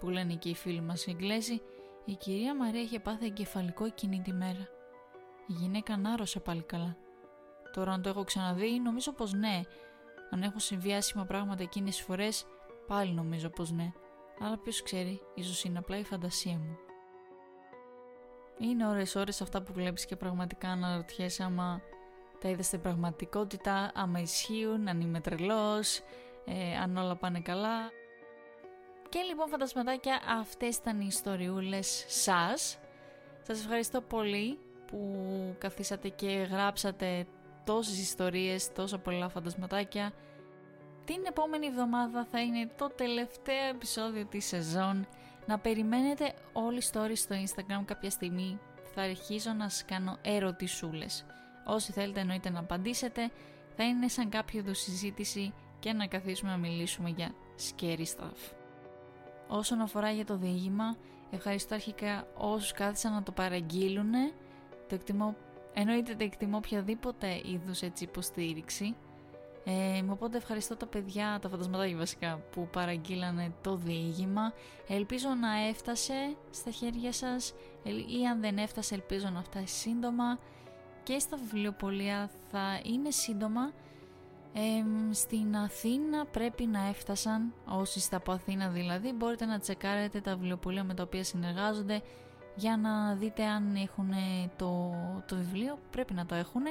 που 0.00 0.08
λένε 0.08 0.34
και 0.34 0.48
οι 0.48 0.54
φίλοι 0.54 0.80
μας 0.80 1.06
οι 1.06 1.10
Εγγλέζοι, 1.10 1.62
η 2.04 2.14
κυρία 2.14 2.56
Μαρία 2.56 2.80
είχε 2.80 3.00
πάθει 3.00 3.26
εγκεφαλικό 3.26 3.84
εκείνη 3.84 4.20
τη 4.20 4.32
μέρα. 4.32 4.68
Η 5.46 5.52
γυναίκα 5.52 5.96
νάρωσε 5.96 6.40
πάλι 6.40 6.62
καλά. 6.62 6.96
Τώρα 7.72 7.92
αν 7.92 8.02
το 8.02 8.08
έχω 8.08 8.24
ξαναδεί 8.24 8.80
νομίζω 8.80 9.12
πως 9.12 9.32
ναι. 9.32 9.60
Αν 10.30 10.42
έχω 10.42 10.58
συμβεί 10.58 10.92
άσχημα 10.92 11.24
πράγματα 11.24 11.62
εκείνες 11.62 11.96
τις 11.96 12.04
φορές 12.04 12.46
πάλι 12.86 13.12
νομίζω 13.12 13.48
πως 13.48 13.70
ναι. 13.70 13.92
Αλλά 14.40 14.58
ποιος 14.58 14.82
ξέρει, 14.82 15.20
ίσως 15.34 15.64
είναι 15.64 15.78
απλά 15.78 15.98
η 15.98 16.04
φαντασία 16.04 16.52
μου. 16.52 16.78
Είναι 18.58 18.86
ώρες 18.86 19.14
ώρες 19.14 19.40
αυτά 19.40 19.62
που 19.62 19.72
βλέπεις 19.72 20.06
και 20.06 20.16
πραγματικά 20.16 20.68
αναρωτιέσαι 20.68 21.42
άμα 21.42 21.80
τα 22.40 22.48
είδες 22.48 22.66
στην 22.66 22.80
πραγματικότητα, 22.80 23.90
άμα 23.94 24.20
ισχύουν, 24.20 24.88
αν 24.88 25.00
είμαι 25.00 25.20
τρελός, 25.20 26.00
ε, 26.44 26.76
αν 26.76 26.96
όλα 26.96 27.16
πάνε 27.16 27.40
καλά. 27.40 27.90
Και 29.10 29.20
λοιπόν 29.28 29.48
φαντασματάκια 29.48 30.20
αυτές 30.40 30.76
ήταν 30.76 31.00
οι 31.00 31.04
ιστοριούλες 31.08 32.04
σας. 32.08 32.78
Σας 33.42 33.60
ευχαριστώ 33.60 34.00
πολύ 34.00 34.58
που 34.86 35.24
καθίσατε 35.58 36.08
και 36.08 36.26
γράψατε 36.26 37.26
τόσες 37.64 38.00
ιστορίες, 38.00 38.72
τόσα 38.72 38.98
πολλά 38.98 39.28
φαντασματάκια. 39.28 40.12
Την 41.04 41.24
επόμενη 41.28 41.66
εβδομάδα 41.66 42.26
θα 42.30 42.40
είναι 42.40 42.70
το 42.76 42.88
τελευταίο 42.88 43.68
επεισόδιο 43.68 44.24
της 44.24 44.46
σεζόν. 44.46 45.06
Να 45.46 45.58
περιμένετε 45.58 46.34
όλοι 46.52 46.78
οι 46.78 46.82
stories 46.92 47.16
στο 47.16 47.34
Instagram 47.44 47.84
κάποια 47.84 48.10
στιγμή. 48.10 48.58
Θα 48.94 49.02
αρχίζω 49.02 49.52
να 49.52 49.68
σας 49.68 49.84
κάνω 49.84 50.16
ερωτησούλες. 50.22 51.26
Όσοι 51.66 51.92
θέλετε 51.92 52.20
εννοείται 52.20 52.50
να 52.50 52.60
απαντήσετε, 52.60 53.30
θα 53.76 53.84
είναι 53.84 54.08
σαν 54.08 54.28
κάποιο 54.28 54.58
είδους 54.58 54.78
συζήτηση 54.78 55.54
και 55.78 55.92
να 55.92 56.06
καθίσουμε 56.06 56.50
να 56.50 56.56
μιλήσουμε 56.56 57.08
για 57.08 57.34
scary 57.58 58.04
stuff. 58.16 58.59
Όσον 59.52 59.80
αφορά 59.80 60.10
για 60.10 60.24
το 60.24 60.36
διήγημα, 60.36 60.96
ευχαριστώ 61.30 61.74
αρχικά 61.74 62.26
όσους 62.36 62.72
κάθισαν 62.72 63.12
να 63.12 63.22
το 63.22 63.32
παραγγείλουν. 63.32 64.12
Το 64.88 64.94
εκτιμώ, 64.94 65.36
εννοείται 65.74 66.14
το 66.14 66.24
εκτιμώ 66.24 66.56
οποιαδήποτε 66.56 67.40
είδους 67.44 67.82
έτσι 67.82 68.04
υποστήριξη. 68.04 68.96
Ε, 69.64 70.02
οπότε 70.10 70.36
ευχαριστώ 70.36 70.76
τα 70.76 70.86
παιδιά, 70.86 71.38
τα 71.42 71.48
φαντασματάκια 71.48 71.96
βασικά 71.96 72.42
που 72.50 72.68
παραγγείλανε 72.72 73.52
το 73.60 73.76
διήγημα. 73.76 74.52
Ελπίζω 74.88 75.28
να 75.28 75.66
έφτασε 75.68 76.36
στα 76.50 76.70
χέρια 76.70 77.12
σας 77.12 77.54
ή 78.20 78.26
αν 78.26 78.40
δεν 78.40 78.58
έφτασε 78.58 78.94
ελπίζω 78.94 79.28
να 79.28 79.42
φτάσει 79.42 79.74
σύντομα 79.74 80.38
και 81.02 81.18
στα 81.18 81.36
βιβλιοπολία 81.36 82.30
θα 82.50 82.80
είναι 82.84 83.10
σύντομα 83.10 83.72
στην 85.10 85.56
Αθήνα 85.56 86.26
πρέπει 86.26 86.66
να 86.66 86.88
έφτασαν, 86.88 87.52
όσοι 87.64 87.98
είστε 87.98 88.16
από 88.16 88.32
Αθήνα 88.32 88.68
δηλαδή, 88.68 89.12
μπορείτε 89.12 89.44
να 89.44 89.58
τσεκάρετε 89.58 90.20
τα 90.20 90.34
βιβλιοπολία 90.36 90.84
με 90.84 90.94
τα 90.94 91.02
οποία 91.02 91.24
συνεργάζονται 91.24 92.02
για 92.54 92.76
να 92.76 93.14
δείτε 93.14 93.44
αν 93.44 93.74
έχουν 93.74 94.10
το, 94.56 94.92
το 95.26 95.36
βιβλίο, 95.36 95.78
πρέπει 95.90 96.14
να 96.14 96.26
το 96.26 96.34
έχουν 96.34 96.62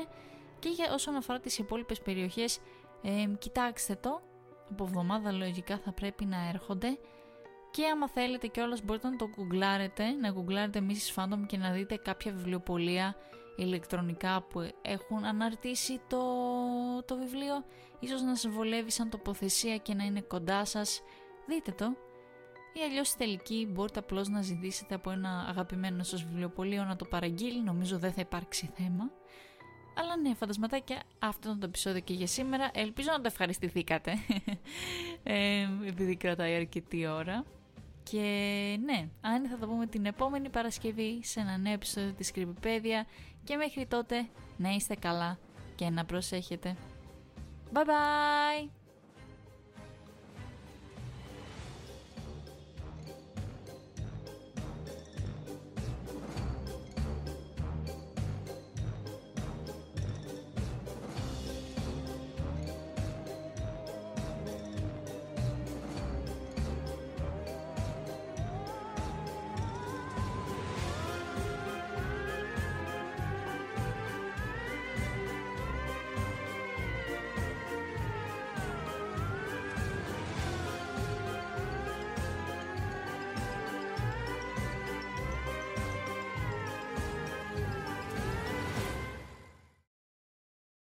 και 0.60 0.70
για 0.70 0.94
όσον 0.94 1.16
αφορά 1.16 1.40
τις 1.40 1.58
υπόλοιπες 1.58 2.02
περιοχές 2.02 2.60
κοιτάξτε 3.40 3.96
το, 4.02 4.22
από 4.72 4.84
εβδομάδα 4.84 5.32
λογικά 5.32 5.78
θα 5.78 5.92
πρέπει 5.92 6.26
να 6.26 6.48
έρχονται 6.54 6.98
και 7.72 7.88
άμα 7.94 8.10
θέλετε 8.10 8.48
κιόλας 8.48 8.84
μπορείτε 8.84 9.10
να 9.10 9.16
το 9.16 9.30
γκουγκλάρετε, 9.30 10.12
να 10.12 10.32
γκουγκλάρετε 10.32 10.84
Mrs. 10.88 11.24
Phantom 11.24 11.46
και 11.48 11.58
να 11.58 11.72
δείτε 11.72 11.96
κάποια 11.96 12.32
βιβλιοπολία 12.32 13.16
ηλεκτρονικά 13.56 14.42
που 14.50 14.70
έχουν 14.82 15.26
αναρτήσει 15.26 16.02
το, 16.08 16.18
το 17.04 17.18
βιβλίο. 17.18 17.66
Ίσως 18.00 18.22
να 18.22 18.36
σας 18.36 18.52
βολεύει 18.52 18.92
σαν 18.92 19.10
τοποθεσία 19.10 19.78
και 19.78 19.94
να 19.94 20.04
είναι 20.04 20.22
κοντά 20.22 20.66
σας. 20.66 21.02
Δείτε 21.48 21.72
το. 21.72 21.86
Ή 22.74 22.80
αλλιώς 22.80 23.08
στη 23.08 23.18
τελική 23.18 23.68
μπορείτε 23.72 24.00
απλώς 24.00 24.30
να 24.30 24.42
ζητήσετε 24.42 24.96
από 24.96 25.12
ένα 25.12 25.46
αγαπημένο 25.50 26.04
σας 26.04 26.24
βιβλιοπωλείο 26.24 26.84
να 26.84 26.96
το 26.96 27.06
παραγγείλει. 27.06 27.64
Νομίζω 27.64 28.00
δεν 28.00 28.12
θα 28.12 28.22
υπάρξει 28.22 28.72
θέμα. 28.76 29.12
Αλλά 30.00 30.18
ναι, 30.18 30.34
φαντασματάκια, 30.34 31.02
αυτό 31.20 31.48
ήταν 31.48 31.60
το 31.60 31.66
επεισόδιο 31.66 32.00
και 32.00 32.14
για 32.14 32.28
σήμερα. 32.28 32.70
Ελπίζω 32.74 33.10
να 33.12 33.18
το 33.18 33.24
ευχαριστηθήκατε, 33.26 34.14
ε, 35.24 35.68
επειδή 35.86 36.16
κρατάει 36.16 36.56
αρκετή 36.56 37.08
ώρα. 37.08 37.46
Και 38.04 38.20
ναι, 38.84 39.10
αν 39.22 39.48
θα 39.48 39.58
το 39.58 39.68
πούμε 39.68 39.88
την 39.88 40.06
επόμενη 40.06 40.50
Παρασκευή 40.50 41.20
σε 41.24 41.40
ένα 41.40 41.58
νέο 41.58 41.74
επεισόδιο 41.74 42.14
της 42.14 42.32
Creepypedia. 42.36 43.06
Και 43.44 43.56
μέχρι 43.56 43.86
τότε 43.86 44.28
να 44.58 44.70
είστε 44.70 44.96
καλά 44.96 45.40
και 45.76 45.90
να 45.90 46.06
προσέχετε. 46.06 46.76
Bye 47.72 47.84
bye. 47.86 48.70